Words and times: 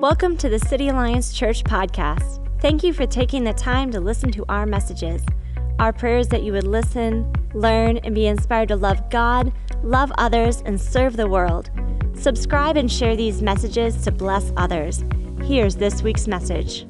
Welcome 0.00 0.38
to 0.38 0.48
the 0.48 0.58
City 0.58 0.88
Alliance 0.88 1.30
Church 1.30 1.62
podcast. 1.62 2.40
Thank 2.62 2.82
you 2.82 2.94
for 2.94 3.06
taking 3.06 3.44
the 3.44 3.52
time 3.52 3.90
to 3.90 4.00
listen 4.00 4.32
to 4.32 4.46
our 4.48 4.64
messages. 4.64 5.22
Our 5.78 5.92
prayer 5.92 6.16
is 6.16 6.28
that 6.28 6.42
you 6.42 6.52
would 6.52 6.66
listen, 6.66 7.30
learn, 7.52 7.98
and 7.98 8.14
be 8.14 8.26
inspired 8.26 8.68
to 8.68 8.76
love 8.76 9.10
God, 9.10 9.52
love 9.82 10.10
others, 10.16 10.62
and 10.64 10.80
serve 10.80 11.18
the 11.18 11.28
world. 11.28 11.70
Subscribe 12.14 12.78
and 12.78 12.90
share 12.90 13.14
these 13.14 13.42
messages 13.42 14.02
to 14.04 14.10
bless 14.10 14.54
others. 14.56 15.04
Here's 15.42 15.76
this 15.76 16.02
week's 16.02 16.26
message. 16.26 16.86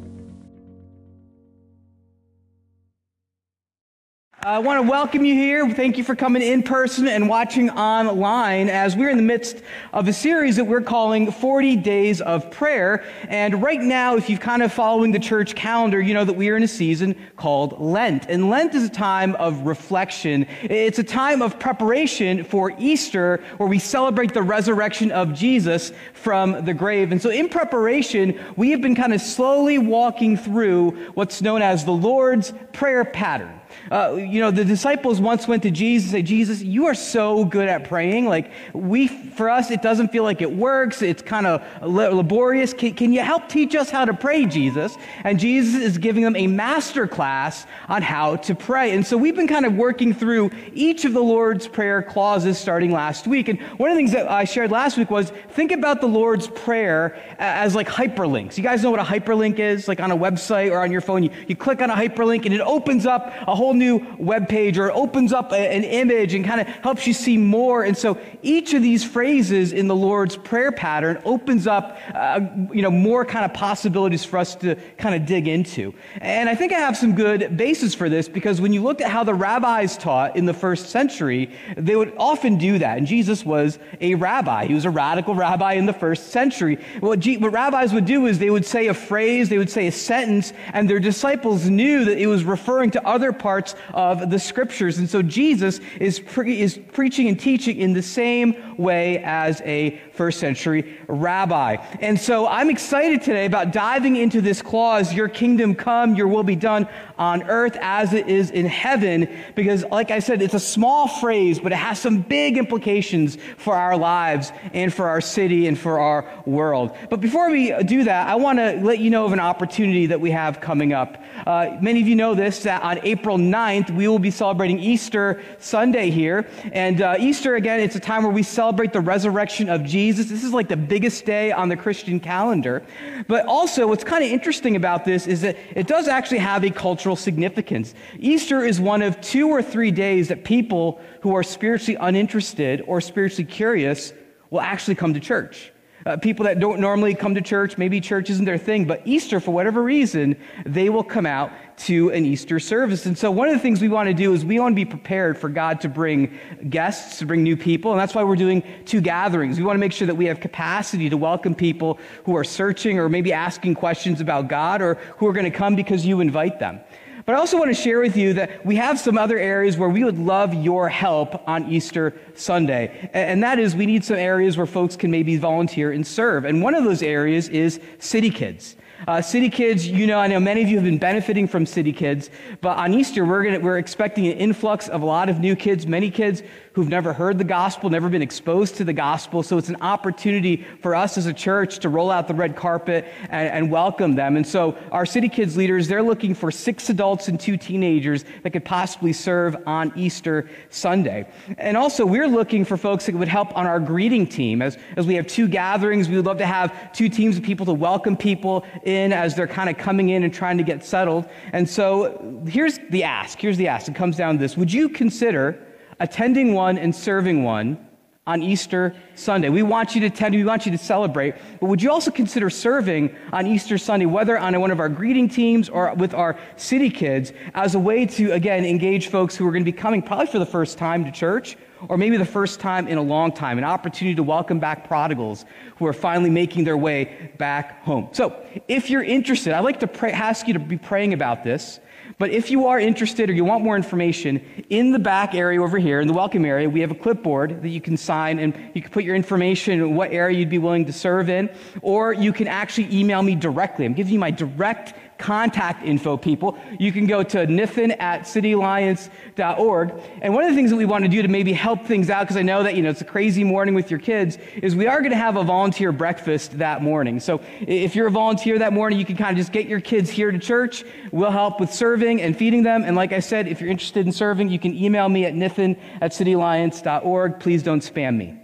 I 4.51 4.59
want 4.59 4.85
to 4.85 4.91
welcome 4.91 5.25
you 5.25 5.33
here. 5.33 5.71
Thank 5.71 5.97
you 5.97 6.03
for 6.03 6.17
coming 6.17 6.43
in 6.43 6.65
person 6.65 7.07
and 7.07 7.29
watching 7.29 7.71
online 7.71 8.69
as 8.69 8.97
we're 8.97 9.09
in 9.09 9.17
the 9.17 9.23
midst 9.23 9.63
of 9.93 10.09
a 10.09 10.13
series 10.13 10.57
that 10.57 10.65
we're 10.65 10.81
calling 10.81 11.31
40 11.31 11.77
Days 11.77 12.21
of 12.21 12.51
Prayer. 12.51 13.05
And 13.29 13.63
right 13.63 13.81
now, 13.81 14.17
if 14.17 14.29
you've 14.29 14.41
kind 14.41 14.65
of 14.65 14.73
following 14.73 15.13
the 15.13 15.21
church 15.21 15.55
calendar, 15.55 16.01
you 16.01 16.15
know 16.15 16.25
that 16.25 16.33
we 16.33 16.49
are 16.49 16.57
in 16.57 16.65
a 16.65 16.69
season 16.69 17.15
called 17.37 17.81
Lent. 17.81 18.27
And 18.29 18.51
Lent 18.51 18.75
is 18.75 18.83
a 18.83 18.89
time 18.89 19.37
of 19.37 19.61
reflection. 19.61 20.49
It's 20.65 20.99
a 20.99 21.05
time 21.05 21.43
of 21.43 21.61
preparation 21.61 22.43
for 22.43 22.73
Easter 22.77 23.45
where 23.59 23.69
we 23.69 23.79
celebrate 23.79 24.35
the 24.35 24.43
resurrection 24.43 25.13
of 25.13 25.33
Jesus 25.33 25.93
from 26.13 26.65
the 26.65 26.75
grave. 26.75 27.13
And 27.13 27.23
so 27.23 27.31
in 27.31 27.49
preparation, 27.49 28.37
we 28.57 28.73
have 28.73 28.81
been 28.81 28.97
kind 28.97 29.15
of 29.15 29.21
slowly 29.21 29.79
walking 29.79 30.37
through 30.37 31.13
what's 31.13 31.41
known 31.41 31.63
as 31.63 31.85
the 31.85 31.93
Lord's 31.93 32.53
Prayer 32.73 33.05
pattern. 33.05 33.60
Uh, 33.91 34.15
you 34.15 34.41
know, 34.41 34.51
the 34.51 34.65
disciples 34.65 35.21
once 35.21 35.49
went 35.49 35.63
to 35.63 35.71
Jesus 35.71 36.09
and 36.09 36.19
said, 36.19 36.27
Jesus, 36.27 36.63
you 36.63 36.87
are 36.87 36.95
so 36.95 37.45
good 37.45 37.69
at 37.69 37.85
praying. 37.85 38.27
Like, 38.27 38.51
we, 38.73 39.09
for 39.09 39.51
us, 39.51 39.71
it 39.71 39.83
doesn't 39.83 40.13
feel 40.13 40.23
like 40.23 40.43
it 40.43 40.53
works. 40.53 41.03
It's 41.03 41.23
kind 41.23 41.47
of 41.47 41.63
laborious. 41.83 42.73
Can, 42.73 42.95
can 42.95 43.13
you 43.13 43.21
help 43.21 43.49
teach 43.49 43.75
us 43.75 43.91
how 43.91 44.05
to 44.05 44.15
pray, 44.15 44.47
Jesus? 44.47 44.97
And 45.25 45.39
Jesus 45.39 45.83
is 45.83 45.99
giving 45.99 46.23
them 46.23 46.37
a 46.37 46.47
master 46.47 47.07
class 47.07 47.67
on 47.89 48.03
how 48.03 48.37
to 48.37 48.55
pray. 48.55 48.93
And 48.93 49.07
so 49.07 49.17
we've 49.17 49.37
been 49.37 49.49
kind 49.49 49.67
of 49.67 49.75
working 49.75 50.15
through 50.15 50.51
each 50.75 51.05
of 51.05 51.13
the 51.13 51.23
Lord's 51.23 51.67
Prayer 51.67 52.03
clauses 52.03 52.59
starting 52.59 52.93
last 52.93 53.27
week. 53.27 53.49
And 53.49 53.61
one 53.79 53.91
of 53.91 53.97
the 53.97 53.99
things 53.99 54.13
that 54.13 54.31
I 54.31 54.45
shared 54.45 54.71
last 54.71 54.99
week 54.99 55.11
was 55.11 55.31
think 55.51 55.73
about 55.73 56.01
the 56.01 56.09
Lord's 56.09 56.49
Prayer 56.49 57.21
as 57.39 57.75
like 57.75 57.89
hyperlinks. 57.89 58.57
You 58.57 58.63
guys 58.63 58.83
know 58.83 58.91
what 58.91 59.01
a 59.01 59.05
hyperlink 59.05 59.59
is? 59.59 59.89
Like 59.89 60.01
on 60.01 60.11
a 60.11 60.17
website 60.17 60.71
or 60.71 60.81
on 60.81 60.91
your 60.91 61.01
phone, 61.01 61.23
you, 61.23 61.31
you 61.49 61.57
click 61.57 61.83
on 61.83 61.91
a 61.91 61.95
hyperlink 61.95 62.45
and 62.45 62.55
it 62.55 62.61
opens 62.61 63.07
up 63.07 63.33
a 63.47 63.55
whole 63.61 63.75
new 63.75 64.01
web 64.19 64.49
page 64.49 64.79
or 64.79 64.91
opens 64.91 65.35
up 65.35 65.53
a, 65.53 65.57
an 65.57 65.85
image 65.85 66.33
and 66.33 66.47
kind 66.47 66.63
of 66.63 66.67
helps 66.67 67.07
you 67.07 67.13
see 67.13 67.37
more. 67.37 67.85
And 67.85 67.95
so 67.95 68.17
each 68.43 68.73
of 68.73 68.81
these 68.81 69.05
phrases 69.05 69.75
in 69.75 69.87
the 69.87 69.95
Lord's 69.95 70.35
prayer 70.35 70.73
pattern 70.73 71.21
opens 71.27 71.67
up, 71.67 71.99
uh, 72.15 72.41
you 72.73 72.81
know, 72.81 72.91
more 72.91 73.23
kind 73.23 73.45
of 73.45 73.53
possibilities 73.53 74.25
for 74.25 74.39
us 74.39 74.55
to 74.57 74.77
kind 74.97 75.15
of 75.15 75.27
dig 75.27 75.47
into. 75.47 75.93
And 76.23 76.49
I 76.49 76.55
think 76.55 76.73
I 76.73 76.79
have 76.79 76.97
some 76.97 77.15
good 77.15 77.55
basis 77.59 77.95
for 77.95 78.09
this 78.09 78.31
because 78.31 78.63
when 78.63 78.73
you 78.73 78.83
looked 78.83 79.03
at 79.03 79.11
how 79.11 79.25
the 79.25 79.35
rabbis 79.35 79.99
taught 79.99 80.37
in 80.37 80.47
the 80.47 80.55
first 80.55 80.89
century, 80.89 81.51
they 81.77 81.97
would 81.97 82.15
often 82.17 82.57
do 82.57 82.79
that. 82.79 82.97
And 82.97 83.07
Jesus 83.07 83.45
was 83.45 83.79
a 84.01 84.15
rabbi. 84.15 84.65
He 84.65 84.75
was 84.75 84.87
a 84.87 84.91
radical 84.91 85.35
rabbi 85.35 85.75
in 85.75 85.85
the 85.85 85.93
first 85.93 86.31
century. 86.31 86.79
What, 87.01 87.19
G- 87.19 87.37
what 87.37 87.53
rabbis 87.53 87.93
would 87.93 88.07
do 88.07 88.25
is 88.25 88.39
they 88.39 88.49
would 88.49 88.65
say 88.65 88.87
a 88.87 88.95
phrase, 88.95 89.51
they 89.51 89.59
would 89.59 89.69
say 89.69 89.87
a 89.87 89.93
sentence, 89.93 90.55
and 90.73 90.89
their 90.89 90.99
disciples 90.99 91.69
knew 91.69 92.07
that 92.07 92.17
it 92.17 92.27
was 92.27 92.43
referring 92.43 92.91
to 92.93 93.07
other 93.07 93.35
parts 93.35 93.50
of 93.93 94.31
the 94.31 94.39
scriptures. 94.39 94.99
And 94.99 95.09
so 95.09 95.23
Jesus 95.23 95.81
is, 96.01 96.21
pre- 96.21 96.61
is 96.61 96.79
preaching 96.93 97.29
and 97.29 97.39
teaching 97.39 97.79
in 97.79 97.93
the 97.93 98.03
same 98.03 98.77
way 98.77 99.19
as 99.19 99.61
a 99.63 100.01
first 100.21 100.39
century 100.39 100.99
rabbi. 101.09 101.77
And 102.01 102.21
so 102.21 102.47
I'm 102.47 102.69
excited 102.69 103.23
today 103.23 103.47
about 103.47 103.73
diving 103.73 104.17
into 104.17 104.43
this 104.43 104.61
clause, 104.61 105.15
Your 105.15 105.31
kingdom 105.31 105.75
come, 105.75 106.15
your 106.15 106.29
will 106.29 106.43
be 106.43 106.57
done 106.57 106.87
on 107.17 107.43
earth 107.45 107.79
as 107.81 108.13
it 108.13 108.29
is 108.29 108.51
in 108.51 108.67
heaven, 108.67 109.29
because 109.55 109.83
like 109.85 110.11
I 110.11 110.19
said, 110.19 110.43
it's 110.43 110.53
a 110.53 110.61
small 110.61 111.09
phrase, 111.09 111.59
but 111.59 111.73
it 111.73 111.77
has 111.77 111.99
some 111.99 112.21
big 112.21 112.59
implications 112.59 113.39
for 113.57 113.75
our 113.75 113.97
lives 113.97 114.53
and 114.75 114.93
for 114.93 115.09
our 115.09 115.23
city 115.23 115.67
and 115.67 115.79
for 115.79 115.99
our 115.99 116.31
world. 116.45 116.95
But 117.09 117.21
before 117.21 117.51
we 117.51 117.75
do 117.85 118.05
that, 118.05 118.29
I 118.29 118.35
want 118.35 118.59
to 118.59 118.73
let 118.83 118.99
you 118.99 119.09
know 119.09 119.25
of 119.25 119.33
an 119.33 119.41
opportunity 119.41 120.05
that 120.07 120.21
we 120.21 120.31
have 120.33 120.61
coming 120.61 120.93
up. 120.93 121.23
Uh, 121.47 121.79
many 121.81 122.03
of 122.03 122.09
you 122.09 122.17
know 122.17 122.35
this, 122.35 122.63
that 122.65 122.83
on 122.83 123.01
April 123.05 123.39
9th, 123.39 123.91
we 123.91 124.07
will 124.07 124.19
be 124.19 124.31
celebrating 124.31 124.79
Easter 124.79 125.43
Sunday 125.59 126.11
here. 126.11 126.47
And 126.73 127.01
uh, 127.01 127.17
Easter, 127.19 127.55
again, 127.57 127.81
it's 127.81 127.97
a 127.97 128.01
time 128.01 128.23
where 128.23 128.33
we 128.33 128.43
celebrate 128.43 128.93
the 128.93 129.01
resurrection 129.01 129.71
of 129.71 129.83
Jesus. 129.85 130.10
This 130.17 130.45
is 130.45 130.53
like 130.53 130.69
the 130.69 130.77
biggest 130.77 131.25
day 131.25 131.53
on 131.53 131.69
the 131.69 131.77
Christian 131.77 132.21
calendar. 132.21 132.83
But 133.29 133.47
also, 133.47 133.87
what's 133.87 134.05
kind 134.05 134.25
of 134.25 134.31
interesting 134.31 134.77
about 134.77 135.05
this 135.05 135.27
is 135.27 135.41
that 135.43 135.57
it 135.75 135.87
does 135.87 136.09
actually 136.09 136.39
have 136.39 136.65
a 136.65 136.71
cultural 136.71 137.17
significance. 137.17 137.95
Easter 138.19 138.65
is 138.65 138.81
one 138.81 139.03
of 139.03 139.21
two 139.21 139.49
or 139.49 139.63
three 139.63 139.91
days 139.91 140.29
that 140.29 140.45
people 140.45 141.01
who 141.23 141.35
are 141.35 141.43
spiritually 141.43 141.99
uninterested 142.01 142.83
or 142.87 143.01
spiritually 143.01 143.45
curious 143.45 144.13
will 144.51 144.61
actually 144.61 144.95
come 144.95 145.15
to 145.15 145.21
church. 145.21 145.73
Uh, 146.07 146.17
people 146.17 146.45
that 146.45 146.59
don't 146.59 146.81
normally 146.81 147.15
come 147.15 147.35
to 147.35 147.43
church, 147.43 147.77
maybe 147.77 148.01
church 148.01 148.31
isn't 148.31 148.47
their 148.47 148.59
thing, 148.59 148.87
but 148.87 149.03
Easter, 149.05 149.39
for 149.39 149.51
whatever 149.51 149.83
reason, 149.83 150.37
they 150.65 150.89
will 150.89 151.05
come 151.05 151.27
out 151.27 151.53
to 151.77 152.11
an 152.11 152.27
Easter 152.27 152.61
service. 152.61 153.07
And 153.07 153.17
so 153.17 153.31
one 153.31 153.49
of 153.49 153.55
the 153.55 153.61
things 153.61 153.81
we 153.81 153.89
want 153.89 154.09
to 154.09 154.15
do 154.15 154.35
is 154.35 154.45
we 154.45 154.59
want 154.59 154.73
to 154.73 154.77
be 154.77 154.85
prepared 154.85 155.39
for 155.39 155.49
God 155.49 155.81
to 155.81 155.89
bring 155.89 156.39
guests, 156.69 157.19
to 157.19 157.27
bring 157.27 157.43
new 157.43 157.57
people. 157.57 157.93
And 157.93 158.01
that's 158.01 158.15
why 158.15 158.23
we're 158.23 158.37
doing 158.37 158.63
two 158.85 159.01
gatherings. 159.01 159.59
We 159.59 159.65
want 159.65 159.77
to 159.77 159.81
make 159.81 159.93
sure 159.93 160.07
that 160.07 160.15
we 160.15 160.27
have 160.27 160.41
capacity 160.41 161.09
to 161.09 161.17
welcome 161.17 161.55
people 161.55 161.99
who 162.25 162.37
are 162.37 162.45
searching 162.45 162.99
or 162.99 163.09
maybe 163.09 163.33
asking 163.33 163.75
questions 163.75 164.21
about 164.21 164.49
God 164.49 164.83
or 164.83 164.95
who 165.17 165.27
are 165.27 165.33
going 165.33 165.51
to 165.51 165.57
come 165.57 165.75
because 165.75 166.05
you 166.05 166.21
invite 166.21 166.59
them. 166.59 166.81
But 167.27 167.35
I 167.35 167.39
also 167.39 167.59
want 167.59 167.75
to 167.75 167.81
share 167.81 168.01
with 168.01 168.17
you 168.17 168.35
that 168.35 168.65
we 168.65 168.77
have 168.77 168.99
some 168.99 169.19
other 169.19 169.39
areas 169.39 169.77
where 169.77 169.89
we 169.89 170.05
would 170.05 170.19
love 170.19 170.55
your 170.55 170.89
help 170.89 171.47
on 171.49 171.71
Easter 171.71 172.19
Sunday. 172.35 173.11
And 173.13 173.43
that 173.43 173.59
is, 173.59 173.75
we 173.75 173.87
need 173.87 174.05
some 174.05 174.17
areas 174.17 174.57
where 174.57 174.67
folks 174.67 174.97
can 174.97 175.11
maybe 175.11 175.37
volunteer 175.37 175.93
and 175.93 176.07
serve. 176.07 176.45
And 176.45 176.63
one 176.63 176.75
of 176.75 176.85
those 176.85 177.03
areas 177.03 177.49
is 177.49 177.81
City 177.99 178.31
Kids. 178.31 178.77
Uh, 179.09 179.23
City 179.23 179.49
Kids, 179.49 179.89
you 179.89 180.07
know, 180.07 180.19
I 180.19 180.27
know 180.27 180.39
many 180.39 180.63
of 180.63 180.69
you 180.69 180.77
have 180.77 180.85
been 180.85 180.99
benefiting 180.99 181.49
from 181.49 181.65
City 181.65 181.93
Kids, 181.93 182.29
but 182.61 182.77
on 182.77 182.93
Easter, 182.93 183.25
we're, 183.25 183.45
gonna, 183.45 183.61
we're 183.61 183.79
expecting 183.79 184.27
an 184.27 184.35
influx 184.35 184.89
of 184.89 185.01
a 185.01 185.07
lot 185.07 185.31
of 185.31 185.41
new 185.41 185.57
kids, 185.57 185.87
many 185.87 186.11
kids 186.11 186.43
who've 186.73 186.89
never 186.89 187.13
heard 187.13 187.39
the 187.39 187.45
gospel, 187.45 187.91
never 187.91 188.09
been 188.09 188.23
exposed 188.23 188.77
to 188.77 188.85
the 188.85 188.93
gospel. 188.93 189.43
So 189.43 189.59
it's 189.59 189.69
an 189.69 189.81
opportunity 189.81 190.65
for 190.81 190.95
us 190.95 191.19
as 191.19 191.27
a 191.27 191.33
church 191.33 191.81
to 191.81 191.89
roll 191.89 192.11
out 192.11 192.29
the 192.29 192.35
red 192.35 192.55
carpet 192.55 193.07
and, 193.29 193.49
and 193.49 193.71
welcome 193.71 194.15
them. 194.15 194.37
And 194.37 194.47
so 194.47 194.77
our 194.93 195.05
City 195.05 195.29
Kids 195.29 195.57
leaders, 195.57 195.89
they're 195.89 196.03
looking 196.03 196.35
for 196.35 196.51
six 196.51 196.89
adults 196.89 197.29
and 197.29 197.41
two 197.41 197.57
teenagers 197.57 198.25
that 198.43 198.51
could 198.51 198.65
possibly 198.65 199.13
serve 199.13 199.57
on 199.67 199.93
Easter 199.97 200.49
Sunday. 200.71 201.27
And 201.59 201.77
also, 201.77 202.07
we're 202.07 202.29
looking 202.29 202.65
for 202.65 202.77
folks 202.77 203.07
that 203.07 203.15
would 203.15 203.29
help 203.29 203.57
on 203.57 203.67
our 203.67 203.81
greeting 203.81 204.27
team. 204.27 204.63
As, 204.63 204.79
as 204.97 205.07
we 205.07 205.15
have 205.17 205.27
two 205.27 205.49
gatherings, 205.49 206.09
we 206.09 206.17
would 206.17 206.27
love 206.27 206.39
to 206.39 206.47
have 206.47 206.93
two 206.93 207.09
teams 207.09 207.37
of 207.37 207.43
people 207.43 207.67
to 207.67 207.73
welcome 207.73 208.17
people 208.17 208.65
in 208.85 209.13
as 209.13 209.35
they're 209.35 209.49
kind 209.49 209.69
of 209.69 209.77
coming 209.77 210.11
in 210.11 210.23
and 210.23 210.33
trying 210.33 210.59
to 210.59 210.65
get 210.65 210.85
settled. 210.85 211.29
And 211.53 211.69
so 211.69 212.43
here's 212.47 212.79
the 212.91 213.03
ask. 213.05 213.41
Here's 213.41 213.57
the 213.57 213.69
ask. 213.69 213.89
It 213.89 213.95
comes 213.95 214.17
down 214.17 214.35
to 214.35 214.41
this. 214.41 214.57
Would 214.57 214.73
you 214.73 214.89
consider 214.89 215.67
attending 216.01 216.55
one 216.55 216.79
and 216.79 216.95
serving 216.95 217.45
one 217.45 217.87
on 218.27 218.43
Easter 218.43 218.95
Sunday. 219.15 219.49
We 219.49 219.63
want 219.63 219.95
you 219.95 220.01
to 220.03 220.07
attend, 220.07 220.35
we 220.35 220.45
want 220.45 220.67
you 220.67 220.73
to 220.73 220.79
celebrate, 220.79 221.35
but 221.59 221.67
would 221.67 221.83
you 221.83 221.91
also 221.91 222.11
consider 222.11 222.49
serving 222.51 223.15
on 223.33 223.47
Easter 223.47 223.79
Sunday, 223.79 224.07
whether 224.07 224.39
on 224.39 224.59
one 224.61 224.71
of 224.71 224.79
our 224.79 224.89
greeting 224.89 225.29
teams 225.29 225.69
or 225.69 225.95
with 225.95 226.15
our 226.15 226.39
city 226.57 226.91
kids, 226.91 227.33
as 227.55 227.75
a 227.75 227.79
way 227.79 228.07
to, 228.07 228.33
again, 228.33 228.65
engage 228.65 229.09
folks 229.09 229.35
who 229.37 229.47
are 229.47 229.51
going 229.51 229.65
to 229.65 229.71
be 229.73 229.77
coming 229.77 230.03
probably 230.03 230.27
for 230.27 230.39
the 230.39 230.47
first 230.47 230.79
time 230.79 231.05
to 231.05 231.11
church, 231.11 231.57
or 231.89 231.97
maybe 231.97 232.17
the 232.19 232.25
first 232.25 232.61
time 232.61 232.87
in 232.87 232.99
a 232.99 233.03
long 233.03 233.33
time, 233.33 233.59
an 233.59 233.65
opportunity 233.65 234.15
to 234.15 234.23
welcome 234.23 234.61
back 234.61 234.87
prodigals 234.87 235.45
who 235.77 235.87
are 235.87 235.93
finally 235.93 236.31
making 236.31 236.65
their 236.65 236.77
way 236.77 237.33
back 237.39 237.83
home. 237.85 238.09
So, 238.13 238.37
if 238.69 238.91
you're 238.91 239.03
interested, 239.03 239.55
I'd 239.55 239.65
like 239.65 239.81
to 239.81 239.89
pray, 239.89 240.13
ask 240.13 240.47
you 240.47 240.53
to 240.55 240.61
be 240.61 240.77
praying 240.77 241.15
about 241.15 241.43
this. 241.43 241.81
But 242.21 242.33
if 242.33 242.51
you 242.51 242.67
are 242.67 242.79
interested 242.79 243.31
or 243.31 243.33
you 243.33 243.47
want 243.47 243.65
more 243.65 243.77
information, 243.77 244.45
in 244.69 244.93
the 244.93 244.99
back 244.99 245.35
area 245.35 245.63
over 245.63 245.79
here, 245.79 246.03
in 246.03 246.07
the 246.07 246.13
welcome 246.13 246.45
area, 246.45 246.69
we 246.69 246.83
have 246.83 246.91
a 246.91 246.95
clipboard 246.95 247.63
that 247.63 247.71
you 247.71 247.81
can 247.81 247.97
sign 247.97 248.39
and 248.39 248.55
you 248.75 248.83
can 248.83 248.91
put 248.91 249.05
your 249.05 249.17
information, 249.17 249.95
what 249.95 250.13
area 250.13 250.39
you'd 250.39 250.51
be 250.51 250.59
willing 250.59 250.85
to 250.85 250.93
serve 250.93 251.31
in, 251.31 251.49
or 251.81 252.13
you 252.13 252.35
can 252.35 252.47
actually 252.47 252.95
email 252.95 253.23
me 253.23 253.35
directly. 253.35 253.87
I'm 253.87 253.95
giving 253.95 254.13
you 254.13 254.19
my 254.19 254.31
direct 254.31 254.93
contact 255.21 255.85
info, 255.85 256.17
people. 256.17 256.59
You 256.79 256.91
can 256.91 257.07
go 257.07 257.23
to 257.23 257.47
nithin 257.47 257.95
at 258.01 258.23
cityalliance.org. 258.23 259.93
And 260.23 260.35
one 260.35 260.45
of 260.45 260.51
the 260.51 260.57
things 260.57 260.71
that 260.71 260.77
we 260.77 260.87
want 260.87 261.05
to 261.05 261.09
do 261.09 261.23
to 261.23 261.29
maybe 261.29 261.53
help 261.53 261.87
things 261.87 262.11
out, 262.11 262.23
because 262.23 262.37
I 262.37 262.43
know 262.43 262.63
that, 262.63 262.75
you 262.75 262.83
know, 262.83 262.91
it's 262.91 263.03
a 263.03 263.05
crazy 263.05 263.45
morning 263.45 263.75
with 263.75 263.91
your 263.91 264.01
kids, 264.01 264.39
is 264.63 264.75
we 264.75 264.87
are 264.87 264.99
going 265.01 265.13
to 265.13 265.17
have 265.17 265.37
a 265.37 265.45
volunteer 265.45 265.93
breakfast 265.93 266.59
that 266.59 266.83
morning. 266.83 267.21
So 267.21 267.41
if 267.61 267.95
you're 267.95 268.09
a 268.09 268.11
volunteer 268.11 268.59
that 268.59 268.73
morning, 268.73 268.99
you 268.99 269.05
can 269.05 269.17
kind 269.17 269.31
of 269.31 269.37
just 269.37 269.53
get 269.53 269.67
your 269.67 269.81
kids 269.81 270.11
here 270.11 270.31
to 270.33 270.39
church. 270.39 270.85
We'll 271.13 271.31
help 271.31 271.61
with 271.61 271.73
serving 271.73 272.23
and 272.23 272.37
feeding 272.37 272.63
them. 272.63 272.83
And 272.85 272.97
like 272.97 273.13
I 273.13 273.21
said, 273.21 273.47
if 273.47 273.61
you're 273.61 273.71
interested 273.71 274.07
in 274.07 274.13
serving, 274.13 274.49
you 274.49 274.59
can 274.59 274.75
email 274.75 275.09
me 275.09 275.27
at 275.27 275.35
nithin 275.35 275.79
at 276.01 276.13
cityalliance.org. 276.13 277.41
Please 277.41 277.63
don't 277.63 277.83
spam 277.83 278.17
me. 278.17 278.40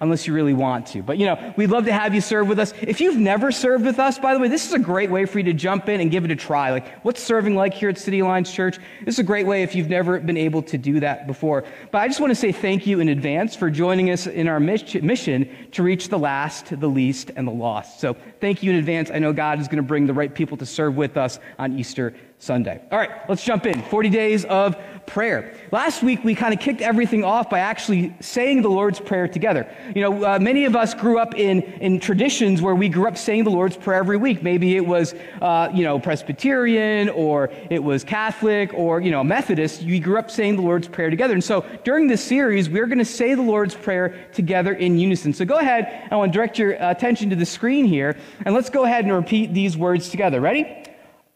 Unless 0.00 0.26
you 0.26 0.34
really 0.34 0.54
want 0.54 0.88
to. 0.88 1.02
But 1.02 1.18
you 1.18 1.26
know, 1.26 1.54
we'd 1.56 1.70
love 1.70 1.84
to 1.84 1.92
have 1.92 2.14
you 2.14 2.20
serve 2.20 2.48
with 2.48 2.58
us. 2.58 2.74
If 2.82 3.00
you've 3.00 3.16
never 3.16 3.52
served 3.52 3.86
with 3.86 3.98
us, 3.98 4.18
by 4.18 4.34
the 4.34 4.40
way, 4.40 4.48
this 4.48 4.66
is 4.66 4.72
a 4.72 4.78
great 4.78 5.08
way 5.08 5.24
for 5.24 5.38
you 5.38 5.44
to 5.44 5.52
jump 5.52 5.88
in 5.88 6.00
and 6.00 6.10
give 6.10 6.24
it 6.24 6.30
a 6.32 6.36
try. 6.36 6.72
Like, 6.72 7.02
what's 7.04 7.22
serving 7.22 7.54
like 7.54 7.72
here 7.72 7.88
at 7.88 7.96
City 7.96 8.18
Alliance 8.18 8.52
Church? 8.52 8.78
This 9.04 9.14
is 9.14 9.18
a 9.20 9.24
great 9.24 9.46
way 9.46 9.62
if 9.62 9.74
you've 9.74 9.88
never 9.88 10.18
been 10.18 10.36
able 10.36 10.62
to 10.62 10.76
do 10.76 11.00
that 11.00 11.26
before. 11.28 11.64
But 11.92 11.98
I 11.98 12.08
just 12.08 12.20
want 12.20 12.32
to 12.32 12.34
say 12.34 12.50
thank 12.50 12.86
you 12.86 12.98
in 13.00 13.08
advance 13.08 13.54
for 13.54 13.70
joining 13.70 14.10
us 14.10 14.26
in 14.26 14.48
our 14.48 14.60
mission 14.60 15.48
to 15.72 15.82
reach 15.82 16.08
the 16.08 16.18
last, 16.18 16.78
the 16.78 16.88
least, 16.88 17.30
and 17.36 17.46
the 17.46 17.52
lost. 17.52 18.00
So 18.00 18.16
thank 18.40 18.62
you 18.64 18.72
in 18.72 18.76
advance. 18.78 19.12
I 19.12 19.20
know 19.20 19.32
God 19.32 19.60
is 19.60 19.68
going 19.68 19.76
to 19.76 19.82
bring 19.82 20.06
the 20.06 20.14
right 20.14 20.34
people 20.34 20.56
to 20.56 20.66
serve 20.66 20.96
with 20.96 21.16
us 21.16 21.38
on 21.58 21.78
Easter 21.78 22.14
Sunday. 22.38 22.82
All 22.90 22.98
right, 22.98 23.10
let's 23.28 23.44
jump 23.44 23.66
in. 23.66 23.82
40 23.82 24.10
days 24.10 24.44
of 24.44 24.76
prayer. 25.06 25.54
Last 25.70 26.02
week, 26.02 26.24
we 26.24 26.34
kind 26.34 26.54
of 26.54 26.60
kicked 26.60 26.80
everything 26.80 27.24
off 27.24 27.50
by 27.50 27.60
actually 27.60 28.14
saying 28.20 28.62
the 28.62 28.68
Lord's 28.68 29.00
Prayer 29.00 29.28
together. 29.28 29.66
You 29.94 30.02
know, 30.02 30.24
uh, 30.24 30.38
many 30.38 30.64
of 30.64 30.76
us 30.76 30.94
grew 30.94 31.18
up 31.18 31.34
in, 31.34 31.62
in 31.62 32.00
traditions 32.00 32.62
where 32.62 32.74
we 32.74 32.88
grew 32.88 33.06
up 33.06 33.16
saying 33.16 33.44
the 33.44 33.50
Lord's 33.50 33.76
Prayer 33.76 33.98
every 33.98 34.16
week. 34.16 34.42
Maybe 34.42 34.76
it 34.76 34.86
was, 34.86 35.14
uh, 35.40 35.70
you 35.72 35.84
know, 35.84 35.98
Presbyterian 35.98 37.08
or 37.10 37.50
it 37.70 37.82
was 37.82 38.04
Catholic 38.04 38.72
or, 38.74 39.00
you 39.00 39.10
know, 39.10 39.22
Methodist. 39.22 39.82
You 39.82 40.00
grew 40.00 40.18
up 40.18 40.30
saying 40.30 40.56
the 40.56 40.62
Lord's 40.62 40.88
Prayer 40.88 41.10
together. 41.10 41.34
And 41.34 41.44
so 41.44 41.64
during 41.84 42.06
this 42.06 42.22
series, 42.22 42.68
we're 42.68 42.86
going 42.86 42.98
to 42.98 43.04
say 43.04 43.34
the 43.34 43.42
Lord's 43.42 43.74
Prayer 43.74 44.26
together 44.32 44.74
in 44.74 44.98
unison. 44.98 45.32
So 45.32 45.44
go 45.44 45.58
ahead. 45.58 46.08
I 46.10 46.16
want 46.16 46.32
to 46.32 46.36
direct 46.36 46.58
your 46.58 46.72
attention 46.72 47.30
to 47.30 47.36
the 47.36 47.46
screen 47.46 47.84
here. 47.84 48.16
And 48.44 48.54
let's 48.54 48.70
go 48.70 48.84
ahead 48.84 49.04
and 49.04 49.14
repeat 49.14 49.54
these 49.54 49.76
words 49.76 50.08
together. 50.08 50.40
Ready? 50.40 50.83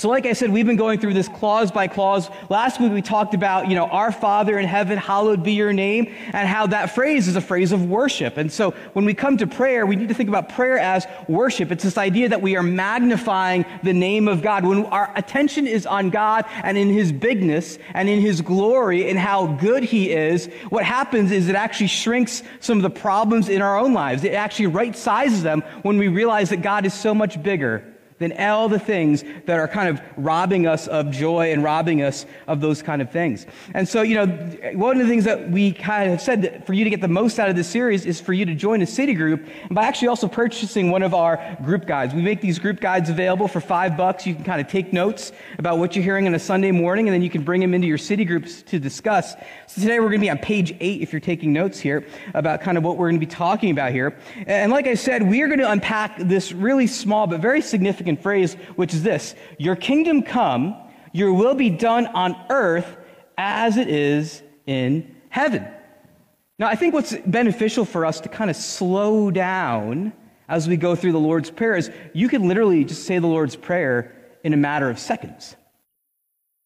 So, 0.00 0.08
like 0.08 0.24
I 0.24 0.32
said, 0.32 0.50
we've 0.50 0.64
been 0.64 0.76
going 0.76 0.98
through 0.98 1.12
this 1.12 1.28
clause 1.28 1.70
by 1.70 1.86
clause. 1.86 2.30
Last 2.48 2.80
week 2.80 2.90
we 2.90 3.02
talked 3.02 3.34
about, 3.34 3.68
you 3.68 3.74
know, 3.74 3.84
our 3.84 4.10
Father 4.10 4.58
in 4.58 4.66
heaven, 4.66 4.96
hallowed 4.96 5.42
be 5.42 5.52
your 5.52 5.74
name, 5.74 6.14
and 6.32 6.48
how 6.48 6.68
that 6.68 6.94
phrase 6.94 7.28
is 7.28 7.36
a 7.36 7.40
phrase 7.42 7.70
of 7.70 7.84
worship. 7.84 8.38
And 8.38 8.50
so 8.50 8.70
when 8.94 9.04
we 9.04 9.12
come 9.12 9.36
to 9.36 9.46
prayer, 9.46 9.84
we 9.84 9.96
need 9.96 10.08
to 10.08 10.14
think 10.14 10.30
about 10.30 10.48
prayer 10.48 10.78
as 10.78 11.06
worship. 11.28 11.70
It's 11.70 11.84
this 11.84 11.98
idea 11.98 12.30
that 12.30 12.40
we 12.40 12.56
are 12.56 12.62
magnifying 12.62 13.66
the 13.82 13.92
name 13.92 14.26
of 14.26 14.40
God. 14.40 14.64
When 14.64 14.86
our 14.86 15.12
attention 15.16 15.66
is 15.66 15.84
on 15.84 16.08
God 16.08 16.46
and 16.48 16.78
in 16.78 16.88
his 16.88 17.12
bigness 17.12 17.78
and 17.92 18.08
in 18.08 18.22
his 18.22 18.40
glory 18.40 19.10
and 19.10 19.18
how 19.18 19.48
good 19.48 19.82
he 19.82 20.12
is, 20.12 20.46
what 20.70 20.82
happens 20.82 21.30
is 21.30 21.48
it 21.48 21.56
actually 21.56 21.88
shrinks 21.88 22.42
some 22.60 22.78
of 22.78 22.82
the 22.84 22.88
problems 22.88 23.50
in 23.50 23.60
our 23.60 23.76
own 23.76 23.92
lives. 23.92 24.24
It 24.24 24.32
actually 24.32 24.68
right 24.68 24.96
sizes 24.96 25.42
them 25.42 25.60
when 25.82 25.98
we 25.98 26.08
realize 26.08 26.48
that 26.48 26.62
God 26.62 26.86
is 26.86 26.94
so 26.94 27.14
much 27.14 27.42
bigger 27.42 27.84
than 28.20 28.32
all 28.38 28.68
the 28.68 28.78
things 28.78 29.24
that 29.46 29.58
are 29.58 29.66
kind 29.66 29.88
of 29.88 30.00
robbing 30.16 30.66
us 30.66 30.86
of 30.86 31.10
joy 31.10 31.52
and 31.52 31.64
robbing 31.64 32.02
us 32.02 32.26
of 32.46 32.60
those 32.60 32.82
kind 32.82 33.02
of 33.02 33.10
things. 33.10 33.46
And 33.74 33.88
so, 33.88 34.02
you 34.02 34.14
know, 34.14 34.26
one 34.74 35.00
of 35.00 35.02
the 35.02 35.08
things 35.08 35.24
that 35.24 35.50
we 35.50 35.72
kind 35.72 36.12
of 36.12 36.20
said 36.20 36.42
that 36.42 36.66
for 36.66 36.74
you 36.74 36.84
to 36.84 36.90
get 36.90 37.00
the 37.00 37.08
most 37.08 37.38
out 37.40 37.48
of 37.48 37.56
this 37.56 37.66
series 37.66 38.04
is 38.04 38.20
for 38.20 38.34
you 38.34 38.44
to 38.44 38.54
join 38.54 38.82
a 38.82 38.86
city 38.86 39.14
group 39.14 39.48
by 39.70 39.84
actually 39.84 40.08
also 40.08 40.28
purchasing 40.28 40.90
one 40.90 41.02
of 41.02 41.14
our 41.14 41.56
group 41.64 41.86
guides. 41.86 42.14
We 42.14 42.20
make 42.20 42.42
these 42.42 42.58
group 42.58 42.78
guides 42.78 43.08
available 43.08 43.48
for 43.48 43.60
five 43.60 43.96
bucks. 43.96 44.26
You 44.26 44.34
can 44.34 44.44
kind 44.44 44.60
of 44.60 44.68
take 44.68 44.92
notes 44.92 45.32
about 45.58 45.78
what 45.78 45.96
you're 45.96 46.04
hearing 46.04 46.26
on 46.26 46.34
a 46.34 46.38
Sunday 46.38 46.72
morning, 46.72 47.08
and 47.08 47.14
then 47.14 47.22
you 47.22 47.30
can 47.30 47.42
bring 47.42 47.62
them 47.62 47.72
into 47.72 47.88
your 47.88 47.98
city 47.98 48.26
groups 48.26 48.60
to 48.64 48.78
discuss. 48.78 49.34
So 49.66 49.80
today 49.80 49.98
we're 49.98 50.10
going 50.10 50.20
to 50.20 50.26
be 50.26 50.30
on 50.30 50.38
page 50.38 50.76
eight 50.80 51.00
if 51.00 51.10
you're 51.10 51.20
taking 51.20 51.54
notes 51.54 51.80
here 51.80 52.06
about 52.34 52.60
kind 52.60 52.76
of 52.76 52.84
what 52.84 52.98
we're 52.98 53.08
going 53.08 53.20
to 53.20 53.26
be 53.26 53.32
talking 53.32 53.70
about 53.70 53.92
here. 53.92 54.18
And 54.46 54.70
like 54.70 54.86
I 54.86 54.94
said, 54.94 55.26
we 55.26 55.40
are 55.40 55.46
going 55.46 55.60
to 55.60 55.70
unpack 55.70 56.18
this 56.18 56.52
really 56.52 56.86
small 56.86 57.26
but 57.26 57.40
very 57.40 57.62
significant 57.62 58.09
phrase, 58.16 58.54
which 58.76 58.94
is 58.94 59.02
this 59.02 59.34
Your 59.58 59.76
kingdom 59.76 60.22
come, 60.22 60.76
your 61.12 61.32
will 61.32 61.54
be 61.54 61.70
done 61.70 62.06
on 62.06 62.36
earth 62.50 62.96
as 63.36 63.76
it 63.76 63.88
is 63.88 64.42
in 64.66 65.16
heaven. 65.28 65.66
Now, 66.58 66.68
I 66.68 66.74
think 66.74 66.92
what's 66.92 67.16
beneficial 67.26 67.84
for 67.84 68.04
us 68.04 68.20
to 68.20 68.28
kind 68.28 68.50
of 68.50 68.56
slow 68.56 69.30
down 69.30 70.12
as 70.48 70.68
we 70.68 70.76
go 70.76 70.94
through 70.94 71.12
the 71.12 71.18
Lord's 71.18 71.50
Prayer 71.50 71.76
is 71.76 71.90
you 72.12 72.28
can 72.28 72.46
literally 72.48 72.84
just 72.84 73.04
say 73.04 73.18
the 73.18 73.26
Lord's 73.26 73.56
Prayer 73.56 74.14
in 74.44 74.52
a 74.52 74.58
matter 74.58 74.90
of 74.90 74.98
seconds. 74.98 75.56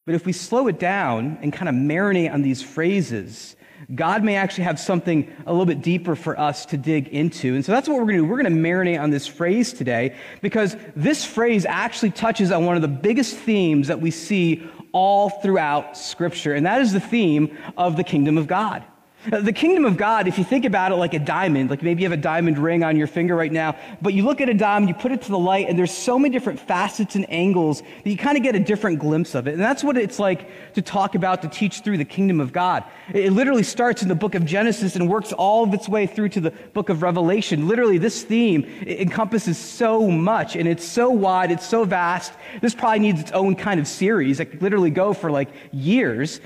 But 0.06 0.14
if 0.14 0.26
we 0.26 0.32
slow 0.32 0.66
it 0.68 0.78
down 0.78 1.38
and 1.42 1.52
kind 1.52 1.68
of 1.68 1.74
marinate 1.74 2.32
on 2.32 2.42
these 2.42 2.62
phrases, 2.62 3.56
God 3.94 4.22
may 4.22 4.36
actually 4.36 4.64
have 4.64 4.78
something 4.78 5.30
a 5.46 5.52
little 5.52 5.66
bit 5.66 5.82
deeper 5.82 6.14
for 6.14 6.38
us 6.38 6.66
to 6.66 6.76
dig 6.76 7.08
into. 7.08 7.54
And 7.54 7.64
so 7.64 7.72
that's 7.72 7.88
what 7.88 7.96
we're 7.96 8.04
going 8.04 8.18
to 8.18 8.22
do. 8.22 8.24
We're 8.24 8.42
going 8.42 8.54
to 8.54 8.60
marinate 8.60 9.00
on 9.00 9.10
this 9.10 9.26
phrase 9.26 9.72
today 9.72 10.14
because 10.40 10.76
this 10.94 11.24
phrase 11.24 11.64
actually 11.64 12.10
touches 12.10 12.50
on 12.50 12.64
one 12.64 12.76
of 12.76 12.82
the 12.82 12.88
biggest 12.88 13.36
themes 13.36 13.88
that 13.88 14.00
we 14.00 14.10
see 14.10 14.68
all 14.92 15.28
throughout 15.28 15.96
Scripture, 15.98 16.54
and 16.54 16.64
that 16.66 16.80
is 16.80 16.92
the 16.92 17.00
theme 17.00 17.58
of 17.76 17.96
the 17.96 18.04
kingdom 18.04 18.38
of 18.38 18.46
God. 18.46 18.84
Uh, 19.32 19.40
the 19.40 19.52
kingdom 19.52 19.86
of 19.86 19.96
God, 19.96 20.28
if 20.28 20.36
you 20.36 20.44
think 20.44 20.66
about 20.66 20.92
it 20.92 20.96
like 20.96 21.14
a 21.14 21.18
diamond, 21.18 21.70
like 21.70 21.82
maybe 21.82 22.02
you 22.02 22.08
have 22.08 22.18
a 22.18 22.20
diamond 22.20 22.58
ring 22.58 22.84
on 22.84 22.96
your 22.96 23.06
finger 23.06 23.34
right 23.34 23.52
now, 23.52 23.74
but 24.02 24.12
you 24.12 24.22
look 24.22 24.42
at 24.42 24.50
a 24.50 24.54
diamond, 24.54 24.88
you 24.88 24.94
put 24.94 25.12
it 25.12 25.22
to 25.22 25.30
the 25.30 25.38
light, 25.38 25.68
and 25.68 25.78
there's 25.78 25.90
so 25.90 26.18
many 26.18 26.32
different 26.32 26.60
facets 26.60 27.14
and 27.14 27.30
angles 27.30 27.80
that 27.80 28.10
you 28.10 28.18
kind 28.18 28.36
of 28.36 28.42
get 28.42 28.54
a 28.54 28.60
different 28.60 28.98
glimpse 28.98 29.34
of 29.34 29.48
it. 29.48 29.54
And 29.54 29.62
that's 29.62 29.82
what 29.82 29.96
it's 29.96 30.18
like 30.18 30.74
to 30.74 30.82
talk 30.82 31.14
about, 31.14 31.40
to 31.42 31.48
teach 31.48 31.80
through 31.80 31.96
the 31.96 32.04
kingdom 32.04 32.38
of 32.38 32.52
God. 32.52 32.84
It 33.14 33.32
literally 33.32 33.62
starts 33.62 34.02
in 34.02 34.08
the 34.08 34.14
book 34.14 34.34
of 34.34 34.44
Genesis 34.44 34.94
and 34.94 35.08
works 35.08 35.32
all 35.32 35.64
of 35.64 35.72
its 35.72 35.88
way 35.88 36.06
through 36.06 36.28
to 36.30 36.40
the 36.40 36.50
book 36.50 36.90
of 36.90 37.02
Revelation. 37.02 37.66
Literally, 37.66 37.96
this 37.96 38.22
theme 38.22 38.64
encompasses 38.86 39.56
so 39.56 40.10
much, 40.10 40.54
and 40.54 40.68
it's 40.68 40.84
so 40.84 41.08
wide, 41.08 41.50
it's 41.50 41.66
so 41.66 41.84
vast. 41.84 42.34
This 42.60 42.74
probably 42.74 42.98
needs 42.98 43.20
its 43.20 43.32
own 43.32 43.56
kind 43.56 43.80
of 43.80 43.88
series 43.88 44.38
that 44.38 44.46
could 44.46 44.62
literally 44.62 44.90
go 44.90 45.14
for 45.14 45.30
like 45.30 45.48
years. 45.72 46.40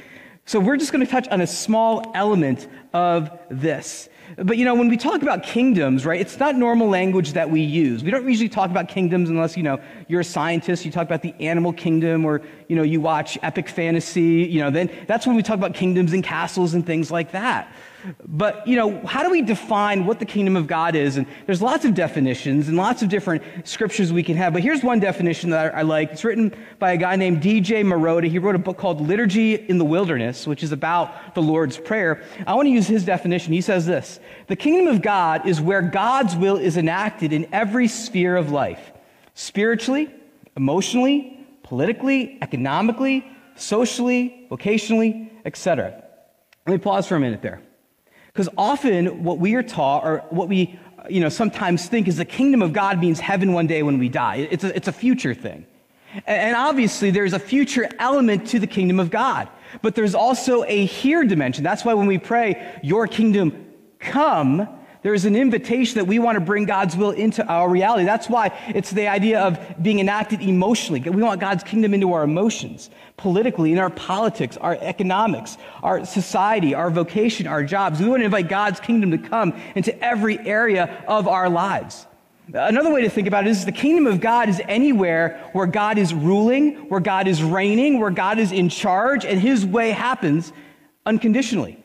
So 0.48 0.58
we're 0.58 0.78
just 0.78 0.92
going 0.92 1.04
to 1.04 1.12
touch 1.12 1.28
on 1.28 1.42
a 1.42 1.46
small 1.46 2.10
element 2.14 2.68
of 2.92 3.30
this. 3.50 4.08
But 4.36 4.58
you 4.58 4.64
know, 4.64 4.74
when 4.74 4.88
we 4.88 4.96
talk 4.96 5.22
about 5.22 5.42
kingdoms, 5.42 6.04
right, 6.04 6.20
it's 6.20 6.38
not 6.38 6.54
normal 6.54 6.88
language 6.88 7.32
that 7.32 7.50
we 7.50 7.62
use. 7.62 8.04
We 8.04 8.10
don't 8.10 8.28
usually 8.28 8.48
talk 8.48 8.70
about 8.70 8.88
kingdoms 8.88 9.30
unless, 9.30 9.56
you 9.56 9.62
know, 9.62 9.80
you're 10.06 10.20
a 10.20 10.24
scientist, 10.24 10.84
you 10.84 10.90
talk 10.90 11.06
about 11.06 11.22
the 11.22 11.34
animal 11.40 11.72
kingdom 11.72 12.24
or, 12.24 12.42
you 12.68 12.76
know, 12.76 12.82
you 12.82 13.00
watch 13.00 13.38
epic 13.42 13.68
fantasy, 13.68 14.46
you 14.50 14.60
know, 14.60 14.70
then 14.70 14.90
that's 15.06 15.26
when 15.26 15.34
we 15.34 15.42
talk 15.42 15.56
about 15.56 15.74
kingdoms 15.74 16.12
and 16.12 16.22
castles 16.22 16.74
and 16.74 16.84
things 16.84 17.10
like 17.10 17.32
that. 17.32 17.72
But, 18.24 18.66
you 18.66 18.76
know, 18.76 19.04
how 19.06 19.24
do 19.24 19.30
we 19.30 19.42
define 19.42 20.06
what 20.06 20.20
the 20.20 20.24
kingdom 20.24 20.56
of 20.56 20.68
God 20.68 20.94
is? 20.94 21.16
And 21.16 21.26
there's 21.46 21.60
lots 21.60 21.84
of 21.84 21.94
definitions 21.94 22.68
and 22.68 22.76
lots 22.76 23.02
of 23.02 23.08
different 23.08 23.42
scriptures 23.66 24.12
we 24.12 24.22
can 24.22 24.36
have. 24.36 24.52
But 24.52 24.62
here's 24.62 24.84
one 24.84 25.00
definition 25.00 25.50
that 25.50 25.74
I, 25.74 25.82
like. 25.82 26.12
It's 26.12 26.24
written 26.24 26.54
by 26.78 26.92
a 26.92 26.96
guy 26.96 27.16
named 27.16 27.42
D.J. 27.42 27.82
Marotta. 27.82 28.28
He 28.28 28.38
wrote 28.38 28.54
a 28.54 28.58
book 28.58 28.78
called 28.78 29.00
Liturgy 29.00 29.54
in 29.54 29.78
the 29.78 29.84
Wilderness, 29.84 30.46
which 30.46 30.62
is 30.62 30.70
about 30.70 31.34
the 31.34 31.42
Lord's 31.42 31.76
Prayer. 31.76 32.22
I 32.46 32.54
want 32.54 32.66
to 32.66 32.70
his 32.86 33.04
definition. 33.04 33.52
He 33.52 33.60
says 33.60 33.86
this 33.86 34.20
The 34.46 34.56
kingdom 34.56 34.94
of 34.94 35.02
God 35.02 35.46
is 35.46 35.60
where 35.60 35.82
God's 35.82 36.36
will 36.36 36.56
is 36.56 36.76
enacted 36.76 37.32
in 37.32 37.48
every 37.52 37.88
sphere 37.88 38.36
of 38.36 38.50
life 38.50 38.92
spiritually, 39.34 40.10
emotionally, 40.56 41.46
politically, 41.62 42.38
economically, 42.42 43.26
socially, 43.56 44.46
vocationally, 44.50 45.30
etc. 45.44 46.04
Let 46.66 46.72
me 46.72 46.78
pause 46.78 47.06
for 47.06 47.16
a 47.16 47.20
minute 47.20 47.42
there. 47.42 47.62
Because 48.26 48.48
often 48.56 49.24
what 49.24 49.38
we 49.38 49.54
are 49.54 49.62
taught, 49.62 50.04
or 50.04 50.18
what 50.30 50.48
we 50.48 50.78
you 51.08 51.20
know, 51.20 51.28
sometimes 51.28 51.86
think 51.86 52.08
is 52.08 52.16
the 52.16 52.24
kingdom 52.24 52.62
of 52.62 52.72
God 52.72 53.00
means 53.00 53.20
heaven 53.20 53.52
one 53.52 53.66
day 53.66 53.82
when 53.82 53.98
we 53.98 54.08
die. 54.08 54.48
It's 54.50 54.64
a, 54.64 54.76
it's 54.76 54.88
a 54.88 54.92
future 54.92 55.34
thing. 55.34 55.66
And 56.26 56.56
obviously, 56.56 57.10
there's 57.10 57.32
a 57.34 57.38
future 57.38 57.88
element 57.98 58.48
to 58.48 58.58
the 58.58 58.66
kingdom 58.66 58.98
of 58.98 59.10
God. 59.10 59.48
But 59.82 59.94
there's 59.94 60.14
also 60.14 60.64
a 60.64 60.86
here 60.86 61.24
dimension. 61.24 61.62
That's 61.64 61.84
why 61.84 61.94
when 61.94 62.06
we 62.06 62.18
pray, 62.18 62.78
Your 62.82 63.06
kingdom 63.06 63.66
come, 63.98 64.68
there's 65.02 65.24
an 65.24 65.36
invitation 65.36 65.96
that 65.98 66.06
we 66.06 66.18
want 66.18 66.36
to 66.36 66.40
bring 66.40 66.64
God's 66.64 66.96
will 66.96 67.12
into 67.12 67.46
our 67.46 67.68
reality. 67.68 68.04
That's 68.04 68.28
why 68.28 68.58
it's 68.68 68.90
the 68.90 69.06
idea 69.06 69.40
of 69.40 69.58
being 69.80 70.00
enacted 70.00 70.42
emotionally. 70.42 71.00
We 71.00 71.22
want 71.22 71.40
God's 71.40 71.62
kingdom 71.62 71.94
into 71.94 72.12
our 72.12 72.24
emotions, 72.24 72.90
politically, 73.16 73.72
in 73.72 73.78
our 73.78 73.90
politics, 73.90 74.56
our 74.56 74.76
economics, 74.80 75.56
our 75.82 76.04
society, 76.04 76.74
our 76.74 76.90
vocation, 76.90 77.46
our 77.46 77.62
jobs. 77.62 78.00
We 78.00 78.08
want 78.08 78.20
to 78.20 78.24
invite 78.24 78.48
God's 78.48 78.80
kingdom 78.80 79.12
to 79.12 79.18
come 79.18 79.54
into 79.76 79.96
every 80.02 80.38
area 80.40 81.04
of 81.06 81.28
our 81.28 81.48
lives. 81.48 82.06
Another 82.52 82.90
way 82.90 83.02
to 83.02 83.10
think 83.10 83.28
about 83.28 83.46
it 83.46 83.50
is 83.50 83.64
the 83.66 83.72
kingdom 83.72 84.06
of 84.06 84.20
God 84.20 84.48
is 84.48 84.60
anywhere 84.68 85.50
where 85.52 85.66
God 85.66 85.98
is 85.98 86.14
ruling, 86.14 86.88
where 86.88 87.00
God 87.00 87.28
is 87.28 87.42
reigning, 87.42 88.00
where 88.00 88.10
God 88.10 88.38
is 88.38 88.52
in 88.52 88.70
charge, 88.70 89.26
and 89.26 89.38
his 89.38 89.66
way 89.66 89.90
happens 89.90 90.52
unconditionally. 91.04 91.82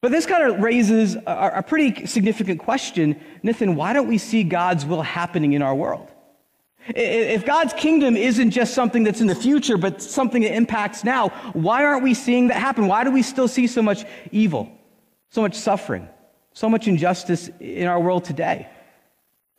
But 0.00 0.12
this 0.12 0.24
kind 0.24 0.44
of 0.44 0.60
raises 0.60 1.16
a, 1.16 1.52
a 1.56 1.62
pretty 1.62 2.06
significant 2.06 2.60
question. 2.60 3.20
Nathan, 3.42 3.74
why 3.74 3.92
don't 3.92 4.06
we 4.06 4.18
see 4.18 4.44
God's 4.44 4.86
will 4.86 5.02
happening 5.02 5.52
in 5.52 5.62
our 5.62 5.74
world? 5.74 6.08
If 6.88 7.44
God's 7.44 7.72
kingdom 7.74 8.16
isn't 8.16 8.52
just 8.52 8.72
something 8.72 9.02
that's 9.02 9.20
in 9.20 9.26
the 9.26 9.34
future, 9.34 9.76
but 9.76 10.00
something 10.00 10.42
that 10.42 10.54
impacts 10.54 11.04
now, 11.04 11.28
why 11.52 11.84
aren't 11.84 12.02
we 12.02 12.14
seeing 12.14 12.48
that 12.48 12.56
happen? 12.56 12.86
Why 12.86 13.04
do 13.04 13.10
we 13.10 13.22
still 13.22 13.48
see 13.48 13.66
so 13.66 13.82
much 13.82 14.04
evil, 14.30 14.70
so 15.28 15.42
much 15.42 15.54
suffering, 15.56 16.08
so 16.54 16.68
much 16.68 16.88
injustice 16.88 17.50
in 17.60 17.86
our 17.86 18.00
world 18.00 18.24
today? 18.24 18.68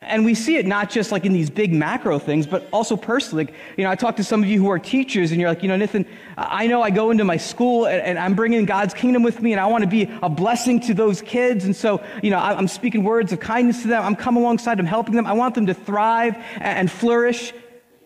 And 0.03 0.25
we 0.25 0.33
see 0.33 0.57
it 0.57 0.65
not 0.65 0.89
just 0.89 1.11
like 1.11 1.25
in 1.25 1.33
these 1.33 1.51
big 1.51 1.71
macro 1.71 2.17
things, 2.17 2.47
but 2.47 2.67
also 2.73 2.97
personally. 2.97 3.45
Like, 3.45 3.53
you 3.77 3.83
know, 3.83 3.91
I 3.91 3.95
talk 3.95 4.15
to 4.15 4.23
some 4.23 4.41
of 4.41 4.49
you 4.49 4.59
who 4.59 4.67
are 4.71 4.79
teachers, 4.79 5.31
and 5.31 5.39
you're 5.39 5.49
like, 5.49 5.61
you 5.61 5.69
know, 5.69 5.77
Nathan, 5.77 6.07
I 6.35 6.65
know 6.65 6.81
I 6.81 6.89
go 6.89 7.11
into 7.11 7.23
my 7.23 7.37
school 7.37 7.85
and, 7.85 8.01
and 8.01 8.17
I'm 8.17 8.33
bringing 8.33 8.65
God's 8.65 8.95
kingdom 8.95 9.21
with 9.21 9.43
me, 9.43 9.51
and 9.51 9.59
I 9.61 9.67
want 9.67 9.83
to 9.83 9.89
be 9.89 10.11
a 10.23 10.29
blessing 10.29 10.79
to 10.81 10.95
those 10.95 11.21
kids. 11.21 11.65
And 11.65 11.75
so, 11.75 12.03
you 12.23 12.31
know, 12.31 12.39
I'm 12.39 12.67
speaking 12.67 13.03
words 13.03 13.31
of 13.31 13.39
kindness 13.39 13.83
to 13.83 13.89
them. 13.89 14.03
I'm 14.03 14.15
coming 14.15 14.41
alongside 14.41 14.79
them, 14.79 14.87
helping 14.87 15.13
them. 15.13 15.27
I 15.27 15.33
want 15.33 15.53
them 15.53 15.67
to 15.67 15.73
thrive 15.75 16.35
and 16.59 16.91
flourish. 16.91 17.53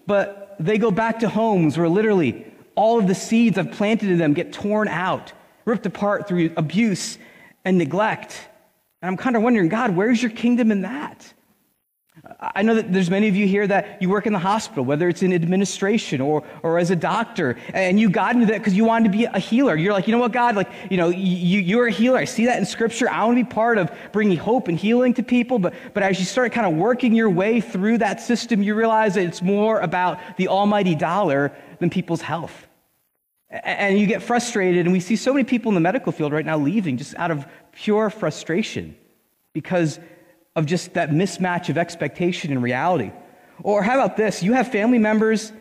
But 0.06 0.58
they 0.60 0.78
go 0.78 0.92
back 0.92 1.20
to 1.20 1.30
homes 1.30 1.78
where 1.78 1.88
literally 1.88 2.46
all 2.76 3.00
of 3.00 3.08
the 3.08 3.16
seeds 3.16 3.58
I've 3.58 3.72
planted 3.72 4.10
in 4.10 4.18
them 4.18 4.34
get 4.34 4.52
torn 4.52 4.90
out, 4.90 5.32
ripped 5.64 5.86
apart 5.86 6.28
through 6.28 6.52
abuse 6.58 7.18
and 7.64 7.78
neglect. 7.78 8.38
And 9.02 9.10
I'm 9.10 9.18
kind 9.18 9.38
of 9.38 9.44
wondering, 9.44 9.70
God, 9.70 9.96
where's 9.96 10.22
your 10.22 10.32
kingdom 10.32 10.72
in 10.72 10.82
that? 10.82 11.34
I 12.40 12.64
know 12.64 12.76
that 12.76 12.92
there's 12.92 13.10
many 13.10 13.28
of 13.28 13.36
you 13.36 13.48
here 13.48 13.68
that 13.68 14.02
you 14.02 14.10
work 14.10 14.26
in 14.26 14.34
the 14.34 14.40
hospital, 14.40 14.84
whether 14.84 15.08
it's 15.08 15.22
in 15.22 15.32
administration 15.34 16.22
or, 16.22 16.44
or 16.64 16.80
as 16.80 16.90
a 16.90 16.96
doctor, 16.96 17.58
and 17.74 18.00
you 18.00 18.10
got 18.10 18.34
into 18.34 18.48
that 18.48 18.58
because 18.58 18.74
you 18.74 18.84
wanted 18.86 19.12
to 19.12 19.18
be 19.18 19.26
a 19.26 19.40
healer. 19.40 19.76
You're 19.76 19.94
like, 19.94 20.08
you 20.08 20.12
know 20.12 20.20
what, 20.20 20.32
God, 20.32 20.56
like, 20.56 20.70
you 20.90 20.98
know, 20.98 21.10
you, 21.10 21.60
you're 21.60 21.88
a 21.88 21.92
healer. 21.92 22.18
I 22.18 22.26
see 22.26 22.46
that 22.46 22.58
in 22.58 22.66
scripture. 22.66 23.10
I 23.10 23.24
want 23.26 23.38
to 23.38 23.44
be 23.44 23.50
part 23.50 23.78
of 23.78 23.92
bringing 24.12 24.38
hope 24.38 24.68
and 24.68 24.78
healing 24.78 25.14
to 25.16 25.24
people. 25.24 25.60
But, 25.60 25.74
but 25.94 26.04
as 26.04 26.20
you 26.20 26.26
start 26.26 26.52
kind 26.52 26.66
of 26.66 26.74
working 26.74 27.14
your 27.14 27.30
way 27.30 27.62
through 27.62 28.00
that 28.00 28.22
system, 28.22 28.64
you 28.64 28.76
realize 28.76 29.16
that 29.16 29.24
it's 29.24 29.42
more 29.42 29.80
about 29.80 30.20
the 30.38 30.48
almighty 30.48 30.96
dollar 30.96 31.52
than 31.80 31.90
people's 31.90 32.22
health. 32.22 32.68
And 33.50 34.00
you 34.00 34.08
get 34.08 34.24
frustrated, 34.24 34.86
and 34.86 34.92
we 34.92 35.00
see 35.00 35.16
so 35.16 35.32
many 35.32 35.44
people 35.44 35.70
in 35.70 35.76
the 35.76 35.82
medical 35.82 36.12
field 36.12 36.34
right 36.34 36.46
now 36.46 36.58
leaving 36.58 36.98
just 36.98 37.16
out 37.16 37.32
of 37.32 37.46
pure 37.72 38.10
frustration 38.10 38.96
because 39.54 40.00
of 40.56 40.66
just 40.66 40.94
that 40.94 41.10
mismatch 41.12 41.70
of 41.70 41.78
expectation 41.78 42.52
and 42.52 42.64
reality. 42.64 43.12
Or 43.64 43.84
how 43.84 43.96
about 43.96 44.18
this? 44.18 44.44
You 44.44 44.54
have 44.54 44.72
family 44.72 45.00
members 45.00 45.52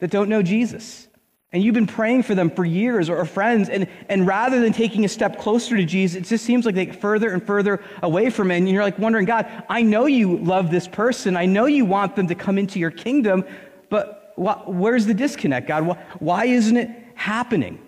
that 0.00 0.10
don't 0.10 0.28
know 0.28 0.42
Jesus, 0.42 1.08
and 1.52 1.62
you've 1.62 1.74
been 1.74 1.86
praying 1.86 2.24
for 2.24 2.34
them 2.34 2.50
for 2.50 2.64
years 2.64 3.08
or 3.08 3.24
friends, 3.24 3.68
and, 3.68 3.88
and 4.08 4.26
rather 4.26 4.60
than 4.60 4.72
taking 4.72 5.04
a 5.04 5.08
step 5.08 5.38
closer 5.38 5.76
to 5.76 5.84
Jesus, 5.84 6.16
it 6.16 6.28
just 6.28 6.44
seems 6.44 6.66
like 6.66 6.74
they 6.74 6.86
get 6.86 7.00
further 7.00 7.32
and 7.32 7.46
further 7.46 7.82
away 8.02 8.30
from 8.30 8.50
it. 8.50 8.56
And 8.56 8.68
you're 8.68 8.82
like 8.82 8.98
wondering, 8.98 9.24
God, 9.24 9.46
I 9.68 9.82
know 9.82 10.06
you 10.06 10.36
love 10.38 10.70
this 10.70 10.88
person. 10.88 11.36
I 11.36 11.46
know 11.46 11.66
you 11.66 11.84
want 11.84 12.16
them 12.16 12.26
to 12.26 12.34
come 12.34 12.58
into 12.58 12.80
your 12.80 12.90
kingdom, 12.90 13.44
but 13.88 14.32
wh- 14.36 14.68
where's 14.68 15.06
the 15.06 15.14
disconnect, 15.14 15.68
God? 15.68 15.86
Why, 15.86 16.04
why 16.18 16.44
isn't 16.46 16.76
it 16.76 16.90
happening? 17.14 17.83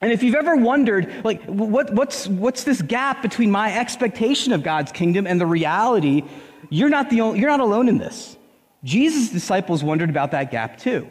And 0.00 0.12
if 0.12 0.22
you've 0.22 0.36
ever 0.36 0.56
wondered, 0.56 1.24
like, 1.24 1.42
what, 1.44 1.92
what's, 1.92 2.28
what's 2.28 2.64
this 2.64 2.80
gap 2.82 3.20
between 3.20 3.50
my 3.50 3.76
expectation 3.76 4.52
of 4.52 4.62
God's 4.62 4.92
kingdom 4.92 5.26
and 5.26 5.40
the 5.40 5.46
reality, 5.46 6.22
you're 6.70 6.88
not, 6.88 7.10
the 7.10 7.20
only, 7.20 7.40
you're 7.40 7.50
not 7.50 7.60
alone 7.60 7.88
in 7.88 7.98
this. 7.98 8.36
Jesus' 8.84 9.30
disciples 9.30 9.82
wondered 9.82 10.08
about 10.08 10.30
that 10.30 10.50
gap 10.50 10.78
too. 10.78 11.08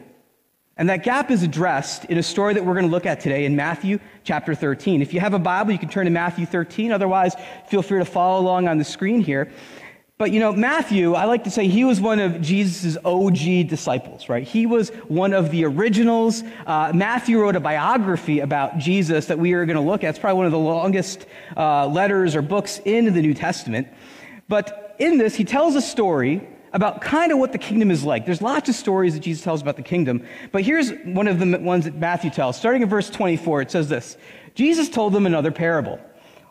And 0.78 0.88
that 0.88 1.02
gap 1.02 1.30
is 1.30 1.42
addressed 1.42 2.04
in 2.04 2.18
a 2.18 2.22
story 2.22 2.54
that 2.54 2.64
we're 2.64 2.74
going 2.74 2.86
to 2.86 2.90
look 2.90 3.04
at 3.04 3.20
today 3.20 3.44
in 3.44 3.56
Matthew 3.56 3.98
chapter 4.22 4.54
13. 4.54 5.02
If 5.02 5.12
you 5.12 5.18
have 5.20 5.34
a 5.34 5.38
Bible, 5.38 5.72
you 5.72 5.78
can 5.78 5.88
turn 5.88 6.04
to 6.04 6.10
Matthew 6.10 6.46
13. 6.46 6.92
Otherwise, 6.92 7.34
feel 7.66 7.82
free 7.82 7.98
to 7.98 8.04
follow 8.04 8.40
along 8.40 8.68
on 8.68 8.78
the 8.78 8.84
screen 8.84 9.20
here. 9.20 9.50
But 10.18 10.32
you 10.32 10.40
know, 10.40 10.52
Matthew, 10.52 11.14
I 11.14 11.26
like 11.26 11.44
to 11.44 11.50
say 11.50 11.68
he 11.68 11.84
was 11.84 12.00
one 12.00 12.18
of 12.18 12.40
Jesus' 12.40 12.96
OG 13.04 13.68
disciples, 13.68 14.28
right? 14.28 14.42
He 14.42 14.66
was 14.66 14.88
one 15.06 15.32
of 15.32 15.52
the 15.52 15.64
originals. 15.64 16.42
Uh, 16.66 16.90
Matthew 16.92 17.40
wrote 17.40 17.54
a 17.54 17.60
biography 17.60 18.40
about 18.40 18.78
Jesus 18.78 19.26
that 19.26 19.38
we 19.38 19.52
are 19.52 19.64
going 19.64 19.76
to 19.76 19.82
look 19.82 20.02
at. 20.02 20.10
It's 20.10 20.18
probably 20.18 20.38
one 20.38 20.46
of 20.46 20.52
the 20.52 20.58
longest 20.58 21.24
uh, 21.56 21.86
letters 21.86 22.34
or 22.34 22.42
books 22.42 22.80
in 22.84 23.14
the 23.14 23.22
New 23.22 23.32
Testament. 23.32 23.86
But 24.48 24.96
in 24.98 25.18
this, 25.18 25.36
he 25.36 25.44
tells 25.44 25.76
a 25.76 25.80
story 25.80 26.48
about 26.72 27.00
kind 27.00 27.30
of 27.30 27.38
what 27.38 27.52
the 27.52 27.58
kingdom 27.58 27.92
is 27.92 28.02
like. 28.02 28.26
There's 28.26 28.42
lots 28.42 28.68
of 28.68 28.74
stories 28.74 29.14
that 29.14 29.20
Jesus 29.20 29.44
tells 29.44 29.62
about 29.62 29.76
the 29.76 29.82
kingdom, 29.82 30.26
but 30.50 30.64
here's 30.64 30.90
one 31.04 31.28
of 31.28 31.38
the 31.38 31.58
ones 31.60 31.84
that 31.84 31.94
Matthew 31.94 32.30
tells. 32.30 32.58
Starting 32.58 32.82
in 32.82 32.88
verse 32.88 33.08
24, 33.08 33.62
it 33.62 33.70
says 33.70 33.88
this 33.88 34.16
Jesus 34.56 34.88
told 34.88 35.12
them 35.12 35.26
another 35.26 35.52
parable. 35.52 36.00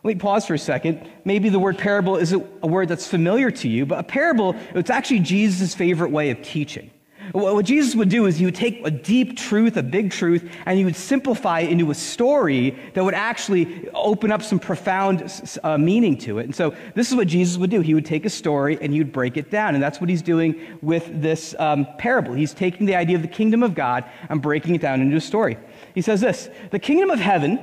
Let 0.07 0.15
me 0.15 0.21
pause 0.21 0.45
for 0.45 0.53
a 0.53 0.57
second. 0.57 1.05
Maybe 1.25 1.49
the 1.49 1.59
word 1.59 1.77
parable 1.77 2.15
is 2.15 2.31
a 2.31 2.39
word 2.39 2.87
that's 2.87 3.05
familiar 3.05 3.51
to 3.51 3.67
you, 3.67 3.85
but 3.85 3.99
a 3.99 4.03
parable, 4.03 4.55
it's 4.73 4.89
actually 4.89 5.19
Jesus' 5.19 5.75
favorite 5.75 6.11
way 6.11 6.29
of 6.29 6.41
teaching. 6.41 6.91
What 7.33 7.65
Jesus 7.65 7.93
would 7.93 8.07
do 8.07 8.25
is 8.25 8.37
he 8.37 8.45
would 8.45 8.55
take 8.55 8.87
a 8.87 8.89
deep 8.89 9.35
truth, 9.35 9.75
a 9.75 9.83
big 9.83 10.11
truth, 10.11 10.49
and 10.65 10.77
he 10.77 10.85
would 10.85 10.95
simplify 10.95 11.59
it 11.59 11.71
into 11.71 11.91
a 11.91 11.93
story 11.93 12.69
that 12.93 13.03
would 13.03 13.15
actually 13.15 13.89
open 13.89 14.31
up 14.31 14.41
some 14.41 14.59
profound 14.59 15.59
uh, 15.65 15.77
meaning 15.77 16.17
to 16.19 16.39
it. 16.39 16.45
And 16.45 16.55
so 16.55 16.73
this 16.95 17.09
is 17.09 17.15
what 17.17 17.27
Jesus 17.27 17.57
would 17.57 17.69
do. 17.69 17.81
He 17.81 17.93
would 17.93 18.05
take 18.05 18.25
a 18.25 18.29
story 18.29 18.77
and 18.81 18.93
he 18.93 18.99
would 18.99 19.11
break 19.11 19.35
it 19.35 19.51
down. 19.51 19.73
And 19.73 19.83
that's 19.83 19.99
what 19.99 20.09
he's 20.09 20.21
doing 20.21 20.55
with 20.81 21.21
this 21.21 21.53
um, 21.59 21.85
parable. 21.97 22.31
He's 22.31 22.53
taking 22.53 22.85
the 22.85 22.95
idea 22.95 23.17
of 23.17 23.23
the 23.23 23.27
kingdom 23.27 23.61
of 23.61 23.75
God 23.75 24.05
and 24.29 24.41
breaking 24.41 24.73
it 24.73 24.79
down 24.79 25.01
into 25.01 25.17
a 25.17 25.21
story. 25.21 25.57
He 25.95 26.01
says 26.01 26.21
this 26.21 26.49
The 26.71 26.79
kingdom 26.79 27.09
of 27.09 27.19
heaven 27.19 27.59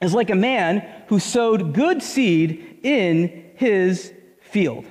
is 0.00 0.14
like 0.14 0.30
a 0.30 0.34
man 0.34 0.86
who 1.08 1.18
sowed 1.18 1.74
good 1.74 2.02
seed 2.02 2.80
in 2.82 3.50
his 3.56 4.12
field. 4.40 4.84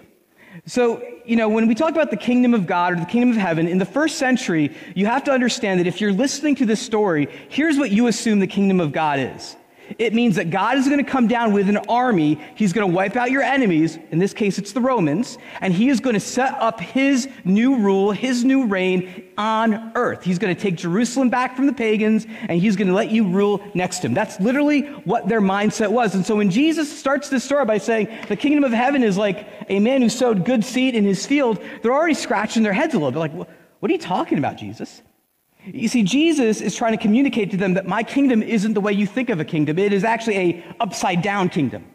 So, 0.66 1.02
you 1.26 1.36
know, 1.38 1.48
when 1.48 1.68
we 1.68 1.76
talk 1.76 1.92
about 1.92 2.12
the 2.12 2.18
kingdom 2.18 2.54
of 2.54 2.68
God 2.68 2.94
or 2.94 2.96
the 2.98 3.06
kingdom 3.06 3.30
of 3.30 3.38
heaven, 3.38 3.68
in 3.68 3.78
the 3.78 3.86
first 3.86 4.18
century, 4.18 4.76
you 4.96 5.06
have 5.06 5.24
to 5.26 5.32
understand 5.32 5.80
that 5.80 5.88
if 5.88 6.02
you're 6.02 6.12
listening 6.12 6.56
to 6.56 6.66
this 6.66 6.82
story, 6.82 7.30
here's 7.50 7.78
what 7.78 7.92
you 7.92 8.08
assume 8.08 8.40
the 8.40 8.48
kingdom 8.48 8.80
of 8.80 8.92
God 8.92 9.20
is 9.20 9.56
it 9.98 10.14
means 10.14 10.36
that 10.36 10.50
God 10.50 10.78
is 10.78 10.88
going 10.88 11.04
to 11.04 11.10
come 11.10 11.28
down 11.28 11.54
with 11.54 11.70
an 11.70 11.78
army. 11.90 12.40
He's 12.56 12.74
going 12.74 12.88
to 12.90 12.94
wipe 12.94 13.16
out 13.16 13.32
your 13.32 13.42
enemies. 13.42 13.98
In 14.12 14.20
this 14.20 14.34
case, 14.34 14.58
it's 14.58 14.74
the 14.74 14.82
Romans. 14.82 15.38
And 15.62 15.74
he 15.74 15.90
is 15.90 16.00
going 16.00 16.14
to 16.16 16.20
set 16.20 16.54
up 16.56 16.80
his 16.80 17.30
new 17.44 17.78
rule, 17.78 18.12
his 18.12 18.44
new 18.44 18.66
reign 18.66 19.30
on 19.38 19.92
earth. 19.96 20.24
He's 20.24 20.40
going 20.40 20.56
to 20.56 20.62
take 20.62 20.76
Jerusalem 20.76 21.30
back 21.30 21.56
from 21.56 21.68
the 21.68 21.74
pagans 21.74 22.26
and 22.48 22.60
he's 22.60 22.76
going 22.76 22.88
to 22.88 22.94
let 22.94 23.12
you 23.12 23.28
rule 23.28 23.62
next 23.74 24.00
to 24.00 24.08
him. 24.08 24.14
That's 24.14 24.40
literally 24.40 24.82
what 24.82 25.28
their 25.28 25.42
mindset 25.42 25.90
was. 25.90 26.16
And 26.16 26.26
so 26.26 26.36
when 26.36 26.50
Jesus 26.50 26.92
starts 26.92 27.30
this 27.30 27.44
story 27.44 27.66
by 27.66 27.78
saying 27.78 28.10
the 28.28 28.36
kingdom 28.36 28.64
of 28.64 28.72
heaven 28.72 29.04
is 29.04 29.18
like 29.18 29.48
a 29.70 29.80
man 29.80 30.02
who 30.02 30.10
sowed 30.10 30.46
good 30.46 30.66
seed 30.66 30.96
in 30.96 31.04
his 31.04 31.26
field, 31.26 31.62
they're 31.82 31.94
already 31.94 32.16
scratching 32.16 32.64
their 32.64 32.74
heads 32.74 32.94
a 32.94 32.98
little 32.98 33.12
bit 33.12 33.20
like, 33.20 33.34
what 33.80 33.92
are 33.92 33.94
you 33.94 34.00
talking 34.00 34.38
about, 34.38 34.58
Jesus? 34.58 35.02
You 35.74 35.88
see, 35.88 36.04
Jesus 36.04 36.62
is 36.62 36.76
trying 36.76 36.94
to 36.94 37.02
communicate 37.02 37.52
to 37.52 37.58
them 37.58 37.74
that 37.74 37.88
my 37.88 38.04
kingdom 38.04 38.42
isn't 38.42 38.74
the 38.74 38.82
way 38.82 38.94
you 38.94 39.06
think 39.06 39.30
of 39.30 39.40
a 39.40 39.46
kingdom. 39.46 39.78
It 39.78 39.94
is 39.94 40.04
actually 40.04 40.38
a 40.38 40.76
upside 40.80 41.22
down 41.22 41.50
kingdom. 41.50 41.86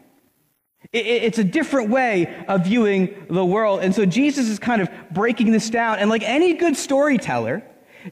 It's 0.91 1.39
a 1.39 1.43
different 1.43 1.89
way 1.89 2.45
of 2.47 2.65
viewing 2.65 3.25
the 3.29 3.43
world. 3.43 3.79
And 3.81 3.95
so 3.95 4.05
Jesus 4.05 4.47
is 4.47 4.59
kind 4.59 4.81
of 4.81 4.89
breaking 5.11 5.51
this 5.51 5.69
down. 5.69 5.97
And 5.97 6.09
like 6.09 6.21
any 6.23 6.53
good 6.53 6.77
storyteller, 6.77 7.63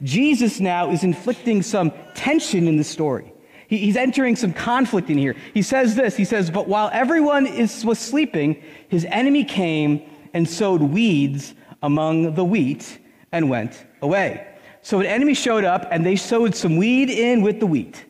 Jesus 0.02 0.60
now 0.60 0.90
is 0.90 1.04
inflicting 1.04 1.62
some 1.62 1.92
tension 2.16 2.68
in 2.68 2.78
the 2.78 2.84
story. 2.84 3.34
He's 3.68 3.96
entering 3.96 4.36
some 4.36 4.52
conflict 4.52 5.10
in 5.10 5.18
here. 5.18 5.36
He 5.54 5.62
says 5.62 5.96
this 5.96 6.18
He 6.18 6.26
says, 6.26 6.50
But 6.50 6.68
while 6.68 6.90
everyone 6.92 7.46
is, 7.46 7.86
was 7.86 8.00
sleeping, 8.00 8.62
his 8.90 9.06
enemy 9.06 9.44
came 9.44 10.02
and 10.34 10.50
sowed 10.50 10.82
weeds 10.82 11.54
among 11.84 12.34
the 12.36 12.44
wheat 12.44 13.00
and 13.32 13.50
went 13.50 13.86
away. 14.02 14.51
So 14.82 15.00
an 15.00 15.06
enemy 15.06 15.34
showed 15.34 15.64
up 15.64 15.88
and 15.92 16.06
they 16.06 16.16
sowed 16.16 16.56
some 16.56 16.78
weed 16.78 17.10
in 17.10 17.42
with 17.42 17.60
the 17.60 17.68
wheat. 17.68 18.06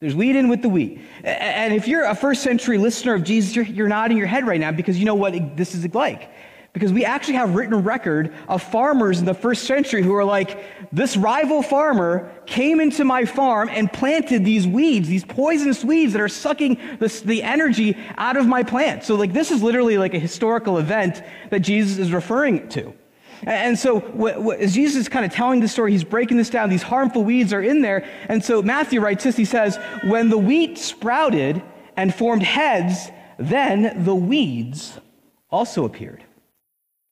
There's 0.00 0.14
weed 0.14 0.36
in 0.36 0.48
with 0.48 0.62
the 0.62 0.68
wheat. 0.68 1.00
And 1.22 1.72
if 1.72 1.88
you're 1.88 2.04
a 2.04 2.14
first 2.14 2.42
century 2.42 2.78
listener 2.78 3.14
of 3.14 3.24
Jesus, 3.24 3.56
you're, 3.56 3.64
you're 3.64 3.88
nodding 3.88 4.18
your 4.18 4.26
head 4.26 4.46
right 4.46 4.60
now 4.60 4.70
because 4.70 4.98
you 4.98 5.06
know 5.06 5.14
what 5.14 5.56
this 5.56 5.74
is 5.74 5.94
like. 5.94 6.30
Because 6.74 6.92
we 6.92 7.04
actually 7.04 7.34
have 7.34 7.54
written 7.54 7.84
record 7.84 8.34
of 8.48 8.60
farmers 8.60 9.20
in 9.20 9.24
the 9.24 9.32
first 9.32 9.62
century 9.62 10.02
who 10.02 10.12
are 10.14 10.24
like, 10.24 10.90
this 10.92 11.16
rival 11.16 11.62
farmer 11.62 12.32
came 12.46 12.80
into 12.80 13.04
my 13.04 13.24
farm 13.24 13.68
and 13.68 13.92
planted 13.92 14.44
these 14.44 14.66
weeds, 14.66 15.08
these 15.08 15.24
poisonous 15.24 15.84
weeds 15.84 16.12
that 16.12 16.20
are 16.20 16.28
sucking 16.28 16.78
this, 16.98 17.20
the 17.20 17.44
energy 17.44 17.96
out 18.18 18.36
of 18.36 18.46
my 18.46 18.64
plant. 18.64 19.04
So, 19.04 19.14
like, 19.14 19.32
this 19.32 19.52
is 19.52 19.62
literally 19.62 19.98
like 19.98 20.14
a 20.14 20.18
historical 20.18 20.78
event 20.78 21.22
that 21.50 21.60
Jesus 21.60 21.98
is 21.98 22.12
referring 22.12 22.68
to. 22.70 22.92
And 23.42 23.78
so, 23.78 24.00
as 24.58 24.74
Jesus 24.74 25.02
is 25.02 25.08
kind 25.08 25.24
of 25.24 25.32
telling 25.32 25.60
the 25.60 25.68
story, 25.68 25.92
he's 25.92 26.04
breaking 26.04 26.36
this 26.36 26.50
down. 26.50 26.70
These 26.70 26.82
harmful 26.82 27.24
weeds 27.24 27.52
are 27.52 27.62
in 27.62 27.82
there. 27.82 28.08
And 28.28 28.42
so, 28.42 28.62
Matthew 28.62 29.00
writes 29.00 29.24
this 29.24 29.36
he 29.36 29.44
says, 29.44 29.78
When 30.04 30.28
the 30.30 30.38
wheat 30.38 30.78
sprouted 30.78 31.62
and 31.96 32.14
formed 32.14 32.42
heads, 32.42 33.10
then 33.38 34.04
the 34.04 34.14
weeds 34.14 34.98
also 35.50 35.84
appeared. 35.84 36.24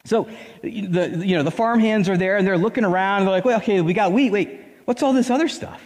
So, 0.05 0.29
the, 0.63 1.23
you 1.25 1.37
know, 1.37 1.43
the 1.43 1.51
farm 1.51 1.79
hands 1.79 2.09
are 2.09 2.17
there 2.17 2.37
and 2.37 2.47
they're 2.47 2.59
looking 2.59 2.85
around 2.85 3.19
and 3.19 3.27
they're 3.29 3.35
like, 3.35 3.45
well, 3.45 3.59
okay, 3.59 3.81
we 3.81 3.95
got 3.95 4.13
wheat. 4.13 4.31
Wait, 4.31 4.61
what's 4.85 5.03
all 5.03 5.13
this 5.13 5.31
other 5.31 5.49
stuff? 5.49 5.81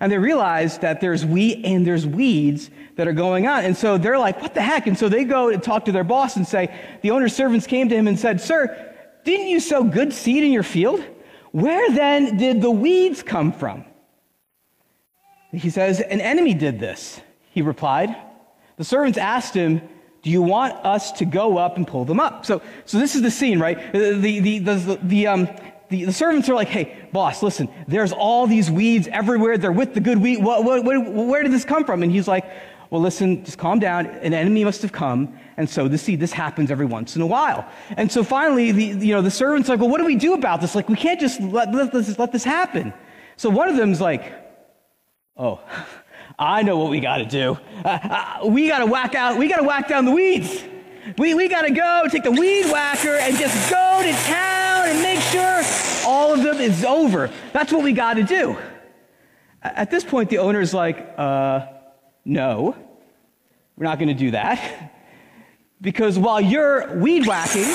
And 0.00 0.10
they 0.12 0.18
realize 0.18 0.78
that 0.78 1.00
there's 1.00 1.24
wheat 1.24 1.64
and 1.64 1.86
there's 1.86 2.06
weeds 2.06 2.70
that 2.96 3.08
are 3.08 3.12
going 3.12 3.46
on. 3.46 3.64
And 3.64 3.76
so 3.76 3.96
they're 3.96 4.18
like, 4.18 4.40
what 4.42 4.54
the 4.54 4.60
heck? 4.60 4.86
And 4.86 4.98
so 4.98 5.08
they 5.08 5.24
go 5.24 5.48
and 5.48 5.62
talk 5.62 5.86
to 5.86 5.92
their 5.92 6.04
boss 6.04 6.36
and 6.36 6.46
say, 6.46 6.74
the 7.02 7.10
owner's 7.10 7.34
servants 7.34 7.66
came 7.66 7.88
to 7.88 7.94
him 7.94 8.06
and 8.08 8.18
said, 8.18 8.40
Sir, 8.40 8.91
didn't 9.24 9.48
you 9.48 9.60
sow 9.60 9.84
good 9.84 10.12
seed 10.12 10.44
in 10.44 10.52
your 10.52 10.62
field? 10.62 11.04
Where 11.52 11.90
then 11.92 12.36
did 12.36 12.62
the 12.62 12.70
weeds 12.70 13.22
come 13.22 13.52
from? 13.52 13.84
He 15.52 15.70
says, 15.70 16.00
An 16.00 16.20
enemy 16.20 16.54
did 16.54 16.80
this, 16.80 17.20
he 17.50 17.62
replied. 17.62 18.16
The 18.78 18.84
servants 18.84 19.18
asked 19.18 19.54
him, 19.54 19.82
Do 20.22 20.30
you 20.30 20.42
want 20.42 20.74
us 20.84 21.12
to 21.12 21.24
go 21.24 21.58
up 21.58 21.76
and 21.76 21.86
pull 21.86 22.04
them 22.04 22.20
up? 22.20 22.46
So, 22.46 22.62
so 22.86 22.98
this 22.98 23.14
is 23.14 23.22
the 23.22 23.30
scene, 23.30 23.60
right? 23.60 23.92
The, 23.92 24.14
the, 24.14 24.58
the, 24.58 24.98
the, 25.02 25.26
um, 25.26 25.48
the, 25.90 26.06
the, 26.06 26.12
servants 26.12 26.48
are 26.48 26.54
like, 26.54 26.68
hey, 26.68 27.06
boss, 27.12 27.42
listen, 27.42 27.68
there's 27.86 28.12
all 28.12 28.46
these 28.46 28.70
weeds 28.70 29.08
everywhere. 29.08 29.58
They're 29.58 29.70
with 29.70 29.92
the 29.92 30.00
good 30.00 30.18
wheat. 30.18 30.40
What, 30.40 30.64
what, 30.64 30.84
what, 30.84 31.12
where 31.12 31.42
did 31.42 31.52
this 31.52 31.66
come 31.66 31.84
from? 31.84 32.02
And 32.02 32.10
he's 32.10 32.26
like, 32.26 32.46
well, 32.92 33.00
listen, 33.00 33.42
just 33.42 33.56
calm 33.56 33.78
down. 33.78 34.04
An 34.06 34.34
enemy 34.34 34.64
must 34.64 34.82
have 34.82 34.92
come 34.92 35.34
and 35.56 35.68
so 35.68 35.88
the 35.88 35.96
see, 35.96 36.16
this 36.16 36.32
happens 36.32 36.70
every 36.70 36.84
once 36.86 37.16
in 37.16 37.22
a 37.22 37.26
while. 37.26 37.66
And 37.96 38.10
so 38.10 38.22
finally, 38.22 38.72
the, 38.72 38.84
you 39.06 39.14
know, 39.14 39.22
the 39.22 39.30
servant's 39.30 39.68
like, 39.68 39.80
well, 39.80 39.88
what 39.88 39.98
do 39.98 40.04
we 40.04 40.16
do 40.16 40.34
about 40.34 40.60
this? 40.60 40.74
Like, 40.74 40.88
we 40.88 40.96
can't 40.96 41.20
just 41.20 41.40
let, 41.40 41.72
let, 41.72 41.92
this, 41.92 42.18
let 42.18 42.32
this 42.32 42.44
happen. 42.44 42.92
So 43.36 43.48
one 43.48 43.68
of 43.68 43.76
them's 43.76 44.00
like, 44.00 44.32
oh, 45.36 45.60
I 46.38 46.62
know 46.62 46.76
what 46.78 46.90
we 46.90 47.00
got 47.00 47.18
to 47.18 47.24
do. 47.24 47.58
Uh, 47.84 47.98
uh, 48.42 48.46
we 48.46 48.68
got 48.68 48.78
to 48.78 48.86
whack 48.86 49.14
out, 49.14 49.38
we 49.38 49.48
got 49.48 49.58
to 49.58 49.66
whack 49.66 49.88
down 49.88 50.04
the 50.04 50.12
weeds. 50.12 50.64
We, 51.16 51.34
we 51.34 51.48
got 51.48 51.62
to 51.62 51.70
go 51.70 52.06
take 52.10 52.24
the 52.24 52.30
weed 52.30 52.66
whacker 52.66 53.16
and 53.16 53.36
just 53.36 53.70
go 53.70 54.02
to 54.02 54.12
town 54.24 54.88
and 54.88 55.02
make 55.02 55.20
sure 55.20 55.62
all 56.06 56.32
of 56.34 56.42
them 56.42 56.56
is 56.56 56.84
over. 56.84 57.30
That's 57.52 57.72
what 57.72 57.82
we 57.82 57.92
got 57.92 58.14
to 58.14 58.22
do. 58.22 58.56
At 59.62 59.90
this 59.90 60.04
point, 60.04 60.30
the 60.30 60.38
owner's 60.38 60.72
like, 60.72 61.14
uh, 61.16 61.66
no, 62.24 62.76
we're 63.82 63.88
not 63.88 63.98
going 63.98 64.06
to 64.06 64.14
do 64.14 64.30
that. 64.30 64.92
Because 65.80 66.16
while 66.16 66.40
you're 66.40 66.94
weed 66.98 67.26
whacking, 67.26 67.66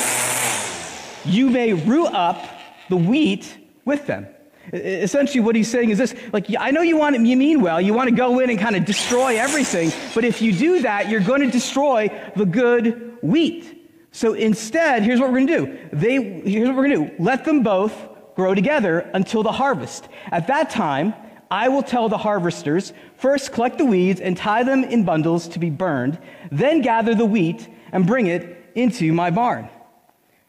you 1.26 1.50
may 1.50 1.74
root 1.74 2.08
up 2.14 2.42
the 2.88 2.96
wheat 2.96 3.58
with 3.84 4.08
them. 4.08 4.26
Essentially, 4.72 5.42
what 5.42 5.58
he's 5.58 5.70
saying 5.70 5.90
is 5.90 5.98
this 5.98 6.16
like, 6.32 6.48
I 6.58 6.72
know 6.72 6.82
you 6.82 6.96
want 6.96 7.20
you 7.20 7.36
mean 7.36 7.60
well, 7.60 7.82
you 7.82 7.94
want 7.94 8.10
to 8.10 8.16
go 8.16 8.40
in 8.40 8.50
and 8.50 8.58
kind 8.58 8.78
of 8.78 8.86
destroy 8.86 9.38
everything, 9.38 9.92
but 10.16 10.24
if 10.24 10.42
you 10.42 10.54
do 10.54 10.82
that, 10.84 11.10
you're 11.10 11.20
going 11.20 11.42
to 11.42 11.52
destroy 11.52 12.08
the 12.38 12.46
good 12.46 13.18
wheat. 13.22 13.90
So 14.14 14.34
instead, 14.34 15.04
here's 15.04 15.20
what 15.20 15.30
we're 15.30 15.46
going 15.46 15.48
to 15.48 15.66
do. 15.66 15.90
They, 15.92 16.50
here's 16.50 16.70
what 16.70 16.78
we're 16.78 16.88
going 16.88 17.02
to 17.02 17.18
do. 17.18 17.22
Let 17.22 17.44
them 17.44 17.64
both 17.64 17.94
grow 18.34 18.56
together 18.56 19.00
until 19.14 19.44
the 19.44 19.52
harvest. 19.52 20.08
At 20.32 20.48
that 20.48 20.70
time, 20.70 21.14
I 21.50 21.70
will 21.70 21.84
tell 21.84 22.10
the 22.10 22.18
harvesters 22.18 22.94
first 23.18 23.52
collect 23.52 23.78
the 23.78 23.86
weeds 23.86 24.20
and 24.20 24.36
tie 24.36 24.64
them 24.64 24.84
in 24.84 25.06
bundles 25.06 25.48
to 25.50 25.60
be 25.60 25.70
burned, 25.70 26.20
then 26.52 26.82
gather 26.82 27.16
the 27.16 27.26
wheat 27.26 27.68
and 27.92 28.06
bring 28.06 28.28
it 28.28 28.72
into 28.76 29.14
my 29.14 29.32
barn. 29.32 29.70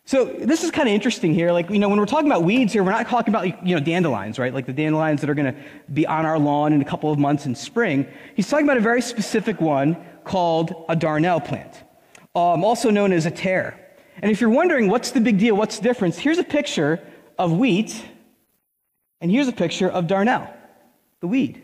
So 0.04 0.24
this 0.24 0.64
is 0.64 0.70
kind 0.70 0.88
of 0.88 0.94
interesting 0.94 1.34
here. 1.34 1.52
Like, 1.52 1.68
you 1.68 1.78
know, 1.78 1.90
when 1.90 1.98
we're 1.98 2.06
talking 2.06 2.30
about 2.30 2.42
weeds 2.42 2.72
here, 2.72 2.82
we're 2.82 2.92
not 2.92 3.06
talking 3.08 3.34
about, 3.34 3.66
you 3.66 3.74
know, 3.74 3.80
dandelions, 3.80 4.38
right? 4.38 4.54
Like 4.54 4.64
the 4.64 4.72
dandelions 4.72 5.20
that 5.20 5.28
are 5.28 5.34
going 5.34 5.52
to 5.54 5.60
be 5.92 6.06
on 6.06 6.24
our 6.24 6.38
lawn 6.38 6.72
in 6.72 6.80
a 6.80 6.84
couple 6.84 7.12
of 7.12 7.18
months 7.18 7.44
in 7.44 7.54
spring. 7.54 8.06
He's 8.34 8.48
talking 8.48 8.64
about 8.64 8.78
a 8.78 8.80
very 8.80 9.02
specific 9.02 9.60
one 9.60 10.02
called 10.24 10.86
a 10.88 10.96
darnel 10.96 11.44
plant, 11.44 11.74
um, 12.34 12.64
also 12.64 12.90
known 12.90 13.12
as 13.12 13.26
a 13.26 13.30
tare. 13.30 13.78
And 14.22 14.30
if 14.30 14.40
you're 14.40 14.48
wondering 14.48 14.88
what's 14.88 15.10
the 15.10 15.20
big 15.20 15.38
deal, 15.38 15.54
what's 15.54 15.76
the 15.76 15.82
difference, 15.82 16.18
here's 16.18 16.38
a 16.38 16.44
picture 16.44 17.00
of 17.38 17.52
wheat, 17.52 18.02
and 19.20 19.30
here's 19.30 19.48
a 19.48 19.52
picture 19.52 19.90
of 19.90 20.06
darnel, 20.06 20.50
the 21.20 21.28
weed. 21.28 21.62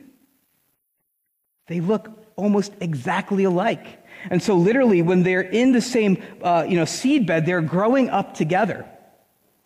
They 1.66 1.80
look 1.80 2.08
almost 2.37 2.73
exactly 2.80 3.44
alike. 3.44 4.00
And 4.30 4.42
so, 4.42 4.54
literally, 4.54 5.02
when 5.02 5.23
they're 5.23 5.42
in 5.42 5.73
the 5.73 5.80
same 5.80 6.23
uh, 6.42 6.64
you 6.68 6.76
know, 6.76 6.84
seed 6.84 7.26
bed, 7.26 7.46
they're 7.46 7.61
growing 7.61 8.08
up 8.11 8.34
together. 8.34 8.87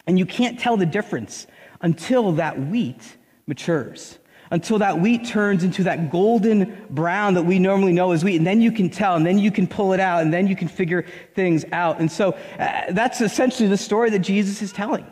And 0.06 0.18
you 0.18 0.26
can't 0.26 0.58
tell 0.58 0.76
the 0.76 0.86
difference 0.86 1.46
until 1.80 2.32
that 2.32 2.58
wheat 2.58 3.16
matures, 3.46 4.18
until 4.50 4.78
that 4.78 5.00
wheat 5.00 5.26
turns 5.26 5.64
into 5.64 5.84
that 5.84 6.10
golden 6.10 6.86
brown 6.90 7.34
that 7.34 7.42
we 7.42 7.58
normally 7.58 7.92
know 7.92 8.12
as 8.12 8.24
wheat. 8.24 8.36
And 8.36 8.46
then 8.46 8.60
you 8.60 8.72
can 8.72 8.90
tell, 8.90 9.16
and 9.16 9.24
then 9.24 9.38
you 9.38 9.50
can 9.50 9.66
pull 9.66 9.92
it 9.92 10.00
out, 10.00 10.22
and 10.22 10.32
then 10.32 10.46
you 10.46 10.56
can 10.56 10.68
figure 10.68 11.04
things 11.34 11.64
out. 11.72 12.00
And 12.00 12.10
so, 12.10 12.32
uh, 12.58 12.92
that's 12.92 13.20
essentially 13.20 13.68
the 13.68 13.76
story 13.76 14.10
that 14.10 14.20
Jesus 14.20 14.62
is 14.62 14.72
telling. 14.72 15.06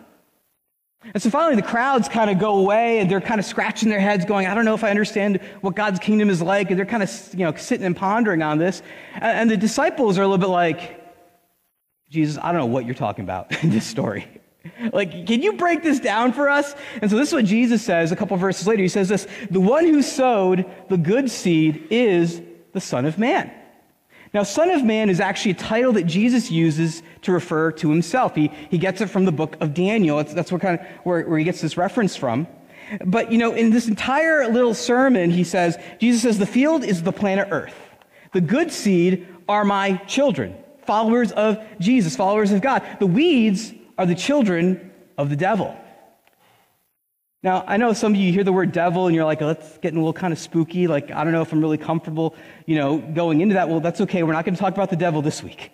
And 1.15 1.23
so 1.23 1.31
finally, 1.31 1.57
the 1.57 1.67
crowds 1.67 2.09
kind 2.09 2.31
of 2.31 2.39
go 2.39 2.59
away 2.59 2.99
and 2.99 3.11
they're 3.11 3.21
kind 3.21 3.39
of 3.39 3.47
scratching 3.47 3.89
their 3.89 4.01
heads, 4.01 4.25
going, 4.25 4.47
I 4.47 4.55
don't 4.55 4.65
know 4.65 4.75
if 4.75 4.85
I 4.85 4.91
understand 4.91 5.41
what 5.61 5.75
God's 5.75 5.99
kingdom 5.99 6.31
is 6.31 6.43
like. 6.43 6.71
And 6.71 6.79
they're 6.79 6.87
kind 6.87 7.03
of 7.03 7.29
you 7.33 7.45
know, 7.45 7.55
sitting 7.55 7.87
and 7.87 7.97
pondering 7.97 8.43
on 8.43 8.59
this. 8.59 8.83
And 9.15 9.51
the 9.51 9.57
disciples 9.57 10.19
are 10.19 10.23
a 10.23 10.27
little 10.27 10.39
bit 10.39 10.49
like, 10.49 11.03
Jesus, 12.11 12.39
I 12.43 12.53
don't 12.53 12.61
know 12.61 12.67
what 12.67 12.85
you're 12.85 12.95
talking 12.95 13.25
about 13.25 13.53
in 13.63 13.71
this 13.71 13.87
story. 13.87 14.29
Like, 14.93 15.27
can 15.27 15.43
you 15.43 15.53
break 15.55 15.83
this 15.83 16.01
down 16.01 16.33
for 16.33 16.49
us? 16.49 16.75
And 17.01 17.11
so 17.11 17.17
this 17.17 17.29
is 17.29 17.35
what 17.35 17.45
Jesus 17.45 17.83
says 17.83 18.13
a 18.13 18.17
couple 18.17 18.37
verses 18.37 18.67
later. 18.67 18.83
He 18.83 18.89
says 18.89 19.09
this 19.09 19.27
The 19.51 19.61
one 19.61 19.85
who 19.85 20.03
sowed 20.03 20.65
the 20.89 20.97
good 20.97 21.31
seed 21.31 21.87
is 21.91 22.41
the 22.73 22.81
Son 22.81 23.07
of 23.07 23.19
Man. 23.19 23.51
Now, 24.37 24.43
Son 24.43 24.71
of 24.71 24.85
Man 24.85 25.09
is 25.09 25.19
actually 25.19 25.53
a 25.53 25.55
title 25.55 25.93
that 25.95 26.03
Jesus 26.03 26.51
uses 26.51 27.03
to 27.23 27.33
refer 27.33 27.73
to 27.73 27.89
himself. 27.89 28.35
He, 28.35 28.49
he 28.69 28.77
gets 28.77 29.01
it 29.01 29.07
from 29.07 29.25
the 29.25 29.33
book 29.33 29.57
of 29.63 29.73
Daniel. 29.73 30.19
That's, 30.19 30.35
that's 30.35 30.53
where, 30.53 30.59
kind 30.59 30.79
of, 30.79 30.87
where, 31.05 31.27
where 31.27 31.39
he 31.39 31.45
gets 31.47 31.63
this 31.63 31.79
reference 31.79 32.17
from. 32.17 32.47
But, 33.03 33.33
you 33.33 33.39
know, 33.39 33.55
in 33.55 33.71
this 33.71 33.89
entire 33.89 34.47
little 34.49 34.75
sermon, 34.75 35.31
he 35.31 35.43
says, 35.43 35.79
Jesus 35.99 36.21
says, 36.21 36.39
the 36.39 36.45
field 36.45 36.85
is 36.85 37.03
the 37.03 37.13
planet 37.13 37.49
Earth. 37.51 37.75
The 38.35 38.43
good 38.43 38.71
seed 38.71 39.27
are 39.49 39.65
my 39.65 39.97
children, 40.07 40.55
followers 40.85 41.33
of 41.33 41.57
Jesus, 41.81 42.15
followers 42.15 42.53
of 42.53 42.61
God. 42.61 42.87
The 43.01 43.07
weeds 43.07 43.73
are 43.97 44.05
the 44.05 44.15
children 44.15 44.93
of 45.17 45.31
the 45.31 45.37
devil. 45.37 45.75
Now, 47.43 47.65
I 47.67 47.77
know 47.77 47.93
some 47.93 48.15
of 48.15 48.19
you 48.19 48.33
hear 48.33 48.45
the 48.45 48.53
word 48.53 48.73
devil 48.73 49.07
and 49.07 49.15
you're 49.15 49.25
like, 49.25 49.41
oh, 49.43 49.49
that's 49.49 49.79
getting 49.79 49.99
a 49.99 50.01
little 50.01 50.13
kind 50.13 50.33
of 50.33 50.39
spooky. 50.39 50.87
Like, 50.87 51.11
I 51.11 51.23
don't 51.23 51.33
know 51.33 51.43
if 51.43 51.53
I'm 51.53 51.61
really 51.61 51.79
comfortable, 51.79 52.35
you 52.67 52.77
know, 52.77 52.99
going 52.99 53.41
into 53.41 53.55
that. 53.55 53.69
Well, 53.69 53.81
that's 53.81 54.01
okay. 54.01 54.23
We're 54.23 54.33
not 54.33 54.45
going 54.45 54.55
to 54.55 54.61
talk 54.61 54.75
about 54.75 54.91
the 54.91 54.97
devil 54.97 55.23
this 55.23 55.43
week. 55.43 55.71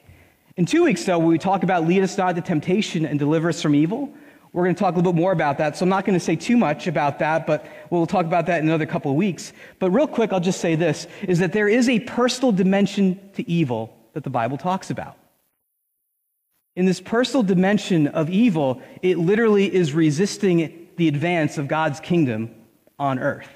In 0.56 0.66
two 0.66 0.84
weeks, 0.84 1.04
though, 1.04 1.18
when 1.18 1.28
we 1.28 1.38
talk 1.38 1.62
about 1.62 1.86
lead 1.86 2.02
us 2.02 2.18
not 2.18 2.34
to 2.34 2.42
temptation 2.42 3.06
and 3.06 3.18
deliver 3.18 3.48
us 3.48 3.62
from 3.62 3.74
evil, 3.74 4.12
we're 4.52 4.64
going 4.64 4.74
to 4.74 4.78
talk 4.78 4.94
a 4.94 4.96
little 4.98 5.14
bit 5.14 5.18
more 5.18 5.32
about 5.32 5.56
that. 5.58 5.78
So 5.78 5.84
I'm 5.84 5.88
not 5.88 6.04
going 6.04 6.18
to 6.18 6.22
say 6.22 6.36
too 6.36 6.58
much 6.58 6.86
about 6.86 7.20
that, 7.20 7.46
but 7.46 7.66
we'll 7.88 8.06
talk 8.06 8.26
about 8.26 8.46
that 8.46 8.60
in 8.60 8.68
another 8.68 8.84
couple 8.84 9.10
of 9.10 9.16
weeks. 9.16 9.54
But 9.78 9.92
real 9.92 10.06
quick, 10.06 10.32
I'll 10.32 10.40
just 10.40 10.60
say 10.60 10.74
this, 10.74 11.06
is 11.22 11.38
that 11.38 11.54
there 11.54 11.68
is 11.68 11.88
a 11.88 12.00
personal 12.00 12.52
dimension 12.52 13.18
to 13.34 13.48
evil 13.48 13.96
that 14.12 14.24
the 14.24 14.30
Bible 14.30 14.58
talks 14.58 14.90
about. 14.90 15.16
In 16.76 16.84
this 16.84 17.00
personal 17.00 17.42
dimension 17.42 18.08
of 18.08 18.28
evil, 18.28 18.82
it 19.00 19.18
literally 19.18 19.74
is 19.74 19.94
resisting 19.94 20.81
the 20.96 21.08
advance 21.08 21.58
of 21.58 21.68
God's 21.68 22.00
kingdom 22.00 22.54
on 22.98 23.18
earth. 23.18 23.48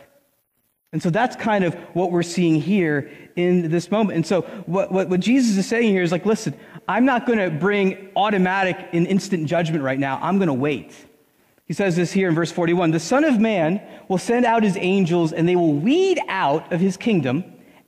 And 0.92 1.03
so 1.03 1.11
that's 1.11 1.37
kind 1.37 1.64
of 1.64 1.75
what 1.94 2.11
we're 2.11 2.22
seeing 2.22 2.61
here 2.61 3.11
in 3.37 3.70
this 3.70 3.90
moment. 3.90 4.16
And 4.16 4.27
so 4.27 4.42
what, 4.66 4.90
what, 4.90 5.09
what 5.09 5.20
Jesus 5.20 5.57
is 5.57 5.66
saying 5.66 5.90
here 5.90 6.03
is 6.03 6.12
like, 6.12 6.25
listen, 6.25 6.55
I'm 6.88 7.05
not 7.05 7.27
going 7.27 7.38
to 7.38 7.51
bring 7.51 8.11
automatic 8.16 8.79
and 8.92 9.07
instant 9.07 9.46
judgment 9.46 9.83
right 9.85 9.99
now. 9.99 10.18
I'm 10.22 10.38
going 10.38 10.49
to 10.49 10.55
wait. 10.55 10.94
He 11.66 11.75
says 11.75 11.96
this 11.96 12.12
here 12.12 12.29
in 12.29 12.35
verse 12.35 12.53
41 12.53 12.92
The 12.92 13.01
Son 13.01 13.25
of 13.25 13.40
Man 13.40 13.83
will 14.09 14.18
send 14.18 14.46
out 14.46 14.62
his 14.62 14.77
angels, 14.77 15.33
and 15.33 15.49
they 15.49 15.57
will 15.57 15.75
weed 15.75 16.20
out 16.29 16.72
of 16.72 16.81
his 16.81 16.96
kingdom 16.96 17.44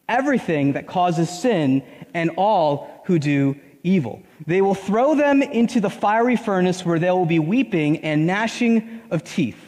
everything 0.09 0.73
that 0.73 0.87
causes 0.87 1.31
sin 1.31 1.83
and 2.15 2.31
all 2.37 3.03
who 3.07 3.19
do 3.19 3.59
evil. 3.85 4.23
They 4.47 4.61
will 4.61 4.75
throw 4.75 5.15
them 5.15 5.43
into 5.43 5.81
the 5.81 5.91
fiery 5.91 6.37
furnace 6.37 6.85
where 6.85 6.99
they 6.99 7.11
will 7.11 7.27
be 7.27 7.39
weeping 7.39 7.99
and 7.99 8.27
gnashing 8.27 9.03
of 9.11 9.25
teeth. 9.25 9.59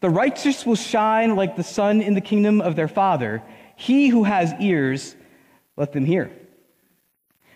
The 0.00 0.10
righteous 0.10 0.64
will 0.64 0.76
shine 0.76 1.36
like 1.36 1.56
the 1.56 1.62
sun 1.62 2.00
in 2.00 2.14
the 2.14 2.20
kingdom 2.20 2.60
of 2.60 2.76
their 2.76 2.88
Father. 2.88 3.42
He 3.76 4.08
who 4.08 4.24
has 4.24 4.52
ears, 4.60 5.16
let 5.76 5.92
them 5.92 6.04
hear. 6.04 6.30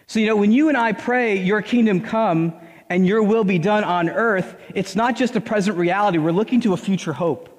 So, 0.06 0.20
you 0.20 0.26
know, 0.26 0.36
when 0.36 0.52
you 0.52 0.68
and 0.68 0.76
I 0.76 0.92
pray, 0.92 1.36
Your 1.36 1.62
kingdom 1.62 2.00
come 2.00 2.54
and 2.88 3.06
Your 3.06 3.22
will 3.22 3.44
be 3.44 3.58
done 3.58 3.84
on 3.84 4.08
earth, 4.08 4.56
it's 4.74 4.94
not 4.94 5.16
just 5.16 5.34
a 5.34 5.40
present 5.40 5.76
reality. 5.76 6.18
We're 6.18 6.30
looking 6.32 6.60
to 6.62 6.72
a 6.72 6.76
future 6.76 7.12
hope. 7.12 7.52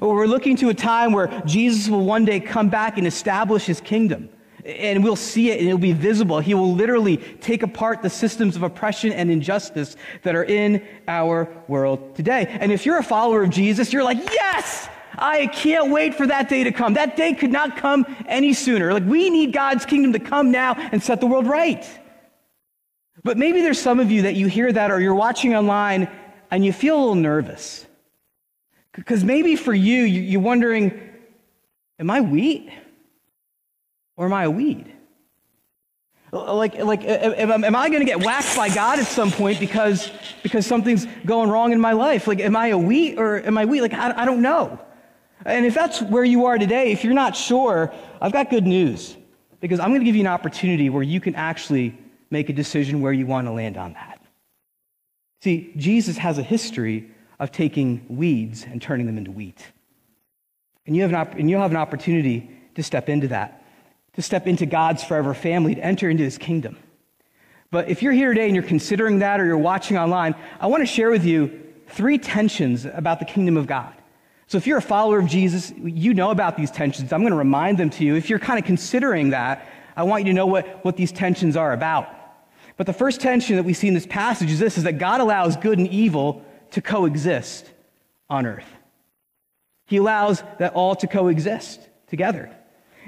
We're 0.00 0.26
looking 0.26 0.56
to 0.56 0.68
a 0.68 0.74
time 0.74 1.12
where 1.12 1.28
Jesus 1.46 1.88
will 1.88 2.04
one 2.04 2.24
day 2.24 2.40
come 2.40 2.68
back 2.68 2.98
and 2.98 3.06
establish 3.06 3.66
His 3.66 3.80
kingdom 3.80 4.28
and 4.66 5.04
we'll 5.04 5.16
see 5.16 5.50
it 5.50 5.58
and 5.58 5.68
it'll 5.68 5.78
be 5.78 5.92
visible. 5.92 6.40
He 6.40 6.54
will 6.54 6.74
literally 6.74 7.18
take 7.18 7.62
apart 7.62 8.02
the 8.02 8.10
systems 8.10 8.56
of 8.56 8.62
oppression 8.62 9.12
and 9.12 9.30
injustice 9.30 9.96
that 10.22 10.34
are 10.34 10.44
in 10.44 10.84
our 11.06 11.48
world 11.68 12.16
today. 12.16 12.46
And 12.48 12.72
if 12.72 12.84
you're 12.84 12.98
a 12.98 13.04
follower 13.04 13.44
of 13.44 13.50
Jesus, 13.50 13.92
you're 13.92 14.04
like, 14.04 14.18
yes! 14.32 14.88
I 15.18 15.46
can't 15.46 15.90
wait 15.90 16.14
for 16.14 16.26
that 16.26 16.48
day 16.48 16.64
to 16.64 16.72
come. 16.72 16.94
That 16.94 17.16
day 17.16 17.32
could 17.32 17.52
not 17.52 17.78
come 17.78 18.04
any 18.26 18.52
sooner. 18.52 18.92
Like, 18.92 19.06
we 19.06 19.30
need 19.30 19.52
God's 19.52 19.86
kingdom 19.86 20.12
to 20.12 20.18
come 20.18 20.50
now 20.50 20.74
and 20.74 21.02
set 21.02 21.20
the 21.20 21.26
world 21.26 21.46
right. 21.46 21.86
But 23.24 23.38
maybe 23.38 23.62
there's 23.62 23.80
some 23.80 23.98
of 23.98 24.10
you 24.10 24.22
that 24.22 24.34
you 24.34 24.46
hear 24.46 24.70
that 24.70 24.90
or 24.90 25.00
you're 25.00 25.14
watching 25.14 25.54
online 25.54 26.10
and 26.50 26.64
you 26.64 26.72
feel 26.72 26.96
a 26.96 27.00
little 27.00 27.14
nervous. 27.14 27.86
Because 28.92 29.24
maybe 29.24 29.56
for 29.56 29.72
you, 29.72 30.02
you're 30.02 30.40
wondering, 30.40 31.00
Am 31.98 32.10
I 32.10 32.20
wheat 32.20 32.70
or 34.16 34.26
am 34.26 34.32
I 34.32 34.44
a 34.44 34.50
weed? 34.50 34.92
Like, 36.32 36.78
like 36.78 37.04
am, 37.04 37.64
am 37.64 37.76
I 37.76 37.88
going 37.88 38.00
to 38.00 38.06
get 38.06 38.20
whacked 38.24 38.56
by 38.56 38.68
God 38.68 38.98
at 38.98 39.06
some 39.06 39.30
point 39.30 39.60
because, 39.60 40.10
because 40.42 40.66
something's 40.66 41.06
going 41.24 41.50
wrong 41.50 41.72
in 41.72 41.80
my 41.80 41.92
life? 41.92 42.26
Like, 42.26 42.40
am 42.40 42.56
I 42.56 42.68
a 42.68 42.78
wheat 42.78 43.18
or 43.18 43.44
am 43.46 43.56
I 43.56 43.64
wheat? 43.64 43.80
Like, 43.80 43.94
I, 43.94 44.22
I 44.22 44.24
don't 44.24 44.42
know. 44.42 44.78
And 45.44 45.64
if 45.64 45.74
that's 45.74 46.02
where 46.02 46.24
you 46.24 46.46
are 46.46 46.58
today, 46.58 46.92
if 46.92 47.04
you're 47.04 47.14
not 47.14 47.36
sure, 47.36 47.92
I've 48.20 48.32
got 48.32 48.50
good 48.50 48.66
news 48.66 49.16
because 49.60 49.78
I'm 49.78 49.90
going 49.90 50.00
to 50.00 50.04
give 50.04 50.16
you 50.16 50.22
an 50.22 50.26
opportunity 50.26 50.90
where 50.90 51.02
you 51.02 51.20
can 51.20 51.34
actually 51.36 51.96
make 52.30 52.48
a 52.48 52.52
decision 52.52 53.00
where 53.00 53.12
you 53.12 53.26
want 53.26 53.46
to 53.46 53.52
land 53.52 53.76
on 53.76 53.92
that. 53.92 54.20
See, 55.42 55.72
Jesus 55.76 56.16
has 56.16 56.38
a 56.38 56.42
history 56.42 57.10
of 57.38 57.52
taking 57.52 58.04
weeds 58.08 58.64
and 58.64 58.82
turning 58.82 59.06
them 59.06 59.18
into 59.18 59.30
wheat. 59.30 59.64
And 60.86 60.96
you 60.96 61.02
have 61.02 61.10
an, 61.10 61.16
op- 61.16 61.34
and 61.34 61.48
you 61.48 61.56
have 61.58 61.70
an 61.70 61.76
opportunity 61.76 62.50
to 62.74 62.82
step 62.82 63.08
into 63.08 63.28
that 63.28 63.62
to 64.16 64.22
step 64.22 64.46
into 64.46 64.66
God's 64.66 65.04
forever 65.04 65.32
family, 65.34 65.74
to 65.74 65.84
enter 65.84 66.10
into 66.10 66.24
his 66.24 66.38
kingdom. 66.38 66.76
But 67.70 67.88
if 67.88 68.02
you're 68.02 68.12
here 68.12 68.32
today 68.32 68.46
and 68.46 68.54
you're 68.54 68.64
considering 68.64 69.20
that 69.20 69.40
or 69.40 69.46
you're 69.46 69.58
watching 69.58 69.98
online, 69.98 70.34
I 70.60 70.66
want 70.66 70.82
to 70.82 70.86
share 70.86 71.10
with 71.10 71.24
you 71.24 71.62
three 71.88 72.18
tensions 72.18 72.84
about 72.86 73.18
the 73.18 73.24
kingdom 73.24 73.56
of 73.56 73.66
God. 73.66 73.94
So 74.46 74.58
if 74.58 74.66
you're 74.66 74.78
a 74.78 74.82
follower 74.82 75.18
of 75.18 75.26
Jesus, 75.26 75.72
you 75.76 76.14
know 76.14 76.30
about 76.30 76.56
these 76.56 76.70
tensions. 76.70 77.12
I'm 77.12 77.20
going 77.20 77.32
to 77.32 77.38
remind 77.38 77.78
them 77.78 77.90
to 77.90 78.04
you. 78.04 78.14
If 78.14 78.30
you're 78.30 78.38
kind 78.38 78.58
of 78.58 78.64
considering 78.64 79.30
that, 79.30 79.68
I 79.96 80.04
want 80.04 80.24
you 80.24 80.32
to 80.32 80.36
know 80.36 80.46
what, 80.46 80.84
what 80.84 80.96
these 80.96 81.10
tensions 81.10 81.56
are 81.56 81.72
about. 81.72 82.08
But 82.76 82.86
the 82.86 82.92
first 82.92 83.20
tension 83.20 83.56
that 83.56 83.64
we 83.64 83.72
see 83.72 83.88
in 83.88 83.94
this 83.94 84.06
passage 84.06 84.50
is 84.50 84.58
this 84.58 84.78
is 84.78 84.84
that 84.84 84.98
God 84.98 85.20
allows 85.20 85.56
good 85.56 85.78
and 85.78 85.88
evil 85.88 86.44
to 86.72 86.82
coexist 86.82 87.70
on 88.30 88.46
earth. 88.46 88.68
He 89.86 89.96
allows 89.96 90.42
that 90.58 90.74
all 90.74 90.94
to 90.96 91.06
coexist 91.06 91.80
together. 92.08 92.54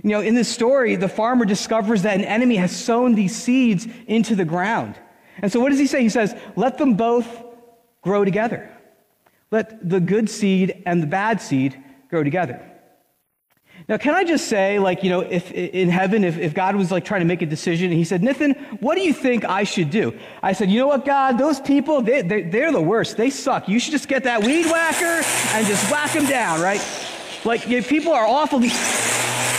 You 0.03 0.11
know, 0.11 0.21
in 0.21 0.35
this 0.35 0.49
story, 0.49 0.97
the 0.97 1.09
farmer 1.09 1.45
discovers 1.45 2.03
that 2.03 2.17
an 2.17 2.25
enemy 2.25 2.57
has 2.57 2.75
sown 2.75 3.15
these 3.15 3.35
seeds 3.35 3.87
into 4.07 4.35
the 4.37 4.45
ground. 4.45 4.95
And 5.43 5.51
so 5.53 5.61
what 5.61 5.71
does 5.71 5.79
he 5.79 5.87
say? 5.87 6.03
He 6.03 6.09
says, 6.09 6.35
let 6.57 6.79
them 6.79 6.95
both 6.95 7.27
grow 8.03 8.25
together. 8.25 8.71
Let 9.51 9.89
the 9.89 10.01
good 10.01 10.29
seed 10.29 10.83
and 10.87 11.03
the 11.03 11.07
bad 11.07 11.41
seed 11.41 11.83
grow 12.11 12.23
together. 12.23 12.65
Now, 13.89 13.97
can 13.97 14.15
I 14.15 14.25
just 14.25 14.49
say, 14.49 14.79
like, 14.79 15.03
you 15.03 15.09
know, 15.09 15.21
if 15.21 15.51
in 15.53 15.89
heaven, 15.89 16.23
if, 16.25 16.37
if 16.37 16.53
God 16.53 16.77
was 16.77 16.91
like 16.91 17.05
trying 17.05 17.21
to 17.21 17.27
make 17.27 17.43
a 17.43 17.47
decision 17.47 17.87
and 17.87 17.97
he 17.97 18.05
said, 18.05 18.23
Nathan, 18.23 18.53
what 18.81 18.97
do 18.97 19.01
you 19.03 19.15
think 19.15 19.45
I 19.45 19.65
should 19.65 19.91
do? 19.91 20.19
I 20.43 20.53
said, 20.53 20.71
you 20.71 20.79
know 20.79 20.89
what, 20.89 21.07
God, 21.07 21.39
those 21.39 21.61
people, 21.61 22.03
they, 22.03 22.23
they, 22.23 22.43
they're 22.43 22.73
the 22.73 22.83
worst. 22.83 23.17
They 23.17 23.31
suck. 23.31 23.69
You 23.69 23.79
should 23.79 23.93
just 23.93 24.09
get 24.09 24.25
that 24.25 24.43
weed 24.43 24.67
whacker 24.67 25.23
and 25.55 25.67
just 25.67 25.91
whack 25.91 26.13
them 26.13 26.27
down, 26.27 26.61
right? 26.61 26.85
Like, 27.45 27.67
you 27.69 27.81
know, 27.81 27.87
people 27.87 28.13
are 28.13 28.27
awful 28.27 28.61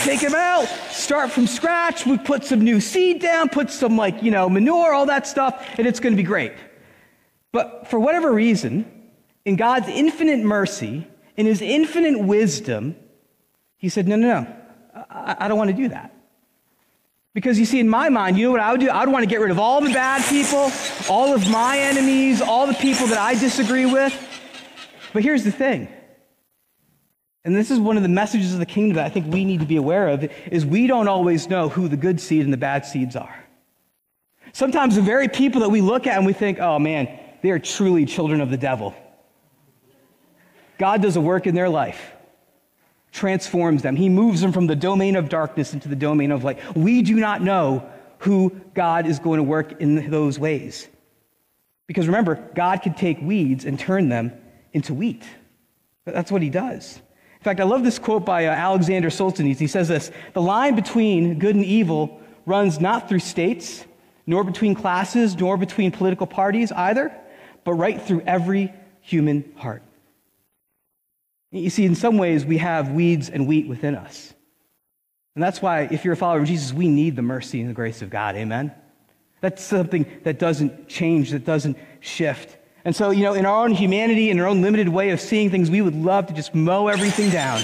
take 0.04 0.20
them 0.20 0.34
out, 0.34 0.66
start 0.90 1.30
from 1.30 1.46
scratch. 1.46 2.06
We 2.06 2.18
put 2.18 2.44
some 2.44 2.60
new 2.60 2.80
seed 2.80 3.20
down, 3.20 3.48
put 3.48 3.70
some 3.70 3.96
like, 3.96 4.22
you 4.22 4.30
know, 4.30 4.48
manure, 4.48 4.92
all 4.92 5.06
that 5.06 5.26
stuff, 5.26 5.66
and 5.78 5.86
it's 5.86 6.00
going 6.00 6.12
to 6.12 6.16
be 6.16 6.26
great. 6.26 6.52
But 7.52 7.88
for 7.88 7.98
whatever 7.98 8.32
reason, 8.32 8.90
in 9.44 9.56
God's 9.56 9.88
infinite 9.88 10.40
mercy, 10.40 11.06
in 11.36 11.46
his 11.46 11.62
infinite 11.62 12.18
wisdom, 12.18 12.96
he 13.76 13.88
said, 13.88 14.06
no, 14.06 14.16
no, 14.16 14.42
no, 14.42 14.56
I, 15.10 15.36
I 15.40 15.48
don't 15.48 15.58
want 15.58 15.70
to 15.70 15.76
do 15.76 15.88
that. 15.88 16.14
Because 17.32 17.58
you 17.58 17.64
see, 17.64 17.78
in 17.78 17.88
my 17.88 18.08
mind, 18.08 18.36
you 18.36 18.46
know 18.46 18.52
what 18.52 18.60
I 18.60 18.72
would 18.72 18.80
do? 18.80 18.88
I 18.88 19.04
would 19.04 19.12
want 19.12 19.22
to 19.22 19.28
get 19.28 19.40
rid 19.40 19.50
of 19.50 19.58
all 19.58 19.80
the 19.80 19.92
bad 19.92 20.24
people, 20.24 20.70
all 21.08 21.32
of 21.32 21.48
my 21.48 21.78
enemies, 21.78 22.42
all 22.42 22.66
the 22.66 22.74
people 22.74 23.06
that 23.06 23.18
I 23.18 23.34
disagree 23.34 23.86
with. 23.86 24.12
But 25.12 25.22
here's 25.22 25.44
the 25.44 25.52
thing 25.52 25.88
and 27.44 27.56
this 27.56 27.70
is 27.70 27.78
one 27.78 27.96
of 27.96 28.02
the 28.02 28.08
messages 28.08 28.52
of 28.52 28.58
the 28.58 28.66
kingdom 28.66 28.96
that 28.96 29.06
I 29.06 29.08
think 29.08 29.32
we 29.32 29.44
need 29.44 29.60
to 29.60 29.66
be 29.66 29.76
aware 29.76 30.08
of 30.08 30.30
is 30.50 30.66
we 30.66 30.86
don't 30.86 31.08
always 31.08 31.48
know 31.48 31.68
who 31.68 31.88
the 31.88 31.96
good 31.96 32.20
seed 32.20 32.44
and 32.44 32.52
the 32.52 32.58
bad 32.58 32.84
seeds 32.84 33.16
are. 33.16 33.44
Sometimes 34.52 34.96
the 34.96 35.02
very 35.02 35.28
people 35.28 35.60
that 35.62 35.70
we 35.70 35.80
look 35.80 36.06
at 36.06 36.16
and 36.16 36.26
we 36.26 36.32
think, 36.32 36.58
oh 36.58 36.78
man, 36.78 37.08
they 37.42 37.50
are 37.50 37.58
truly 37.58 38.04
children 38.04 38.40
of 38.40 38.50
the 38.50 38.56
devil. 38.56 38.94
God 40.76 41.02
does 41.02 41.16
a 41.16 41.20
work 41.20 41.46
in 41.46 41.54
their 41.54 41.68
life, 41.68 42.12
transforms 43.12 43.82
them. 43.82 43.96
He 43.96 44.08
moves 44.08 44.40
them 44.40 44.52
from 44.52 44.66
the 44.66 44.76
domain 44.76 45.16
of 45.16 45.28
darkness 45.28 45.72
into 45.72 45.88
the 45.88 45.96
domain 45.96 46.32
of 46.32 46.44
light. 46.44 46.58
We 46.76 47.02
do 47.02 47.16
not 47.16 47.42
know 47.42 47.88
who 48.18 48.50
God 48.74 49.06
is 49.06 49.18
going 49.18 49.38
to 49.38 49.42
work 49.42 49.80
in 49.80 50.10
those 50.10 50.38
ways. 50.38 50.88
Because 51.86 52.06
remember, 52.06 52.36
God 52.54 52.82
can 52.82 52.94
take 52.94 53.20
weeds 53.20 53.64
and 53.64 53.78
turn 53.78 54.08
them 54.08 54.32
into 54.72 54.94
wheat. 54.94 55.24
That's 56.04 56.30
what 56.30 56.42
he 56.42 56.50
does. 56.50 57.00
In 57.40 57.44
fact, 57.44 57.58
I 57.58 57.64
love 57.64 57.82
this 57.82 57.98
quote 57.98 58.26
by 58.26 58.46
uh, 58.46 58.50
Alexander 58.50 59.08
Solzhenitsyn. 59.08 59.58
He 59.58 59.66
says 59.66 59.88
this 59.88 60.10
The 60.34 60.42
line 60.42 60.74
between 60.74 61.38
good 61.38 61.54
and 61.56 61.64
evil 61.64 62.20
runs 62.44 62.80
not 62.80 63.08
through 63.08 63.20
states, 63.20 63.84
nor 64.26 64.44
between 64.44 64.74
classes, 64.74 65.34
nor 65.38 65.56
between 65.56 65.90
political 65.90 66.26
parties 66.26 66.70
either, 66.70 67.10
but 67.64 67.74
right 67.74 68.00
through 68.00 68.20
every 68.26 68.74
human 69.00 69.52
heart. 69.56 69.82
You 71.50 71.70
see, 71.70 71.86
in 71.86 71.94
some 71.94 72.18
ways, 72.18 72.44
we 72.44 72.58
have 72.58 72.90
weeds 72.90 73.30
and 73.30 73.48
wheat 73.48 73.66
within 73.66 73.94
us. 73.94 74.34
And 75.34 75.42
that's 75.42 75.62
why, 75.62 75.88
if 75.90 76.04
you're 76.04 76.14
a 76.14 76.18
follower 76.18 76.40
of 76.40 76.46
Jesus, 76.46 76.74
we 76.74 76.88
need 76.88 77.16
the 77.16 77.22
mercy 77.22 77.60
and 77.60 77.70
the 77.70 77.74
grace 77.74 78.02
of 78.02 78.10
God. 78.10 78.36
Amen? 78.36 78.72
That's 79.40 79.62
something 79.62 80.04
that 80.24 80.38
doesn't 80.38 80.88
change, 80.88 81.30
that 81.30 81.46
doesn't 81.46 81.78
shift. 82.00 82.58
And 82.84 82.96
so, 82.96 83.10
you 83.10 83.22
know, 83.22 83.34
in 83.34 83.44
our 83.44 83.64
own 83.64 83.72
humanity, 83.72 84.30
in 84.30 84.40
our 84.40 84.46
own 84.46 84.62
limited 84.62 84.88
way 84.88 85.10
of 85.10 85.20
seeing 85.20 85.50
things, 85.50 85.70
we 85.70 85.82
would 85.82 85.94
love 85.94 86.26
to 86.28 86.32
just 86.32 86.54
mow 86.54 86.88
everything 86.88 87.30
down. 87.30 87.62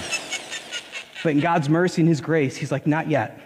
But 1.22 1.30
in 1.30 1.40
God's 1.40 1.68
mercy 1.68 2.02
and 2.02 2.08
His 2.08 2.20
grace, 2.20 2.56
He's 2.56 2.70
like, 2.70 2.86
not 2.86 3.08
yet. 3.08 3.40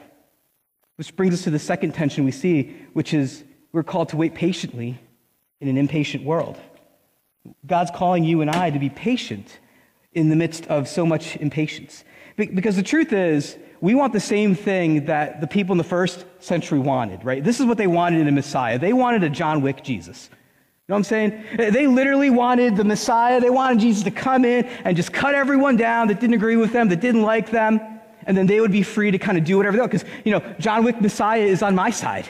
Which 0.96 1.14
brings 1.14 1.32
us 1.32 1.42
to 1.44 1.50
the 1.50 1.58
second 1.58 1.94
tension 1.94 2.24
we 2.24 2.32
see, 2.32 2.76
which 2.92 3.14
is 3.14 3.44
we're 3.72 3.84
called 3.84 4.08
to 4.10 4.16
wait 4.16 4.34
patiently 4.34 4.98
in 5.60 5.68
an 5.68 5.76
impatient 5.76 6.24
world. 6.24 6.58
God's 7.66 7.90
calling 7.94 8.24
you 8.24 8.40
and 8.40 8.50
I 8.50 8.70
to 8.70 8.78
be 8.78 8.90
patient 8.90 9.60
in 10.12 10.28
the 10.28 10.36
midst 10.36 10.66
of 10.66 10.88
so 10.88 11.06
much 11.06 11.36
impatience. 11.36 12.04
Because 12.36 12.76
the 12.76 12.82
truth 12.82 13.12
is, 13.12 13.56
we 13.80 13.94
want 13.94 14.12
the 14.12 14.20
same 14.20 14.54
thing 14.54 15.06
that 15.06 15.40
the 15.40 15.46
people 15.46 15.72
in 15.72 15.78
the 15.78 15.84
first 15.84 16.26
century 16.40 16.78
wanted, 16.78 17.24
right? 17.24 17.42
This 17.42 17.60
is 17.60 17.66
what 17.66 17.78
they 17.78 17.86
wanted 17.86 18.20
in 18.20 18.28
a 18.28 18.32
Messiah. 18.32 18.78
They 18.78 18.92
wanted 18.92 19.22
a 19.22 19.30
John 19.30 19.62
Wick 19.62 19.82
Jesus 19.82 20.28
know 20.90 20.96
what 20.96 20.98
I'm 20.98 21.04
saying? 21.04 21.44
They 21.56 21.86
literally 21.86 22.30
wanted 22.30 22.76
the 22.76 22.84
Messiah, 22.84 23.40
they 23.40 23.48
wanted 23.48 23.78
Jesus 23.78 24.02
to 24.02 24.10
come 24.10 24.44
in 24.44 24.64
and 24.84 24.96
just 24.96 25.12
cut 25.12 25.34
everyone 25.34 25.76
down 25.76 26.08
that 26.08 26.20
didn't 26.20 26.34
agree 26.34 26.56
with 26.56 26.72
them, 26.72 26.88
that 26.88 27.00
didn't 27.00 27.22
like 27.22 27.50
them, 27.50 27.80
and 28.26 28.36
then 28.36 28.46
they 28.46 28.60
would 28.60 28.72
be 28.72 28.82
free 28.82 29.10
to 29.12 29.18
kind 29.18 29.38
of 29.38 29.44
do 29.44 29.56
whatever 29.56 29.76
they 29.76 29.80
want. 29.80 29.92
Because, 29.92 30.08
you 30.24 30.32
know, 30.32 30.40
John 30.58 30.84
Wick 30.84 31.00
Messiah 31.00 31.42
is 31.42 31.62
on 31.62 31.74
my 31.74 31.90
side. 31.90 32.28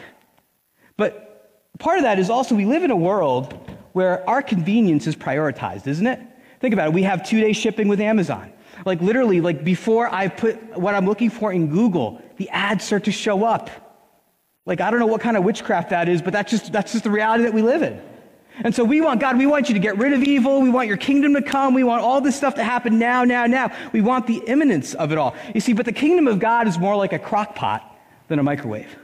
But 0.97 1.59
part 1.79 1.97
of 1.99 2.05
that 2.05 2.19
is 2.19 2.29
also 2.29 2.55
we 2.55 2.67
live 2.67 2.85
in 2.85 2.91
a 2.91 2.97
world 2.97 3.59
where 3.93 4.29
our 4.29 4.43
convenience 4.43 5.07
is 5.07 5.17
prioritized, 5.17 5.87
isn't 5.87 6.07
it? 6.07 6.21
Think 6.61 6.75
about 6.75 6.89
it. 6.89 6.93
We 6.93 7.03
have 7.05 7.27
two 7.27 7.41
day 7.41 7.55
shipping 7.55 7.89
with 7.89 8.01
Amazon. 8.01 8.53
Like 8.85 9.01
literally, 9.01 9.41
like 9.41 9.65
before 9.65 10.13
I 10.13 10.29
put 10.29 10.77
what 10.77 10.95
I'm 10.95 11.07
looking 11.07 11.31
for 11.31 11.53
in 11.53 11.69
Google, 11.69 12.23
the 12.37 12.49
ads 12.51 12.85
start 12.85 13.05
to 13.05 13.13
show 13.13 13.45
up. 13.45 13.71
Like 14.67 14.81
I 14.81 14.91
don't 14.91 15.01
know 15.01 15.07
what 15.07 15.23
kind 15.23 15.37
of 15.37 15.45
witchcraft 15.45 15.91
that 15.91 16.09
is, 16.09 16.21
but 16.21 16.33
that's 16.33 16.51
just 16.51 16.73
that's 16.73 16.93
just 16.93 17.05
the 17.05 17.11
reality 17.11 17.45
that 17.45 17.55
we 17.55 17.63
live 17.63 17.83
in. 17.83 18.01
And 18.63 18.75
so 18.75 18.85
we 18.85 19.01
want, 19.01 19.21
God, 19.21 19.39
we 19.39 19.47
want 19.47 19.69
you 19.69 19.75
to 19.75 19.81
get 19.81 19.97
rid 19.99 20.13
of 20.13 20.23
evil. 20.23 20.61
We 20.61 20.71
want 20.71 20.89
your 20.89 20.97
kingdom 20.97 21.35
to 21.35 21.43
come. 21.43 21.75
We 21.75 21.85
want 21.85 22.03
all 22.03 22.21
this 22.21 22.37
stuff 22.37 22.55
to 22.57 22.65
happen 22.65 22.99
now, 22.99 23.25
now, 23.25 23.47
now. 23.47 23.73
We 23.93 24.01
want 24.01 24.27
the 24.27 24.43
imminence 24.47 24.95
of 24.95 25.13
it 25.13 25.19
all. 25.19 25.35
You 25.55 25.61
see, 25.61 25.73
but 25.73 25.87
the 25.87 25.93
kingdom 25.93 26.27
of 26.29 26.39
God 26.39 26.69
is 26.69 26.79
more 26.79 26.97
like 26.97 27.13
a 27.13 27.19
crock 27.19 27.55
pot 27.55 27.99
than 28.29 28.39
a 28.39 28.43
microwave. 28.43 28.95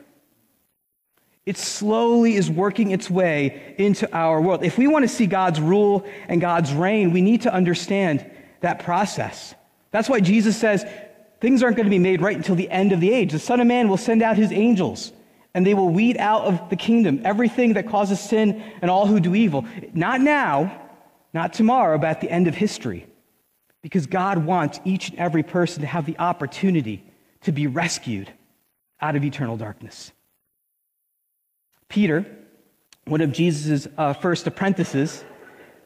It 1.46 1.56
slowly 1.56 2.34
is 2.34 2.50
working 2.50 2.90
its 2.90 3.08
way 3.08 3.74
into 3.78 4.12
our 4.14 4.40
world. 4.40 4.64
If 4.64 4.76
we 4.76 4.88
want 4.88 5.04
to 5.04 5.08
see 5.08 5.26
God's 5.26 5.60
rule 5.60 6.04
and 6.28 6.40
God's 6.40 6.72
reign, 6.74 7.12
we 7.12 7.22
need 7.22 7.42
to 7.42 7.54
understand 7.54 8.28
that 8.62 8.80
process. 8.80 9.54
That's 9.92 10.08
why 10.08 10.18
Jesus 10.20 10.56
says 10.56 10.84
things 11.40 11.62
aren't 11.62 11.76
going 11.76 11.86
to 11.86 11.90
be 11.90 12.00
made 12.00 12.20
right 12.20 12.36
until 12.36 12.56
the 12.56 12.68
end 12.68 12.90
of 12.90 13.00
the 13.00 13.12
age. 13.12 13.30
The 13.30 13.38
Son 13.38 13.60
of 13.60 13.66
Man 13.68 13.88
will 13.88 13.96
send 13.96 14.22
out 14.22 14.36
his 14.36 14.50
angels 14.50 15.12
and 15.56 15.66
they 15.66 15.72
will 15.72 15.88
weed 15.88 16.18
out 16.18 16.42
of 16.42 16.68
the 16.68 16.76
kingdom 16.76 17.22
everything 17.24 17.72
that 17.72 17.88
causes 17.88 18.20
sin 18.20 18.62
and 18.82 18.90
all 18.90 19.06
who 19.06 19.18
do 19.18 19.34
evil. 19.34 19.64
Not 19.94 20.20
now, 20.20 20.82
not 21.32 21.54
tomorrow, 21.54 21.96
but 21.96 22.08
at 22.08 22.20
the 22.20 22.30
end 22.30 22.46
of 22.46 22.54
history. 22.54 23.06
Because 23.80 24.06
God 24.06 24.44
wants 24.44 24.78
each 24.84 25.08
and 25.08 25.18
every 25.18 25.42
person 25.42 25.80
to 25.80 25.86
have 25.86 26.04
the 26.04 26.18
opportunity 26.18 27.02
to 27.40 27.52
be 27.52 27.66
rescued 27.66 28.30
out 29.00 29.16
of 29.16 29.24
eternal 29.24 29.56
darkness. 29.56 30.12
Peter, 31.88 32.26
one 33.06 33.22
of 33.22 33.32
Jesus' 33.32 33.88
uh, 33.96 34.12
first 34.12 34.46
apprentices, 34.46 35.24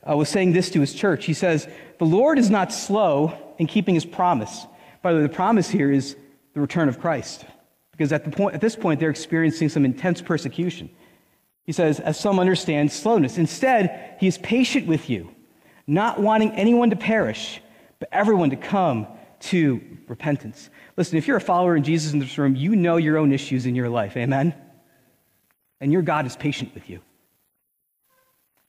uh, 0.03 0.17
was 0.17 0.29
saying 0.29 0.51
this 0.51 0.71
to 0.71 0.81
his 0.81 0.93
church. 0.93 1.27
He 1.27 1.35
says, 1.35 1.69
The 1.99 2.07
Lord 2.07 2.41
is 2.41 2.51
not 2.51 2.73
slow 2.73 3.39
in 3.59 3.69
keeping 3.69 3.95
his 3.95 4.05
promise. 4.05 4.67
By 5.01 5.13
the 5.13 5.19
way, 5.19 5.23
the 5.23 5.29
promise 5.29 5.71
here 5.71 5.93
is 5.93 6.17
the 6.55 6.61
return 6.61 6.89
of 6.89 6.99
Christ 6.99 7.45
because 8.01 8.15
at, 8.15 8.25
the 8.25 8.31
point, 8.31 8.55
at 8.55 8.63
this 8.63 8.77
point 8.77 8.99
they're 8.99 9.11
experiencing 9.11 9.69
some 9.69 9.85
intense 9.85 10.23
persecution. 10.23 10.89
He 11.65 11.73
says, 11.73 12.01
as 12.01 12.19
some 12.19 12.41
understand 12.41 12.91
slowness. 12.91 13.37
Instead, 13.37 14.17
he 14.19 14.27
is 14.27 14.39
patient 14.39 14.87
with 14.87 15.11
you, 15.11 15.31
not 15.87 16.19
wanting 16.19 16.53
anyone 16.53 16.89
to 16.89 16.97
perish, 16.97 17.61
but 17.99 18.09
everyone 18.11 18.49
to 18.51 18.57
come 18.57 19.07
to 19.41 19.83
repentance. 20.09 20.71
Listen, 20.97 21.19
if 21.19 21.29
you're 21.29 21.37
a 21.37 21.43
follower 21.43 21.77
in 21.77 21.83
Jesus 21.83 22.15
in 22.15 22.21
this 22.21 22.39
room, 22.39 22.57
you 22.57 22.75
know 22.75 22.97
your 22.97 23.19
own 23.19 23.33
issues 23.33 23.67
in 23.67 23.75
your 23.75 23.91
life. 23.91 24.17
Amen? 24.17 24.55
And 25.79 25.93
your 25.93 26.01
God 26.01 26.25
is 26.25 26.37
patient 26.37 26.73
with 26.73 26.89
you. 26.89 27.01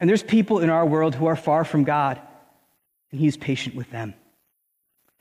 And 0.01 0.09
there's 0.09 0.23
people 0.23 0.59
in 0.59 0.69
our 0.69 0.85
world 0.85 1.15
who 1.15 1.27
are 1.27 1.37
far 1.37 1.63
from 1.63 1.85
God, 1.85 2.19
and 3.11 3.21
He 3.21 3.27
is 3.27 3.37
patient 3.37 3.75
with 3.75 3.89
them. 3.91 4.13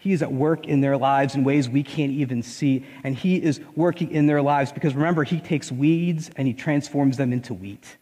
He 0.00 0.12
is 0.12 0.22
at 0.22 0.32
work 0.32 0.66
in 0.66 0.80
their 0.80 0.96
lives 0.96 1.36
in 1.36 1.44
ways 1.44 1.68
we 1.68 1.84
can't 1.84 2.10
even 2.10 2.42
see, 2.42 2.84
and 3.04 3.14
He 3.14 3.40
is 3.40 3.60
working 3.76 4.10
in 4.10 4.26
their 4.26 4.42
lives 4.42 4.72
because 4.72 4.94
remember, 4.94 5.22
He 5.22 5.38
takes 5.38 5.70
weeds 5.70 6.30
and 6.36 6.48
He 6.48 6.54
transforms 6.54 7.16
them 7.16 7.32
into 7.32 7.54
wheat. 7.54 7.96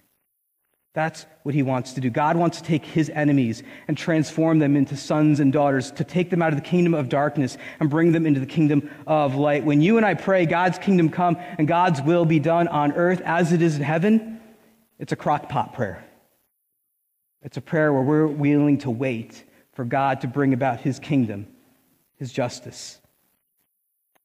That's 0.94 1.26
what 1.44 1.54
he 1.54 1.62
wants 1.62 1.92
to 1.92 2.00
do. 2.00 2.10
God 2.10 2.36
wants 2.36 2.58
to 2.58 2.64
take 2.64 2.84
his 2.84 3.08
enemies 3.10 3.62
and 3.86 3.96
transform 3.96 4.58
them 4.58 4.74
into 4.74 4.96
sons 4.96 5.38
and 5.38 5.52
daughters, 5.52 5.92
to 5.92 6.02
take 6.02 6.28
them 6.28 6.42
out 6.42 6.52
of 6.52 6.56
the 6.56 6.68
kingdom 6.68 6.92
of 6.92 7.08
darkness 7.08 7.56
and 7.78 7.88
bring 7.88 8.10
them 8.10 8.26
into 8.26 8.40
the 8.40 8.46
kingdom 8.46 8.90
of 9.06 9.36
light. 9.36 9.64
When 9.64 9.80
you 9.80 9.96
and 9.96 10.04
I 10.04 10.14
pray, 10.14 10.44
God's 10.44 10.76
kingdom 10.76 11.08
come 11.08 11.36
and 11.56 11.68
God's 11.68 12.02
will 12.02 12.24
be 12.24 12.40
done 12.40 12.66
on 12.66 12.92
earth 12.94 13.20
as 13.24 13.52
it 13.52 13.62
is 13.62 13.76
in 13.76 13.82
heaven, 13.82 14.40
it's 14.98 15.12
a 15.12 15.16
crockpot 15.16 15.72
prayer. 15.72 16.04
It's 17.42 17.56
a 17.56 17.62
prayer 17.62 17.92
where 17.92 18.02
we're 18.02 18.26
willing 18.26 18.78
to 18.78 18.90
wait 18.90 19.44
for 19.74 19.84
God 19.84 20.22
to 20.22 20.26
bring 20.26 20.52
about 20.52 20.80
his 20.80 20.98
kingdom, 20.98 21.46
his 22.18 22.32
justice, 22.32 23.00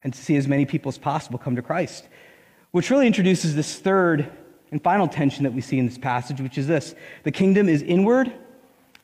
and 0.02 0.12
to 0.12 0.20
see 0.20 0.36
as 0.36 0.46
many 0.46 0.66
people 0.66 0.88
as 0.88 0.98
possible 0.98 1.38
come 1.38 1.56
to 1.56 1.62
Christ. 1.62 2.08
Which 2.72 2.90
really 2.90 3.06
introduces 3.06 3.54
this 3.54 3.78
third 3.78 4.30
and 4.70 4.82
final 4.82 5.06
tension 5.06 5.44
that 5.44 5.52
we 5.52 5.60
see 5.60 5.78
in 5.78 5.86
this 5.86 5.98
passage, 5.98 6.40
which 6.40 6.58
is 6.58 6.66
this 6.66 6.94
the 7.22 7.30
kingdom 7.30 7.68
is 7.68 7.82
inward 7.82 8.32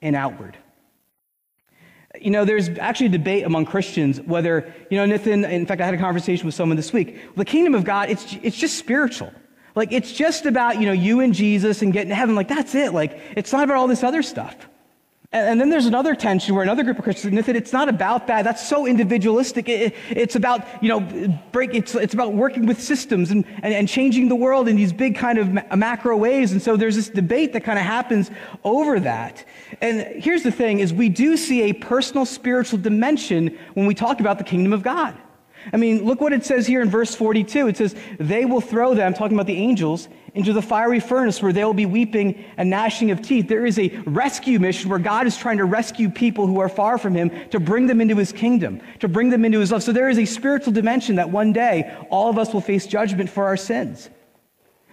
and 0.02 0.16
outward. 0.16 0.56
You 2.20 2.32
know, 2.32 2.44
there's 2.44 2.68
actually 2.70 3.06
a 3.06 3.10
debate 3.10 3.44
among 3.44 3.66
Christians 3.66 4.20
whether, 4.20 4.74
you 4.90 4.96
know, 4.96 5.06
Nathan, 5.06 5.44
in 5.44 5.64
fact, 5.64 5.80
I 5.80 5.84
had 5.84 5.94
a 5.94 5.98
conversation 5.98 6.44
with 6.44 6.56
someone 6.56 6.76
this 6.76 6.92
week. 6.92 7.36
The 7.36 7.44
kingdom 7.44 7.74
of 7.74 7.84
God, 7.84 8.10
it's, 8.10 8.36
it's 8.42 8.56
just 8.56 8.76
spiritual. 8.76 9.32
Like, 9.76 9.92
it's 9.92 10.12
just 10.12 10.46
about, 10.46 10.80
you 10.80 10.86
know, 10.86 10.92
you 10.92 11.20
and 11.20 11.32
Jesus 11.32 11.82
and 11.82 11.92
getting 11.92 12.08
to 12.08 12.16
heaven. 12.16 12.34
Like, 12.34 12.48
that's 12.48 12.74
it. 12.74 12.92
Like, 12.92 13.20
it's 13.36 13.52
not 13.52 13.62
about 13.62 13.76
all 13.76 13.86
this 13.86 14.02
other 14.02 14.22
stuff. 14.22 14.56
And, 15.32 15.60
then 15.60 15.70
there's 15.70 15.86
another 15.86 16.16
tension 16.16 16.56
where 16.56 16.64
another 16.64 16.82
group 16.82 16.98
of 16.98 17.04
Christians 17.04 17.26
admit 17.26 17.46
that 17.46 17.54
it's 17.54 17.72
not 17.72 17.88
about 17.88 18.26
that. 18.26 18.42
That's 18.42 18.66
so 18.66 18.84
individualistic. 18.84 19.68
It, 19.68 19.94
it's 20.08 20.34
about, 20.34 20.66
you 20.82 20.88
know, 20.88 21.00
break, 21.52 21.72
it's, 21.72 21.94
it's 21.94 22.14
about 22.14 22.32
working 22.32 22.66
with 22.66 22.82
systems 22.82 23.30
and, 23.30 23.44
and, 23.62 23.72
and 23.72 23.88
changing 23.88 24.28
the 24.28 24.34
world 24.34 24.66
in 24.66 24.74
these 24.74 24.92
big 24.92 25.16
kind 25.16 25.38
of 25.38 25.78
macro 25.78 26.16
ways. 26.16 26.50
And 26.50 26.60
so 26.60 26.76
there's 26.76 26.96
this 26.96 27.08
debate 27.08 27.52
that 27.52 27.62
kind 27.62 27.78
of 27.78 27.84
happens 27.84 28.28
over 28.64 28.98
that. 28.98 29.44
And 29.80 30.00
here's 30.20 30.42
the 30.42 30.50
thing 30.50 30.80
is 30.80 30.92
we 30.92 31.08
do 31.08 31.36
see 31.36 31.62
a 31.62 31.74
personal 31.74 32.26
spiritual 32.26 32.80
dimension 32.80 33.56
when 33.74 33.86
we 33.86 33.94
talk 33.94 34.18
about 34.18 34.38
the 34.38 34.44
kingdom 34.44 34.72
of 34.72 34.82
God. 34.82 35.16
I 35.72 35.76
mean, 35.76 36.04
look 36.04 36.20
what 36.20 36.32
it 36.32 36.44
says 36.44 36.66
here 36.66 36.80
in 36.82 36.90
verse 36.90 37.14
42. 37.14 37.68
It 37.68 37.76
says, 37.76 37.94
They 38.18 38.44
will 38.44 38.60
throw 38.60 38.94
them, 38.94 39.14
talking 39.14 39.36
about 39.36 39.46
the 39.46 39.56
angels, 39.56 40.08
into 40.34 40.52
the 40.52 40.62
fiery 40.62 41.00
furnace 41.00 41.42
where 41.42 41.52
they 41.52 41.64
will 41.64 41.74
be 41.74 41.86
weeping 41.86 42.44
and 42.56 42.70
gnashing 42.70 43.10
of 43.10 43.20
teeth. 43.20 43.48
There 43.48 43.66
is 43.66 43.78
a 43.78 43.88
rescue 44.06 44.58
mission 44.58 44.88
where 44.88 44.98
God 44.98 45.26
is 45.26 45.36
trying 45.36 45.58
to 45.58 45.64
rescue 45.64 46.08
people 46.08 46.46
who 46.46 46.60
are 46.60 46.68
far 46.68 46.98
from 46.98 47.14
Him 47.14 47.30
to 47.50 47.60
bring 47.60 47.86
them 47.86 48.00
into 48.00 48.16
His 48.16 48.32
kingdom, 48.32 48.80
to 49.00 49.08
bring 49.08 49.30
them 49.30 49.44
into 49.44 49.60
His 49.60 49.72
love. 49.72 49.82
So 49.82 49.92
there 49.92 50.08
is 50.08 50.18
a 50.18 50.24
spiritual 50.24 50.72
dimension 50.72 51.16
that 51.16 51.30
one 51.30 51.52
day 51.52 51.96
all 52.10 52.30
of 52.30 52.38
us 52.38 52.52
will 52.52 52.60
face 52.60 52.86
judgment 52.86 53.28
for 53.28 53.44
our 53.44 53.56
sins. 53.56 54.08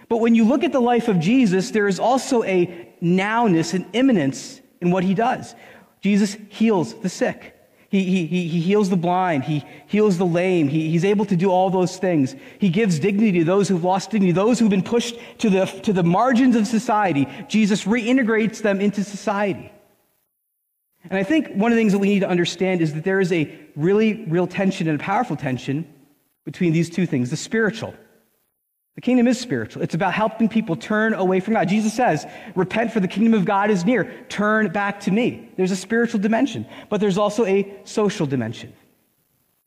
But 0.08 0.18
when 0.18 0.34
you 0.34 0.44
look 0.44 0.64
at 0.64 0.72
the 0.72 0.80
life 0.80 1.08
of 1.08 1.20
Jesus, 1.20 1.70
there 1.70 1.88
is 1.88 2.00
also 2.00 2.42
a 2.44 2.88
nowness, 3.02 3.74
an 3.74 3.86
imminence 3.92 4.60
in 4.80 4.90
what 4.90 5.04
He 5.04 5.14
does. 5.14 5.54
Jesus 6.00 6.36
heals 6.48 6.94
the 6.94 7.08
sick. 7.08 7.57
He, 7.90 8.04
he, 8.04 8.26
he 8.26 8.60
heals 8.60 8.90
the 8.90 8.96
blind. 8.96 9.44
He 9.44 9.64
heals 9.86 10.18
the 10.18 10.26
lame. 10.26 10.68
He, 10.68 10.90
he's 10.90 11.06
able 11.06 11.24
to 11.24 11.36
do 11.36 11.50
all 11.50 11.70
those 11.70 11.96
things. 11.96 12.36
He 12.58 12.68
gives 12.68 12.98
dignity 12.98 13.38
to 13.38 13.44
those 13.44 13.66
who've 13.68 13.82
lost 13.82 14.10
dignity, 14.10 14.32
those 14.32 14.58
who've 14.58 14.68
been 14.68 14.82
pushed 14.82 15.16
to 15.38 15.48
the, 15.48 15.64
to 15.64 15.94
the 15.94 16.02
margins 16.02 16.54
of 16.54 16.66
society. 16.66 17.26
Jesus 17.48 17.84
reintegrates 17.84 18.60
them 18.60 18.82
into 18.82 19.02
society. 19.02 19.72
And 21.04 21.18
I 21.18 21.22
think 21.22 21.48
one 21.54 21.72
of 21.72 21.76
the 21.76 21.80
things 21.80 21.92
that 21.92 21.98
we 21.98 22.08
need 22.08 22.20
to 22.20 22.28
understand 22.28 22.82
is 22.82 22.92
that 22.92 23.04
there 23.04 23.20
is 23.20 23.32
a 23.32 23.50
really 23.74 24.24
real 24.24 24.46
tension 24.46 24.88
and 24.88 25.00
a 25.00 25.02
powerful 25.02 25.36
tension 25.36 25.90
between 26.44 26.72
these 26.72 26.90
two 26.90 27.06
things 27.06 27.30
the 27.30 27.36
spiritual 27.36 27.94
the 28.98 29.02
kingdom 29.02 29.28
is 29.28 29.38
spiritual. 29.38 29.80
It's 29.82 29.94
about 29.94 30.12
helping 30.12 30.48
people 30.48 30.74
turn 30.74 31.14
away 31.14 31.38
from 31.38 31.54
God. 31.54 31.68
Jesus 31.68 31.94
says, 31.94 32.26
Repent, 32.56 32.92
for 32.92 32.98
the 32.98 33.06
kingdom 33.06 33.32
of 33.32 33.44
God 33.44 33.70
is 33.70 33.84
near. 33.84 34.12
Turn 34.28 34.72
back 34.72 34.98
to 35.02 35.12
me. 35.12 35.48
There's 35.56 35.70
a 35.70 35.76
spiritual 35.76 36.18
dimension, 36.18 36.66
but 36.88 37.00
there's 37.00 37.16
also 37.16 37.46
a 37.46 37.76
social 37.84 38.26
dimension. 38.26 38.72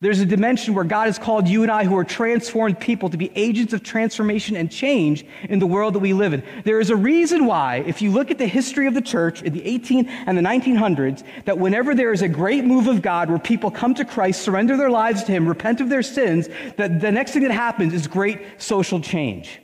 There's 0.02 0.20
a 0.20 0.26
dimension 0.26 0.74
where 0.74 0.84
God 0.84 1.06
has 1.06 1.20
called 1.20 1.48
you 1.48 1.62
and 1.62 1.72
I, 1.72 1.84
who 1.84 1.96
are 1.96 2.04
transformed 2.04 2.80
people, 2.80 3.12
to 3.12 3.18
be 3.18 3.32
agents 3.36 3.72
of 3.72 3.84
transformation 3.84 4.56
and 4.56 4.72
change 4.72 5.24
in 5.48 5.60
the 5.60 5.68
world 5.68 5.94
that 5.94 6.00
we 6.00 6.14
live 6.14 6.34
in. 6.34 6.42
There 6.64 6.80
is 6.80 6.90
a 6.90 6.96
reason 6.96 7.46
why, 7.46 7.84
if 7.86 8.02
you 8.02 8.10
look 8.10 8.32
at 8.32 8.40
the 8.40 8.48
history 8.48 8.88
of 8.88 8.96
the 8.96 9.02
church 9.02 9.44
in 9.44 9.54
the 9.54 9.64
18 9.64 10.10
and 10.10 10.36
the 10.36 10.42
1900s, 10.42 11.24
that 11.46 11.60
whenever 11.60 11.94
there 11.94 12.12
is 12.12 12.24
a 12.24 12.28
great 12.28 12.66
move 12.66 12.88
of 12.88 13.04
God 13.04 13.30
where 13.30 13.38
people 13.38 13.70
come 13.70 13.94
to 13.94 14.04
Christ, 14.04 14.42
surrender 14.42 14.76
their 14.76 14.90
lives 14.90 15.24
to 15.26 15.32
Him, 15.32 15.48
repent 15.48 15.82
of 15.82 15.90
their 15.90 16.02
sins, 16.02 16.50
that 16.78 17.00
the 17.00 17.12
next 17.12 17.34
thing 17.34 17.44
that 17.44 17.52
happens 17.52 17.94
is 17.94 18.08
great 18.08 18.40
social 18.58 19.02
change. 19.02 19.62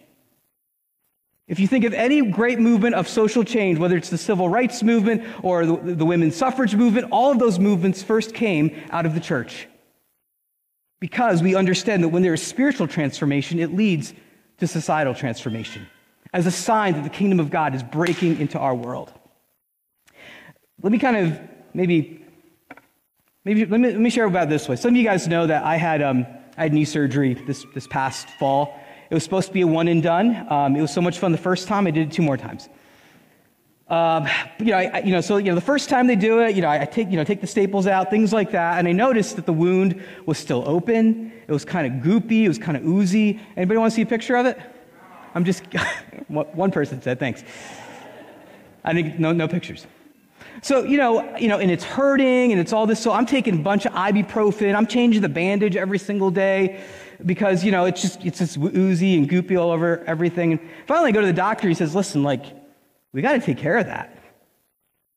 If 1.48 1.60
you 1.60 1.68
think 1.68 1.84
of 1.84 1.96
any 1.96 2.22
great 2.30 2.60
movement 2.60 2.94
of 2.94 3.08
social 3.08 3.44
change, 3.44 3.80
whether 3.80 3.98
it's 3.98 4.12
the 4.12 4.20
civil 4.20 4.50
rights 4.50 4.84
movement 4.84 5.24
or 5.42 5.66
the, 5.66 5.96
the 5.96 6.06
women's 6.06 6.36
suffrage 6.36 6.76
movement, 6.76 7.08
all 7.10 7.32
of 7.32 7.40
those 7.40 7.58
movements 7.58 8.04
first 8.04 8.36
came 8.36 8.80
out 8.92 9.08
of 9.08 9.16
the 9.16 9.20
church. 9.20 9.68
Because 11.00 11.44
we 11.44 11.56
understand 11.56 12.04
that 12.04 12.10
when 12.10 12.24
there 12.24 12.34
is 12.34 12.42
spiritual 12.42 12.88
transformation, 12.88 13.60
it 13.60 13.74
leads 13.74 14.14
to 14.58 14.68
societal 14.68 15.14
transformation 15.14 15.86
as 16.34 16.46
a 16.46 16.52
sign 16.52 16.94
that 16.94 17.04
the 17.04 17.10
kingdom 17.10 17.40
of 17.40 17.50
God 17.50 17.76
is 17.76 17.84
breaking 17.84 18.40
into 18.40 18.58
our 18.60 18.74
world. 18.74 19.14
Let 20.82 20.92
me 20.92 21.00
kind 21.00 21.18
of 21.18 21.40
maybe, 21.74 22.26
maybe 23.46 23.66
let 23.66 23.80
me, 23.80 23.92
let 23.92 24.00
me 24.00 24.10
share 24.10 24.26
about 24.26 24.50
this 24.50 24.68
way. 24.68 24.76
Some 24.76 24.92
of 24.92 24.98
you 24.98 25.04
guys 25.04 25.28
know 25.28 25.48
that 25.48 25.64
I 25.64 25.78
had, 25.78 26.02
um, 26.02 26.26
I 26.58 26.64
had 26.64 26.74
knee 26.74 26.86
surgery 26.86 27.34
this, 27.34 27.66
this 27.74 27.88
past 27.88 28.30
fall. 28.40 28.80
It 29.10 29.14
was 29.14 29.24
supposed 29.24 29.48
to 29.48 29.54
be 29.54 29.62
a 29.62 29.68
one 29.68 29.88
and 29.88 30.04
done. 30.04 30.46
Um, 30.52 30.76
it 30.76 30.82
was 30.82 30.92
so 30.92 31.02
much 31.02 31.20
fun 31.20 31.32
the 31.32 31.38
first 31.38 31.68
time, 31.68 31.88
I 31.88 31.92
did 31.92 32.10
it 32.10 32.12
two 32.12 32.24
more 32.24 32.38
times. 32.38 32.70
Um, 33.90 34.28
you 34.60 34.66
know, 34.66 34.78
I, 34.78 35.00
you 35.00 35.12
know, 35.14 35.22
so 35.22 35.38
you 35.38 35.46
know, 35.46 35.56
the 35.56 35.62
first 35.62 35.88
time 35.88 36.08
they 36.08 36.18
do 36.18 36.42
it, 36.42 36.56
you 36.56 36.62
know, 36.62 36.70
I, 36.70 36.84
take, 36.84 37.10
you 37.10 37.16
know, 37.16 37.24
take 37.24 37.40
the 37.40 37.48
staples 37.48 37.88
out, 37.88 38.10
things 38.10 38.34
like 38.34 38.52
that, 38.52 38.80
and 38.80 38.88
I 38.88 38.92
noticed 38.92 39.38
that 39.38 39.46
the 39.46 39.54
wound 39.54 40.02
was 40.26 40.38
still 40.38 40.64
open. 40.68 41.32
It 41.48 41.52
was 41.54 41.64
kind 41.64 41.88
of 41.88 42.04
goopy. 42.04 42.44
It 42.44 42.50
was 42.50 42.58
kind 42.58 42.76
of 42.76 42.86
oozy. 42.86 43.40
Anybody 43.56 43.78
want 43.78 43.92
to 43.92 43.96
see 43.96 44.02
a 44.02 44.06
picture 44.06 44.36
of 44.36 44.46
it? 44.46 44.60
I'm 45.34 45.46
just 45.46 45.64
one 46.28 46.72
person 46.72 47.02
said 47.02 47.18
thanks. 47.18 47.44
I 48.84 48.94
think 48.94 49.20
no, 49.20 49.32
no 49.32 49.48
pictures. 49.48 49.88
So 50.62 50.84
you 50.84 50.98
know, 50.98 51.38
you 51.38 51.48
know, 51.48 51.60
and 51.60 51.72
it's 51.72 51.86
hurting, 51.86 52.52
and 52.52 52.60
it's 52.60 52.74
all 52.74 52.88
this. 52.88 53.00
So 53.00 53.14
I'm 53.14 53.26
taking 53.26 53.54
a 53.54 53.62
bunch 53.62 53.86
of 53.86 53.94
ibuprofen. 53.94 54.76
I'm 54.76 54.88
changing 54.88 55.22
the 55.22 55.30
bandage 55.30 55.78
every 55.78 56.00
single 56.00 56.30
day 56.30 56.82
because 57.26 57.64
you 57.64 57.72
know 57.72 57.86
it's 57.86 58.02
just 58.02 58.26
it's 58.26 58.40
just 58.40 58.58
oozy 58.58 59.18
and 59.18 59.30
goopy 59.30 59.58
all 59.58 59.72
over 59.72 60.04
everything. 60.04 60.52
And 60.52 60.62
finally, 60.88 61.10
I 61.10 61.12
go 61.14 61.22
to 61.22 61.28
the 61.28 61.32
doctor. 61.32 61.70
He 61.70 61.74
says, 61.74 61.96
"Listen, 61.96 62.22
like." 62.22 62.67
We 63.14 63.22
got 63.22 63.34
to 63.34 63.40
take 63.40 63.58
care 63.58 63.78
of 63.78 63.88
that. 63.88 64.18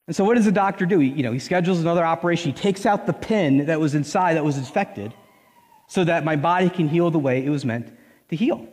And 0.06 0.16
so, 0.16 0.24
what 0.24 0.34
does 0.34 0.44
the 0.44 0.52
doctor 0.52 0.86
do? 0.86 0.98
He, 0.98 1.08
you 1.08 1.22
know, 1.22 1.32
he 1.32 1.38
schedules 1.38 1.80
another 1.80 2.04
operation. 2.04 2.52
He 2.52 2.56
takes 2.56 2.84
out 2.86 3.06
the 3.06 3.12
pin 3.12 3.66
that 3.66 3.78
was 3.78 3.94
inside 3.94 4.34
that 4.34 4.44
was 4.44 4.58
infected 4.58 5.14
so 5.88 6.04
that 6.04 6.24
my 6.24 6.36
body 6.36 6.70
can 6.70 6.88
heal 6.88 7.10
the 7.10 7.18
way 7.18 7.44
it 7.44 7.50
was 7.50 7.64
meant 7.64 7.92
to 8.28 8.36
heal. 8.36 8.66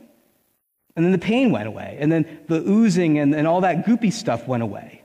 And 0.95 1.05
then 1.05 1.11
the 1.11 1.19
pain 1.19 1.51
went 1.51 1.67
away. 1.67 1.97
And 1.99 2.11
then 2.11 2.39
the 2.47 2.57
oozing 2.57 3.19
and, 3.19 3.35
and 3.35 3.47
all 3.47 3.61
that 3.61 3.85
goopy 3.85 4.11
stuff 4.11 4.47
went 4.47 4.63
away. 4.63 5.03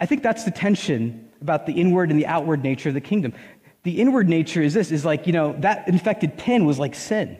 I 0.00 0.06
think 0.06 0.22
that's 0.22 0.44
the 0.44 0.50
tension 0.50 1.30
about 1.40 1.64
the 1.64 1.72
inward 1.72 2.10
and 2.10 2.18
the 2.18 2.26
outward 2.26 2.62
nature 2.62 2.90
of 2.90 2.94
the 2.94 3.00
kingdom. 3.00 3.32
The 3.84 4.00
inward 4.00 4.28
nature 4.28 4.60
is 4.60 4.74
this 4.74 4.92
is 4.92 5.04
like, 5.04 5.26
you 5.26 5.32
know, 5.32 5.54
that 5.60 5.88
infected 5.88 6.36
pin 6.36 6.66
was 6.66 6.78
like 6.78 6.94
sin. 6.94 7.38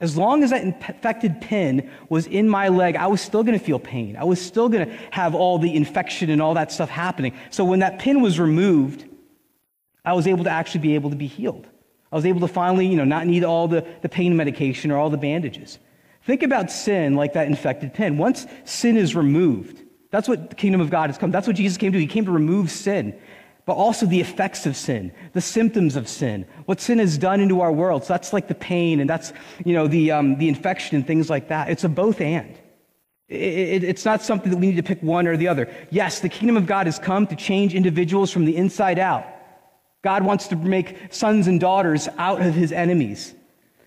As 0.00 0.16
long 0.16 0.42
as 0.42 0.50
that 0.50 0.62
infected 0.62 1.40
pin 1.40 1.90
was 2.08 2.26
in 2.26 2.48
my 2.48 2.68
leg, 2.68 2.96
I 2.96 3.06
was 3.06 3.20
still 3.20 3.44
going 3.44 3.58
to 3.58 3.64
feel 3.64 3.78
pain. 3.78 4.16
I 4.16 4.24
was 4.24 4.40
still 4.40 4.68
going 4.68 4.88
to 4.88 4.92
have 5.12 5.34
all 5.34 5.58
the 5.58 5.74
infection 5.74 6.30
and 6.30 6.42
all 6.42 6.54
that 6.54 6.72
stuff 6.72 6.90
happening. 6.90 7.32
So 7.50 7.64
when 7.64 7.78
that 7.78 8.00
pin 8.00 8.20
was 8.20 8.40
removed, 8.40 9.04
I 10.04 10.12
was 10.12 10.26
able 10.26 10.44
to 10.44 10.50
actually 10.50 10.80
be 10.80 10.94
able 10.96 11.10
to 11.10 11.16
be 11.16 11.26
healed. 11.28 11.66
I 12.10 12.16
was 12.16 12.26
able 12.26 12.40
to 12.40 12.48
finally, 12.48 12.86
you 12.86 12.96
know, 12.96 13.04
not 13.04 13.26
need 13.26 13.44
all 13.44 13.68
the, 13.68 13.86
the 14.02 14.08
pain 14.08 14.36
medication 14.36 14.90
or 14.90 14.98
all 14.98 15.10
the 15.10 15.16
bandages. 15.16 15.78
Think 16.22 16.42
about 16.42 16.70
sin 16.70 17.14
like 17.14 17.32
that 17.34 17.46
infected 17.46 17.94
pin. 17.94 18.18
Once 18.18 18.46
sin 18.64 18.96
is 18.96 19.14
removed, 19.14 19.82
that's 20.10 20.28
what 20.28 20.50
the 20.50 20.56
kingdom 20.56 20.80
of 20.80 20.90
God 20.90 21.10
has 21.10 21.18
come. 21.18 21.30
That's 21.30 21.46
what 21.46 21.56
Jesus 21.56 21.76
came 21.76 21.92
to. 21.92 21.98
He 21.98 22.06
came 22.06 22.24
to 22.24 22.30
remove 22.30 22.70
sin 22.70 23.18
but 23.66 23.74
also 23.74 24.06
the 24.06 24.20
effects 24.20 24.66
of 24.66 24.76
sin, 24.76 25.12
the 25.32 25.40
symptoms 25.40 25.96
of 25.96 26.06
sin, 26.08 26.46
what 26.66 26.80
sin 26.80 26.98
has 26.98 27.16
done 27.16 27.40
into 27.40 27.60
our 27.60 27.72
world. 27.72 28.04
So 28.04 28.12
that's 28.12 28.32
like 28.32 28.48
the 28.48 28.54
pain 28.54 29.00
and 29.00 29.08
that's, 29.08 29.32
you 29.64 29.72
know, 29.72 29.86
the, 29.86 30.10
um, 30.10 30.36
the 30.38 30.48
infection 30.48 30.96
and 30.96 31.06
things 31.06 31.30
like 31.30 31.48
that. 31.48 31.70
It's 31.70 31.84
a 31.84 31.88
both 31.88 32.20
and. 32.20 32.58
It, 33.28 33.36
it, 33.36 33.84
it's 33.84 34.04
not 34.04 34.22
something 34.22 34.50
that 34.50 34.58
we 34.58 34.66
need 34.66 34.76
to 34.76 34.82
pick 34.82 35.02
one 35.02 35.26
or 35.26 35.36
the 35.36 35.48
other. 35.48 35.72
Yes, 35.90 36.20
the 36.20 36.28
kingdom 36.28 36.56
of 36.56 36.66
God 36.66 36.86
has 36.86 36.98
come 36.98 37.26
to 37.28 37.36
change 37.36 37.74
individuals 37.74 38.30
from 38.30 38.44
the 38.44 38.54
inside 38.54 38.98
out. 38.98 39.26
God 40.02 40.22
wants 40.22 40.48
to 40.48 40.56
make 40.56 40.96
sons 41.10 41.46
and 41.46 41.58
daughters 41.58 42.08
out 42.18 42.42
of 42.42 42.54
his 42.54 42.70
enemies. 42.70 43.34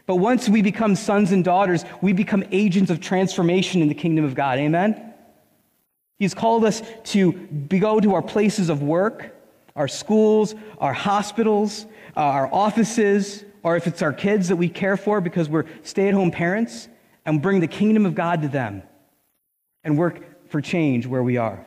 But 0.07 0.15
once 0.15 0.49
we 0.49 0.63
become 0.63 0.95
sons 0.95 1.31
and 1.31 1.43
daughters, 1.43 1.85
we 2.01 2.13
become 2.13 2.43
agents 2.51 2.89
of 2.89 2.99
transformation 2.99 3.83
in 3.83 3.89
the 3.89 3.93
kingdom 3.93 4.25
of 4.25 4.33
God. 4.33 4.57
Amen? 4.57 5.13
He's 6.17 6.33
called 6.33 6.65
us 6.65 6.81
to 7.05 7.33
go 7.67 7.99
to 7.99 8.15
our 8.15 8.23
places 8.23 8.69
of 8.69 8.81
work, 8.81 9.35
our 9.77 9.87
schools, 9.87 10.55
our 10.79 10.93
hospitals, 10.93 11.85
our 12.17 12.53
offices, 12.53 13.45
or 13.63 13.77
if 13.77 13.87
it's 13.87 14.01
our 14.01 14.11
kids 14.11 14.49
that 14.49 14.57
we 14.57 14.67
care 14.67 14.97
for 14.97 15.21
because 15.21 15.47
we're 15.47 15.65
stay 15.83 16.09
at 16.09 16.13
home 16.13 16.31
parents, 16.31 16.89
and 17.25 17.41
bring 17.41 17.59
the 17.59 17.67
kingdom 17.67 18.05
of 18.05 18.15
God 18.15 18.41
to 18.41 18.47
them 18.47 18.83
and 19.83 19.97
work 19.97 20.49
for 20.49 20.61
change 20.61 21.05
where 21.05 21.21
we 21.21 21.37
are. 21.37 21.65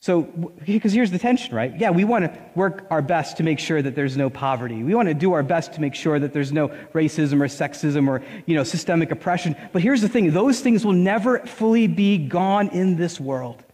So, 0.00 0.22
because 0.64 0.92
here's 0.92 1.10
the 1.10 1.18
tension, 1.18 1.52
right? 1.56 1.76
Yeah, 1.76 1.90
we 1.90 2.04
want 2.04 2.24
to 2.24 2.40
work 2.54 2.86
our 2.88 3.02
best 3.02 3.38
to 3.38 3.42
make 3.42 3.58
sure 3.58 3.82
that 3.82 3.96
there's 3.96 4.16
no 4.16 4.30
poverty. 4.30 4.84
We 4.84 4.94
want 4.94 5.08
to 5.08 5.14
do 5.14 5.32
our 5.32 5.42
best 5.42 5.72
to 5.72 5.80
make 5.80 5.96
sure 5.96 6.20
that 6.20 6.32
there's 6.32 6.52
no 6.52 6.68
racism 6.94 7.40
or 7.40 7.48
sexism 7.48 8.06
or, 8.06 8.22
you 8.46 8.54
know, 8.54 8.62
systemic 8.62 9.10
oppression. 9.10 9.56
But 9.72 9.82
here's 9.82 10.00
the 10.00 10.08
thing 10.08 10.30
those 10.30 10.60
things 10.60 10.86
will 10.86 10.92
never 10.92 11.40
fully 11.40 11.88
be 11.88 12.16
gone 12.16 12.68
in 12.68 12.96
this 12.96 13.18
world. 13.18 13.64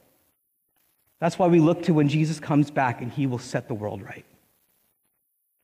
That's 1.20 1.38
why 1.38 1.46
we 1.46 1.60
look 1.60 1.84
to 1.84 1.94
when 1.94 2.08
Jesus 2.08 2.40
comes 2.40 2.70
back 2.70 3.00
and 3.00 3.10
he 3.10 3.26
will 3.26 3.38
set 3.38 3.68
the 3.68 3.74
world 3.74 4.02
right. 4.02 4.24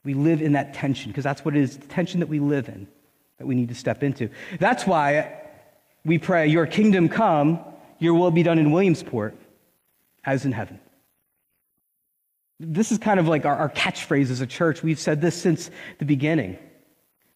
We 0.05 0.15
live 0.15 0.41
in 0.41 0.53
that 0.53 0.75
tension 0.75 1.11
because 1.11 1.25
that's 1.25 1.45
what 1.45 1.57
it 1.57 1.63
is 1.63 1.77
the 1.77 1.87
tension 1.87 2.21
that 2.21 2.29
we 2.29 2.41
live 2.41 2.69
in 2.69 2.87
that 3.39 3.47
we 3.47 3.55
need 3.55 3.69
to 3.69 3.75
step 3.75 4.03
into. 4.03 4.31
That's 4.59 4.87
why 4.87 5.41
we 6.05 6.19
pray, 6.19 6.47
Your 6.49 6.67
kingdom 6.67 7.09
come, 7.09 7.61
your 7.99 8.15
will 8.15 8.31
be 8.31 8.43
done 8.43 8.59
in 8.59 8.71
Williamsport 8.71 9.35
as 10.25 10.45
in 10.45 10.53
heaven. 10.53 10.79
This 12.59 12.93
is 12.93 12.99
kind 12.99 13.19
of 13.19 13.27
like 13.27 13.47
our, 13.47 13.57
our 13.57 13.71
catchphrase 13.71 14.31
as 14.31 14.41
a 14.41 14.47
church. 14.47 14.83
We've 14.83 14.99
said 14.99 15.21
this 15.21 15.35
since 15.35 15.71
the 15.99 16.05
beginning. 16.05 16.59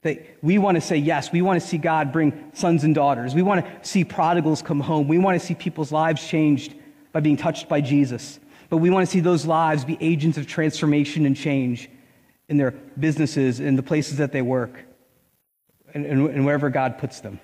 That 0.02 0.36
we 0.42 0.58
want 0.58 0.74
to 0.74 0.82
say 0.82 0.98
yes. 0.98 1.32
We 1.32 1.40
want 1.40 1.60
to 1.62 1.66
see 1.66 1.78
God 1.78 2.12
bring 2.12 2.50
sons 2.52 2.84
and 2.84 2.94
daughters. 2.94 3.34
We 3.34 3.40
want 3.40 3.64
to 3.64 3.88
see 3.88 4.04
prodigals 4.04 4.60
come 4.60 4.80
home. 4.80 5.08
We 5.08 5.16
want 5.16 5.40
to 5.40 5.46
see 5.46 5.54
people's 5.54 5.90
lives 5.90 6.26
changed 6.26 6.74
by 7.14 7.20
being 7.20 7.36
touched 7.36 7.68
by 7.68 7.80
Jesus. 7.80 8.40
But 8.68 8.78
we 8.78 8.90
want 8.90 9.06
to 9.06 9.10
see 9.10 9.20
those 9.20 9.46
lives 9.46 9.84
be 9.84 9.96
agents 10.00 10.36
of 10.36 10.48
transformation 10.48 11.24
and 11.24 11.36
change 11.36 11.88
in 12.48 12.56
their 12.56 12.72
businesses, 12.72 13.60
in 13.60 13.76
the 13.76 13.84
places 13.84 14.18
that 14.18 14.32
they 14.32 14.42
work, 14.42 14.84
and, 15.94 16.04
and, 16.04 16.28
and 16.28 16.44
wherever 16.44 16.68
God 16.70 16.98
puts 16.98 17.20
them. 17.20 17.38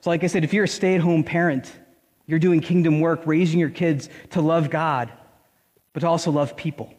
So, 0.00 0.10
like 0.10 0.22
I 0.22 0.26
said, 0.26 0.44
if 0.44 0.52
you're 0.52 0.64
a 0.64 0.68
stay 0.68 0.94
at 0.94 1.00
home 1.00 1.24
parent, 1.24 1.72
you're 2.26 2.38
doing 2.38 2.60
kingdom 2.60 3.00
work, 3.00 3.22
raising 3.24 3.58
your 3.58 3.70
kids 3.70 4.10
to 4.30 4.42
love 4.42 4.68
God, 4.68 5.10
but 5.94 6.00
to 6.00 6.06
also 6.06 6.30
love 6.30 6.54
people, 6.54 6.92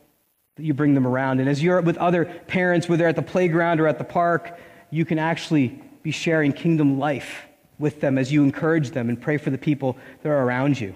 that 0.56 0.63
you 0.63 0.74
bring 0.74 0.96
them 0.96 1.06
around. 1.06 1.39
And 1.39 1.48
as 1.48 1.62
you're 1.62 1.82
with 1.82 1.98
other 1.98 2.26
parents, 2.48 2.89
whether 2.89 3.08
at 3.08 3.16
the 3.16 3.22
playground 3.22 3.80
or 3.80 3.88
at 3.88 4.00
the 4.00 4.04
park, 4.04 4.60
you 4.89 5.06
can 5.06 5.20
actually 5.20 5.80
be 6.02 6.10
sharing 6.10 6.52
kingdom 6.52 6.98
life 6.98 7.44
with 7.78 8.02
them 8.02 8.18
as 8.18 8.32
you 8.32 8.44
encourage 8.44 8.89
them 8.89 9.10
and 9.10 9.22
pray 9.22 9.38
for 9.38 9.52
the 9.52 9.58
people 9.58 9.98
that 10.24 10.30
are 10.30 10.44
around 10.44 10.80
you. 10.80 10.96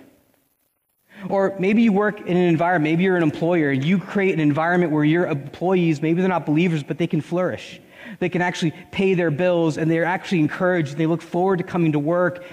Or 1.30 1.56
maybe 1.60 1.82
you 1.82 1.92
work 1.92 2.22
in 2.22 2.38
an 2.38 2.48
environment, 2.48 2.92
maybe 2.92 3.04
you're 3.04 3.18
an 3.18 3.24
employer, 3.24 3.72
and 3.72 3.84
you 3.84 3.98
create 3.98 4.34
an 4.34 4.40
environment 4.40 4.92
where 4.92 5.04
your 5.04 5.28
employees, 5.28 6.02
maybe 6.02 6.22
they're 6.22 6.30
not 6.30 6.46
believers, 6.46 6.84
but 6.84 6.98
they 6.98 7.08
can 7.08 7.22
flourish. 7.22 7.82
They 8.20 8.30
can 8.30 8.42
actually 8.42 8.72
pay 8.92 9.14
their 9.16 9.32
bills, 9.32 9.78
and 9.78 9.90
they're 9.90 10.06
actually 10.06 10.40
encouraged. 10.40 10.98
They 10.98 11.08
look 11.08 11.22
forward 11.22 11.58
to 11.58 11.64
coming 11.64 11.92
to 11.94 12.00
work, 12.00 12.44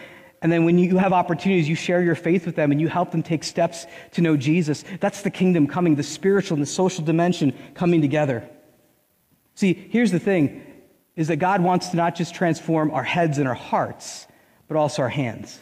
and 0.45 0.53
then 0.53 0.67
when 0.67 0.77
you 0.77 0.99
have 0.99 1.15
opportunities, 1.15 1.67
you 1.71 1.75
share 1.75 2.03
your 2.03 2.15
faith 2.15 2.45
with 2.45 2.55
them 2.55 2.71
and 2.71 2.79
you 2.79 2.87
help 2.87 3.13
them 3.13 3.23
take 3.23 3.43
steps 3.43 3.87
to 4.13 4.21
know 4.21 4.37
Jesus. 4.37 4.85
That's 5.01 5.23
the 5.23 5.31
kingdom 5.31 5.67
coming, 5.67 5.95
the 5.95 6.03
spiritual 6.03 6.57
and 6.57 6.63
the 6.63 6.71
social 6.71 7.03
dimension 7.03 7.57
coming 7.73 8.03
together. 8.03 8.47
See, 9.55 9.73
here's 9.73 10.11
the 10.11 10.19
thing 10.19 10.63
is 11.17 11.29
that 11.29 11.37
God 11.37 11.63
wants 11.63 11.89
to 11.89 11.97
not 11.97 12.15
just 12.15 12.35
transform 12.35 12.91
our 12.91 13.03
heads 13.03 13.39
and 13.39 13.49
our 13.49 13.55
hearts, 13.55 14.27
but 14.69 14.77
also 14.77 15.01
our 15.01 15.09
hands. 15.09 15.59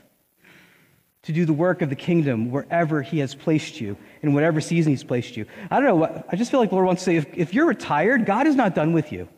To 1.25 1.33
do 1.33 1.45
the 1.45 1.53
work 1.53 1.83
of 1.83 1.89
the 1.89 1.97
kingdom 1.97 2.51
wherever 2.51 3.01
He 3.01 3.21
has 3.21 3.35
placed 3.35 3.81
you, 3.81 3.97
in 4.23 4.35
whatever 4.35 4.61
season 4.61 4.93
He's 4.93 5.05
placed 5.05 5.37
you. 5.37 5.47
I 5.71 5.77
don't 5.77 5.87
know, 5.87 5.97
what 5.97 6.27
I 6.31 6.37
just 6.37 6.51
feel 6.51 6.59
like 6.59 6.71
the 6.71 6.75
Lord 6.75 6.87
wants 6.87 7.03
to 7.03 7.11
say 7.11 7.17
if, 7.17 7.27
if 7.35 7.55
you're 7.55 7.67
retired, 7.67 8.27
God 8.27 8.47
is 8.47 8.57
not 8.57 8.75
done 8.75 8.93
with 8.93 9.13
you. 9.13 9.29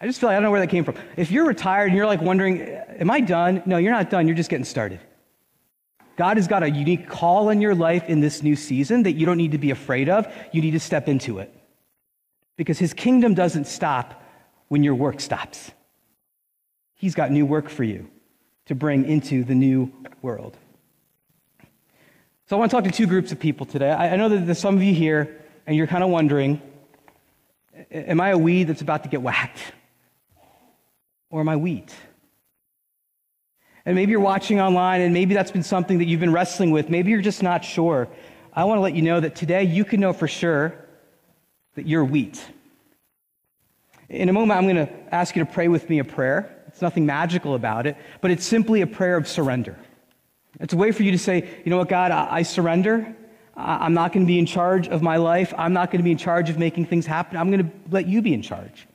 I 0.00 0.06
just 0.06 0.18
feel 0.18 0.28
like 0.28 0.34
I 0.34 0.36
don't 0.36 0.44
know 0.44 0.50
where 0.50 0.60
that 0.60 0.68
came 0.68 0.84
from. 0.84 0.94
If 1.16 1.30
you're 1.30 1.46
retired 1.46 1.88
and 1.88 1.96
you're 1.96 2.06
like 2.06 2.22
wondering, 2.22 2.62
am 2.62 3.10
I 3.10 3.20
done? 3.20 3.62
No, 3.66 3.76
you're 3.76 3.92
not 3.92 4.08
done. 4.08 4.26
You're 4.26 4.36
just 4.36 4.48
getting 4.48 4.64
started. 4.64 5.00
God 6.16 6.38
has 6.38 6.48
got 6.48 6.62
a 6.62 6.70
unique 6.70 7.08
call 7.08 7.50
in 7.50 7.60
your 7.60 7.74
life 7.74 8.08
in 8.08 8.20
this 8.20 8.42
new 8.42 8.56
season 8.56 9.02
that 9.02 9.12
you 9.12 9.26
don't 9.26 9.36
need 9.36 9.52
to 9.52 9.58
be 9.58 9.70
afraid 9.70 10.08
of. 10.08 10.26
You 10.52 10.62
need 10.62 10.72
to 10.72 10.80
step 10.80 11.06
into 11.06 11.38
it. 11.38 11.54
Because 12.56 12.78
his 12.78 12.94
kingdom 12.94 13.34
doesn't 13.34 13.66
stop 13.66 14.22
when 14.68 14.82
your 14.82 14.94
work 14.94 15.20
stops. 15.20 15.70
He's 16.94 17.14
got 17.14 17.30
new 17.30 17.44
work 17.44 17.68
for 17.68 17.84
you 17.84 18.10
to 18.66 18.74
bring 18.74 19.04
into 19.04 19.44
the 19.44 19.54
new 19.54 19.92
world. 20.22 20.56
So 22.46 22.56
I 22.56 22.58
want 22.58 22.70
to 22.70 22.76
talk 22.76 22.84
to 22.84 22.90
two 22.90 23.06
groups 23.06 23.32
of 23.32 23.38
people 23.38 23.66
today. 23.66 23.90
I 23.90 24.16
know 24.16 24.28
that 24.28 24.46
there's 24.46 24.58
some 24.58 24.76
of 24.76 24.82
you 24.82 24.94
here 24.94 25.40
and 25.66 25.76
you're 25.76 25.86
kind 25.86 26.02
of 26.02 26.10
wondering, 26.10 26.60
am 27.90 28.20
I 28.20 28.30
a 28.30 28.38
weed 28.38 28.64
that's 28.64 28.80
about 28.80 29.04
to 29.04 29.08
get 29.08 29.22
whacked? 29.22 29.60
or 31.30 31.40
am 31.40 31.48
I 31.48 31.56
wheat? 31.56 31.94
And 33.86 33.94
maybe 33.96 34.10
you're 34.10 34.20
watching 34.20 34.60
online 34.60 35.00
and 35.00 35.14
maybe 35.14 35.34
that's 35.34 35.50
been 35.50 35.62
something 35.62 35.98
that 35.98 36.04
you've 36.04 36.20
been 36.20 36.32
wrestling 36.32 36.70
with. 36.70 36.90
Maybe 36.90 37.10
you're 37.10 37.22
just 37.22 37.42
not 37.42 37.64
sure. 37.64 38.08
I 38.52 38.64
want 38.64 38.78
to 38.78 38.82
let 38.82 38.94
you 38.94 39.02
know 39.02 39.20
that 39.20 39.36
today 39.36 39.64
you 39.64 39.84
can 39.84 40.00
know 40.00 40.12
for 40.12 40.28
sure 40.28 40.74
that 41.76 41.86
you're 41.86 42.04
wheat. 42.04 42.44
In 44.08 44.28
a 44.28 44.32
moment, 44.32 44.58
I'm 44.58 44.64
going 44.64 44.86
to 44.86 45.14
ask 45.14 45.36
you 45.36 45.44
to 45.44 45.50
pray 45.50 45.68
with 45.68 45.88
me 45.88 46.00
a 46.00 46.04
prayer. 46.04 46.59
It's 46.70 46.82
nothing 46.82 47.04
magical 47.04 47.56
about 47.56 47.88
it, 47.88 47.96
but 48.20 48.30
it's 48.30 48.46
simply 48.46 48.80
a 48.80 48.86
prayer 48.86 49.16
of 49.16 49.26
surrender. 49.26 49.76
It's 50.60 50.72
a 50.72 50.76
way 50.76 50.92
for 50.92 51.02
you 51.02 51.10
to 51.10 51.18
say, 51.18 51.48
you 51.64 51.70
know 51.70 51.78
what, 51.78 51.88
God, 51.88 52.12
I, 52.12 52.28
I 52.30 52.42
surrender. 52.42 53.16
I, 53.56 53.84
I'm 53.84 53.92
not 53.92 54.12
going 54.12 54.24
to 54.24 54.28
be 54.28 54.38
in 54.38 54.46
charge 54.46 54.86
of 54.86 55.02
my 55.02 55.16
life. 55.16 55.52
I'm 55.58 55.72
not 55.72 55.90
going 55.90 55.98
to 55.98 56.04
be 56.04 56.12
in 56.12 56.18
charge 56.18 56.48
of 56.48 56.58
making 56.58 56.86
things 56.86 57.06
happen. 57.06 57.36
I'm 57.36 57.50
going 57.50 57.64
to 57.64 57.70
let 57.90 58.06
you 58.06 58.22
be 58.22 58.32
in 58.32 58.42
charge. 58.42 58.86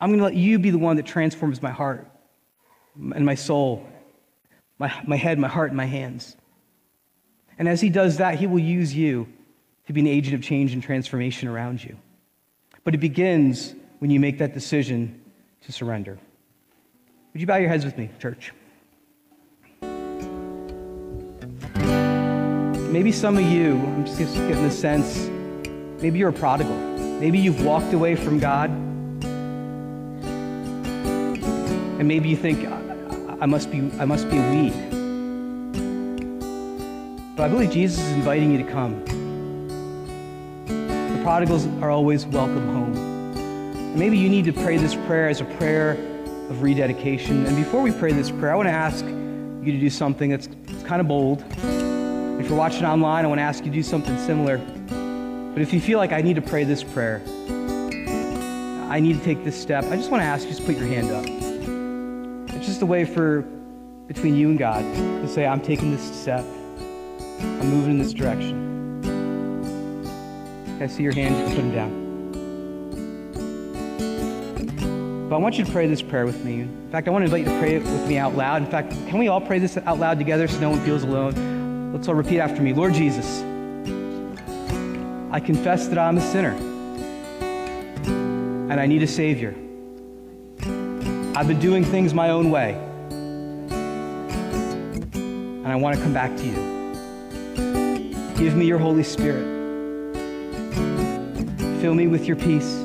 I'm 0.00 0.08
going 0.08 0.18
to 0.18 0.24
let 0.24 0.34
you 0.34 0.58
be 0.58 0.70
the 0.70 0.78
one 0.78 0.96
that 0.96 1.04
transforms 1.04 1.60
my 1.60 1.70
heart 1.70 2.10
and 2.96 3.26
my 3.26 3.34
soul, 3.34 3.86
my, 4.78 4.90
my 5.06 5.16
head, 5.16 5.38
my 5.38 5.48
heart, 5.48 5.70
and 5.70 5.76
my 5.76 5.86
hands. 5.86 6.36
And 7.58 7.68
as 7.68 7.82
he 7.82 7.90
does 7.90 8.16
that, 8.16 8.38
he 8.38 8.46
will 8.46 8.58
use 8.58 8.94
you 8.94 9.28
to 9.88 9.92
be 9.92 10.00
an 10.00 10.06
agent 10.06 10.34
of 10.34 10.42
change 10.42 10.72
and 10.72 10.82
transformation 10.82 11.48
around 11.48 11.84
you. 11.84 11.98
But 12.82 12.94
it 12.94 12.98
begins 12.98 13.74
when 13.98 14.10
you 14.10 14.20
make 14.20 14.38
that 14.38 14.54
decision 14.54 15.20
to 15.66 15.72
surrender. 15.72 16.18
Would 17.34 17.40
you 17.40 17.46
bow 17.48 17.56
your 17.56 17.68
heads 17.68 17.84
with 17.84 17.98
me, 17.98 18.10
church? 18.20 18.52
Maybe 22.92 23.10
some 23.10 23.36
of 23.36 23.42
you, 23.42 23.72
I'm 23.72 24.06
just 24.06 24.36
getting 24.36 24.62
the 24.62 24.70
sense, 24.70 25.28
maybe 26.00 26.20
you're 26.20 26.28
a 26.28 26.32
prodigal. 26.32 26.76
Maybe 27.18 27.40
you've 27.40 27.64
walked 27.64 27.92
away 27.92 28.14
from 28.14 28.38
God. 28.38 28.70
And 31.98 32.06
maybe 32.06 32.28
you 32.28 32.36
think, 32.36 32.68
I 32.68 33.46
must 33.46 33.68
be, 33.68 33.90
I 33.98 34.04
must 34.04 34.30
be 34.30 34.38
a 34.38 34.50
weed. 34.52 34.74
But 37.36 37.46
I 37.46 37.48
believe 37.48 37.72
Jesus 37.72 37.98
is 37.98 38.12
inviting 38.12 38.52
you 38.52 38.58
to 38.64 38.70
come. 38.70 39.04
The 40.66 41.20
prodigals 41.24 41.66
are 41.82 41.90
always 41.90 42.26
welcome 42.26 42.72
home. 42.72 42.94
And 42.94 43.96
maybe 43.96 44.18
you 44.18 44.28
need 44.28 44.44
to 44.44 44.52
pray 44.52 44.76
this 44.76 44.94
prayer 44.94 45.28
as 45.28 45.40
a 45.40 45.44
prayer 45.44 46.13
of 46.50 46.62
rededication. 46.62 47.46
And 47.46 47.56
before 47.56 47.82
we 47.82 47.90
pray 47.92 48.12
this 48.12 48.30
prayer, 48.30 48.52
I 48.52 48.56
want 48.56 48.68
to 48.68 48.72
ask 48.72 49.04
you 49.04 49.72
to 49.72 49.78
do 49.78 49.90
something 49.90 50.30
that's, 50.30 50.48
kind 50.84 51.00
of 51.00 51.08
bold. 51.08 51.42
If 52.38 52.48
you're 52.48 52.58
watching 52.58 52.84
online, 52.84 53.24
I 53.24 53.28
want 53.28 53.38
to 53.38 53.42
ask 53.42 53.64
you 53.64 53.70
to 53.70 53.76
do 53.76 53.82
something 53.82 54.18
similar. 54.18 54.58
But 54.58 55.62
if 55.62 55.72
you 55.72 55.80
feel 55.80 55.98
like 55.98 56.12
I 56.12 56.20
need 56.20 56.34
to 56.34 56.42
pray 56.42 56.64
this 56.64 56.82
prayer, 56.82 57.22
I 58.90 59.00
need 59.00 59.18
to 59.18 59.24
take 59.24 59.44
this 59.44 59.60
step, 59.60 59.84
I 59.84 59.96
just 59.96 60.10
want 60.10 60.20
to 60.20 60.26
ask 60.26 60.46
you 60.46 60.54
to 60.54 60.62
put 60.62 60.76
your 60.76 60.86
hand 60.86 61.10
up. 61.10 61.24
It's 62.54 62.66
just 62.66 62.82
a 62.82 62.86
way 62.86 63.04
for 63.06 63.42
between 64.06 64.36
you 64.36 64.50
and 64.50 64.58
God 64.58 64.82
to 64.82 65.28
say, 65.28 65.46
I'm 65.46 65.62
taking 65.62 65.90
this 65.90 66.02
step. 66.20 66.44
I'm 67.40 67.70
moving 67.70 67.92
in 67.92 67.98
this 67.98 68.12
direction. 68.12 68.62
I 70.82 70.86
see 70.86 71.02
your 71.02 71.14
hand, 71.14 71.34
put 71.48 71.56
them 71.56 71.72
down. 71.72 72.03
But 75.34 75.38
I 75.38 75.42
want 75.42 75.58
you 75.58 75.64
to 75.64 75.72
pray 75.72 75.88
this 75.88 76.00
prayer 76.00 76.26
with 76.26 76.44
me. 76.44 76.60
In 76.60 76.88
fact, 76.92 77.08
I 77.08 77.10
want 77.10 77.22
to 77.22 77.24
invite 77.24 77.40
you 77.40 77.52
to 77.52 77.58
pray 77.58 77.74
it 77.74 77.82
with 77.82 78.06
me 78.06 78.18
out 78.18 78.36
loud. 78.36 78.62
In 78.62 78.70
fact, 78.70 78.92
can 78.92 79.18
we 79.18 79.26
all 79.26 79.40
pray 79.40 79.58
this 79.58 79.76
out 79.76 79.98
loud 79.98 80.16
together 80.16 80.46
so 80.46 80.60
no 80.60 80.70
one 80.70 80.78
feels 80.82 81.02
alone? 81.02 81.92
Let's 81.92 82.06
all 82.06 82.14
repeat 82.14 82.38
after 82.38 82.62
me. 82.62 82.72
Lord 82.72 82.94
Jesus, 82.94 83.42
I 85.32 85.40
confess 85.40 85.88
that 85.88 85.98
I'm 85.98 86.18
a 86.18 86.20
sinner 86.20 86.52
and 88.70 88.74
I 88.74 88.86
need 88.86 89.02
a 89.02 89.08
Savior. 89.08 89.56
I've 91.34 91.48
been 91.48 91.58
doing 91.58 91.84
things 91.84 92.14
my 92.14 92.30
own 92.30 92.52
way. 92.52 92.74
And 95.14 95.66
I 95.66 95.74
want 95.74 95.96
to 95.96 96.02
come 96.04 96.14
back 96.14 96.30
to 96.36 96.44
you. 96.44 96.54
Give 98.36 98.54
me 98.54 98.66
your 98.66 98.78
Holy 98.78 99.02
Spirit 99.02 99.52
Fill 101.80 101.94
me 101.94 102.06
with 102.06 102.26
your 102.26 102.36
peace. 102.36 102.84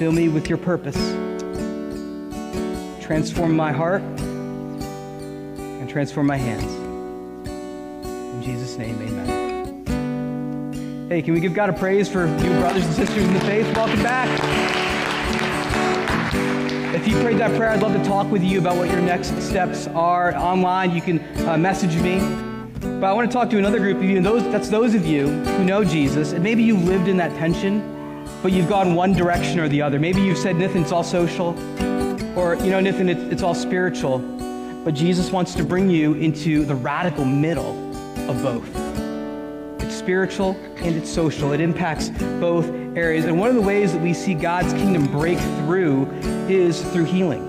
Fill 0.00 0.12
me 0.12 0.30
with 0.30 0.48
your 0.48 0.56
purpose. 0.56 0.96
Transform 3.04 3.54
my 3.54 3.70
heart 3.70 4.00
and 4.00 5.90
transform 5.90 6.26
my 6.26 6.38
hands. 6.38 6.72
In 7.44 8.42
Jesus' 8.42 8.78
name, 8.78 8.96
amen. 9.02 9.84
Hey, 11.10 11.20
can 11.20 11.34
we 11.34 11.40
give 11.40 11.52
God 11.52 11.68
a 11.68 11.74
praise 11.74 12.08
for 12.08 12.20
you 12.20 12.48
brothers 12.60 12.86
and 12.86 12.94
sisters 12.94 13.22
in 13.22 13.34
the 13.34 13.40
faith? 13.40 13.66
Welcome 13.76 14.02
back. 14.02 14.30
If 16.94 17.06
you 17.06 17.20
prayed 17.20 17.36
that 17.36 17.54
prayer, 17.58 17.68
I'd 17.68 17.82
love 17.82 17.92
to 17.92 18.02
talk 18.02 18.30
with 18.32 18.42
you 18.42 18.58
about 18.58 18.78
what 18.78 18.88
your 18.88 19.02
next 19.02 19.38
steps 19.42 19.86
are 19.88 20.34
online. 20.34 20.94
You 20.94 21.02
can 21.02 21.20
uh, 21.46 21.58
message 21.58 21.94
me. 21.96 22.20
But 22.80 23.04
I 23.04 23.12
want 23.12 23.30
to 23.30 23.32
talk 23.34 23.50
to 23.50 23.58
another 23.58 23.78
group 23.78 23.98
of 23.98 24.04
you, 24.04 24.16
and 24.16 24.24
those, 24.24 24.44
that's 24.44 24.70
those 24.70 24.94
of 24.94 25.04
you 25.04 25.28
who 25.28 25.64
know 25.64 25.84
Jesus, 25.84 26.32
and 26.32 26.42
maybe 26.42 26.62
you 26.62 26.78
lived 26.78 27.06
in 27.06 27.18
that 27.18 27.36
tension, 27.36 27.99
but 28.42 28.52
you've 28.52 28.68
gone 28.68 28.94
one 28.94 29.12
direction 29.12 29.60
or 29.60 29.68
the 29.68 29.82
other. 29.82 29.98
Maybe 29.98 30.20
you've 30.20 30.38
said, 30.38 30.56
Nathan, 30.56 30.82
it's 30.82 30.92
all 30.92 31.04
social, 31.04 31.50
or, 32.38 32.54
you 32.56 32.70
know, 32.70 32.80
Nathan, 32.80 33.08
it's, 33.08 33.20
it's 33.32 33.42
all 33.42 33.54
spiritual. 33.54 34.18
But 34.84 34.94
Jesus 34.94 35.30
wants 35.30 35.54
to 35.56 35.64
bring 35.64 35.90
you 35.90 36.14
into 36.14 36.64
the 36.64 36.74
radical 36.74 37.24
middle 37.24 37.76
of 38.30 38.42
both. 38.42 38.68
It's 39.82 39.94
spiritual 39.94 40.56
and 40.76 40.96
it's 40.96 41.10
social. 41.10 41.52
It 41.52 41.60
impacts 41.60 42.08
both 42.40 42.66
areas. 42.96 43.26
And 43.26 43.38
one 43.38 43.50
of 43.50 43.56
the 43.56 43.62
ways 43.62 43.92
that 43.92 44.00
we 44.00 44.14
see 44.14 44.34
God's 44.34 44.72
kingdom 44.72 45.06
break 45.06 45.38
through 45.38 46.06
is 46.48 46.82
through 46.92 47.04
healing. 47.04 47.46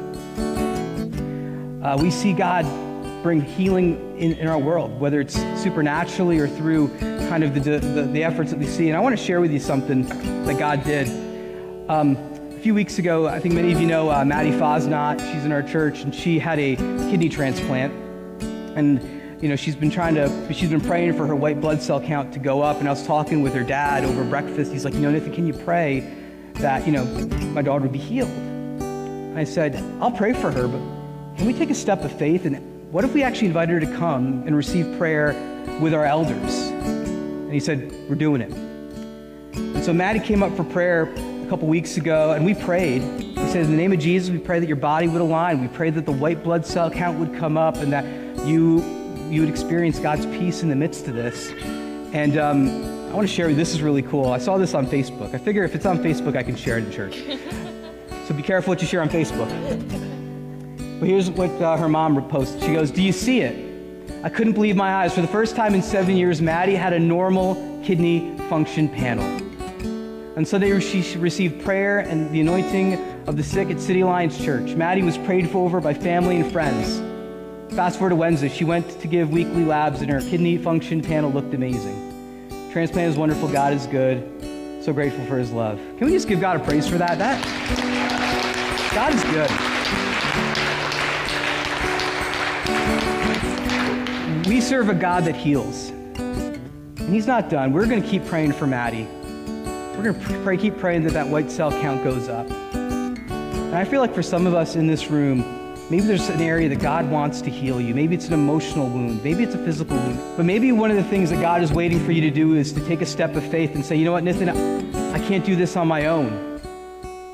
Uh, 1.82 1.98
we 2.00 2.12
see 2.12 2.34
God 2.34 2.66
bring 3.24 3.42
healing 3.42 4.18
in, 4.18 4.34
in, 4.34 4.48
our 4.48 4.58
world, 4.58 5.00
whether 5.00 5.20
it's 5.20 5.36
supernaturally 5.62 6.40
or 6.40 6.48
through 6.48 6.90
kind 7.30 7.44
of 7.44 7.54
the, 7.54 7.80
the, 7.80 8.04
the, 8.04 8.24
efforts 8.24 8.52
that 8.52 8.60
we 8.60 8.66
see. 8.66 8.88
And 8.88 8.98
I 8.98 9.00
want 9.00 9.18
to 9.18 9.24
share 9.24 9.42
with 9.42 9.52
you 9.52 9.60
something 9.60 10.04
that 10.46 10.58
God 10.58 10.84
did. 10.84 11.08
Um, 11.90 12.18
a 12.52 12.60
few 12.60 12.74
weeks 12.74 13.00
ago, 13.00 13.28
I 13.28 13.40
think 13.40 13.56
many 13.56 13.72
of 13.72 13.80
you 13.80 13.88
know 13.88 14.12
uh, 14.12 14.24
Maddie 14.24 14.52
Fosnot. 14.52 15.20
She's 15.32 15.46
in 15.46 15.52
our 15.52 15.64
church, 15.64 16.02
and 16.02 16.14
she 16.14 16.40
had 16.40 16.60
a 16.60 16.76
kidney 16.76 17.30
transplant. 17.30 17.94
And, 18.78 19.42
you 19.42 19.50
know, 19.50 19.56
she's 19.56 19.76
been 19.76 19.92
trying 19.92 20.16
to, 20.16 20.54
she's 20.54 20.70
been 20.70 20.82
praying 20.82 21.18
for 21.18 21.26
her 21.26 21.36
white 21.36 21.60
blood 21.60 21.82
cell 21.82 22.00
count 22.00 22.34
to 22.34 22.40
go 22.40 22.62
up. 22.62 22.80
And 22.80 22.88
I 22.88 22.92
was 22.92 23.06
talking 23.06 23.42
with 23.42 23.54
her 23.54 23.64
dad 23.64 24.06
over 24.06 24.24
breakfast. 24.24 24.72
He's 24.72 24.86
like, 24.86 24.94
you 24.94 25.02
know, 25.02 25.12
Nathan, 25.12 25.34
can 25.34 25.48
you 25.48 25.54
pray 25.54 26.08
that, 26.56 26.86
you 26.86 26.92
know, 26.92 27.06
my 27.54 27.62
daughter 27.62 27.84
would 27.84 27.92
be 27.92 28.00
healed? 28.00 28.30
I 29.36 29.44
said, 29.44 29.76
I'll 30.00 30.12
pray 30.12 30.34
for 30.34 30.52
her, 30.52 30.68
but 30.68 30.80
can 31.38 31.48
we 31.48 31.54
take 31.54 31.72
a 31.72 31.76
step 31.76 32.04
of 32.04 32.12
faith 32.12 32.46
and 32.46 32.71
what 32.92 33.06
if 33.06 33.14
we 33.14 33.24
actually 33.24 33.48
invited 33.48 33.72
her 33.72 33.80
to 33.80 33.98
come 33.98 34.44
and 34.46 34.54
receive 34.54 34.98
prayer 34.98 35.34
with 35.80 35.94
our 35.94 36.06
elders? 36.06 36.68
And 36.68 37.54
he 37.54 37.60
said, 37.60 37.90
We're 38.10 38.16
doing 38.16 38.42
it. 38.42 38.52
And 38.52 39.84
so 39.84 39.94
Maddie 39.94 40.20
came 40.20 40.44
up 40.44 40.56
for 40.58 40.66
prayer 40.66 41.04
a 41.04 41.50
couple 41.50 41.70
weeks 41.70 41.96
ago, 41.96 42.34
and 42.34 42.46
we 42.46 42.54
prayed. 42.54 43.02
He 43.02 43.48
said, 43.48 43.66
In 43.66 43.72
the 43.72 43.78
name 43.78 43.94
of 43.94 44.00
Jesus, 44.00 44.30
we 44.30 44.40
pray 44.40 44.60
that 44.60 44.68
your 44.68 44.76
body 44.76 45.08
would 45.08 45.22
align. 45.22 45.62
We 45.62 45.70
pray 45.70 45.90
that 45.90 46.06
the 46.06 46.12
white 46.12 46.44
blood 46.44 46.66
cell 46.66 46.92
count 46.92 47.18
would 47.18 47.34
come 47.40 47.58
up 47.58 47.78
and 47.78 47.94
that 47.94 48.06
you, 48.46 48.84
you 49.30 49.40
would 49.40 49.50
experience 49.50 49.98
God's 49.98 50.26
peace 50.26 50.62
in 50.62 50.68
the 50.68 50.76
midst 50.76 51.08
of 51.08 51.16
this. 51.16 51.52
And 52.14 52.38
um, 52.38 52.68
I 53.10 53.14
want 53.14 53.26
to 53.26 53.34
share 53.34 53.54
this 53.54 53.74
is 53.74 53.82
really 53.82 54.02
cool. 54.02 54.34
I 54.34 54.38
saw 54.38 54.58
this 54.58 54.74
on 54.74 54.86
Facebook. 54.86 55.34
I 55.34 55.38
figure 55.38 55.64
if 55.64 55.76
it's 55.76 55.86
on 55.86 56.00
Facebook, 56.00 56.36
I 56.36 56.44
can 56.44 56.58
share 56.58 56.78
it 56.78 56.84
in 56.84 56.92
church. 56.92 57.24
so 58.28 58.34
be 58.34 58.44
careful 58.44 58.72
what 58.72 58.82
you 58.82 58.88
share 58.88 59.02
on 59.02 59.08
Facebook. 59.08 60.10
But 61.02 61.10
here's 61.10 61.32
what 61.32 61.50
uh, 61.60 61.78
her 61.78 61.90
mom 61.90 62.24
posted. 62.30 62.62
She 62.62 62.74
goes, 62.74 62.92
Do 62.92 63.02
you 63.02 63.12
see 63.12 63.42
it? 63.42 64.14
I 64.24 64.30
couldn't 64.30 64.54
believe 64.54 64.76
my 64.76 64.98
eyes. 64.98 65.16
For 65.16 65.22
the 65.22 65.28
first 65.28 65.56
time 65.56 65.74
in 65.74 65.82
seven 65.82 66.16
years, 66.16 66.44
Maddie 66.44 66.76
had 66.76 66.94
a 66.94 67.00
normal 67.00 67.56
kidney 67.84 68.38
function 68.50 68.88
panel. 68.88 69.26
On 70.38 70.46
Sunday, 70.46 70.80
she 70.80 71.18
received 71.18 71.66
prayer 71.66 72.02
and 72.02 72.30
the 72.30 72.40
anointing 72.40 73.04
of 73.28 73.36
the 73.36 73.42
sick 73.42 73.72
at 73.72 73.80
City 73.80 74.02
Alliance 74.02 74.38
Church. 74.38 74.76
Maddie 74.76 75.02
was 75.02 75.18
prayed 75.18 75.50
for 75.50 75.66
over 75.66 75.82
by 75.82 75.92
family 75.92 76.40
and 76.40 76.52
friends. 76.52 77.00
Fast 77.76 77.98
forward 77.98 78.12
to 78.12 78.16
Wednesday, 78.16 78.50
she 78.50 78.64
went 78.64 78.88
to 79.02 79.08
give 79.08 79.32
weekly 79.32 79.66
labs, 79.66 80.04
and 80.04 80.12
her 80.12 80.22
kidney 80.22 80.60
function 80.60 81.02
panel 81.02 81.32
looked 81.32 81.56
amazing. 81.56 82.70
Transplant 82.72 83.10
is 83.10 83.18
wonderful. 83.18 83.48
God 83.48 83.74
is 83.74 83.88
good. 83.88 84.84
So 84.86 84.94
grateful 84.94 85.26
for 85.26 85.40
his 85.40 85.52
love. 85.52 85.80
Can 85.98 86.06
we 86.06 86.12
just 86.12 86.28
give 86.28 86.40
God 86.40 86.62
a 86.62 86.64
praise 86.64 86.88
for 86.88 87.00
that? 87.00 87.18
That 87.18 87.42
God 88.94 89.16
is 89.16 89.24
good. 89.24 89.71
We 94.48 94.60
serve 94.60 94.90
a 94.90 94.96
God 94.96 95.26
that 95.26 95.36
heals. 95.36 95.90
And 95.90 97.14
he's 97.14 97.28
not 97.28 97.50
done. 97.50 97.74
We're 97.74 97.86
going 97.86 98.02
to 98.02 98.08
keep 98.08 98.26
praying 98.26 98.54
for 98.54 98.66
Maddie. 98.66 99.08
We're 99.96 100.14
going 100.14 100.20
to 100.20 100.44
pray, 100.44 100.58
keep 100.58 100.78
praying 100.80 101.04
that 101.04 101.14
that 101.14 101.28
white 101.28 101.52
cell 101.52 101.72
count 101.72 102.04
goes 102.04 102.28
up. 102.28 102.50
And 102.50 103.76
I 103.76 103.86
feel 103.86 104.02
like 104.02 104.16
for 104.16 104.24
some 104.24 104.48
of 104.48 104.56
us 104.56 104.76
in 104.76 104.88
this 104.88 105.08
room, 105.10 105.40
maybe 105.92 106.04
there's 106.04 106.28
an 106.30 106.42
area 106.42 106.68
that 106.70 106.80
God 106.80 107.10
wants 107.10 107.42
to 107.42 107.52
heal 107.52 107.80
you. 107.80 107.94
Maybe 107.94 108.16
it's 108.16 108.28
an 108.28 108.34
emotional 108.34 108.90
wound. 108.90 109.24
Maybe 109.24 109.44
it's 109.44 109.54
a 109.54 109.64
physical 109.64 109.96
wound. 109.96 110.20
But 110.36 110.46
maybe 110.46 110.72
one 110.72 110.90
of 110.90 110.98
the 110.98 111.04
things 111.04 111.30
that 111.30 111.40
God 111.40 111.62
is 111.62 111.72
waiting 111.72 112.04
for 112.04 112.12
you 112.12 112.22
to 112.22 112.32
do 112.32 112.56
is 112.56 112.74
to 112.74 112.86
take 112.88 113.02
a 113.02 113.06
step 113.06 113.36
of 113.36 113.44
faith 113.44 113.76
and 113.76 113.86
say, 113.86 113.96
you 113.96 114.06
know 114.06 114.12
what, 114.12 114.24
Nathan, 114.24 114.50
I 114.50 115.20
can't 115.28 115.46
do 115.46 115.56
this 115.56 115.78
on 115.78 115.88
my 115.88 116.08
own. 116.08 116.60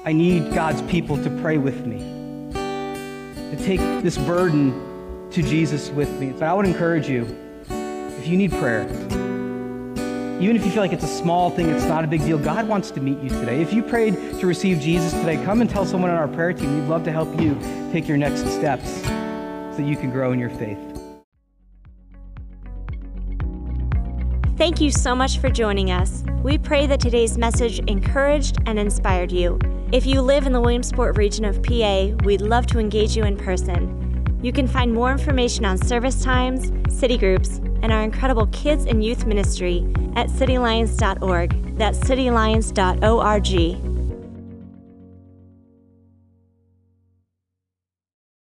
I 0.04 0.12
need 0.12 0.54
God's 0.54 0.82
people 0.84 1.22
to 1.24 1.30
pray 1.42 1.58
with 1.58 1.86
me, 1.86 2.00
to 2.52 3.58
take 3.64 3.80
this 4.04 4.18
burden 4.18 4.87
to 5.38 5.44
Jesus 5.44 5.92
with 5.92 6.10
me. 6.20 6.32
But 6.32 6.44
I 6.44 6.54
would 6.56 6.66
encourage 6.66 7.08
you, 7.08 7.24
if 7.70 8.28
you 8.28 8.36
need 8.38 8.52
prayer, 8.54 8.90
even 10.42 10.56
if 10.56 10.66
you 10.66 10.72
feel 10.72 10.82
like 10.82 10.94
it's 10.94 11.04
a 11.04 11.08
small 11.08 11.52
thing, 11.52 11.70
it's 11.70 11.86
not 11.86 12.04
a 12.04 12.08
big 12.08 12.22
deal, 12.22 12.40
God 12.40 12.68
wants 12.68 12.90
to 12.92 13.02
meet 13.02 13.20
you 13.20 13.30
today. 13.30 13.62
If 13.62 13.72
you 13.72 13.84
prayed 13.84 14.16
to 14.40 14.48
receive 14.48 14.80
Jesus 14.80 15.12
today, 15.14 15.36
come 15.46 15.62
and 15.62 15.70
tell 15.70 15.86
someone 15.86 16.10
on 16.10 16.18
our 16.18 16.28
prayer 16.28 16.54
team. 16.54 16.82
We'd 16.82 16.90
love 16.90 17.04
to 17.04 17.12
help 17.12 17.40
you 17.40 17.54
take 17.92 18.08
your 18.08 18.18
next 18.18 18.48
steps 18.48 19.04
so 19.76 19.84
you 19.84 19.96
can 19.96 20.10
grow 20.10 20.32
in 20.32 20.40
your 20.40 20.50
faith. 20.50 20.80
Thank 24.58 24.82
you 24.82 24.90
so 24.90 25.16
much 25.16 25.38
for 25.38 25.52
joining 25.52 25.92
us. 25.92 26.24
We 26.42 26.58
pray 26.58 26.88
that 26.88 27.00
today's 27.00 27.38
message 27.38 27.78
encouraged 27.82 28.58
and 28.66 28.80
inspired 28.80 29.32
you. 29.32 29.60
If 29.92 30.08
you 30.08 30.22
live 30.22 30.48
in 30.48 30.52
the 30.52 30.60
Williamsport 30.60 31.16
region 31.16 31.46
of 31.46 31.62
PA, 31.62 32.08
we'd 32.24 32.42
love 32.42 32.66
to 32.68 32.80
engage 32.80 33.16
you 33.16 33.24
in 33.24 33.38
person. 33.38 34.07
You 34.42 34.52
can 34.52 34.68
find 34.68 34.94
more 34.94 35.12
information 35.12 35.66
on 35.66 35.78
service 35.78 36.24
times, 36.24 36.72
city 36.96 37.18
groups, 37.18 37.58
and 37.82 37.92
our 37.92 38.04
incredible 38.04 38.48
kids 38.48 38.86
and 38.86 39.04
youth 39.04 39.26
ministry 39.26 39.86
at 40.16 40.30
cityalliance.org. 40.30 41.78
That's 41.78 42.00
cityalliance.org. 42.00 43.87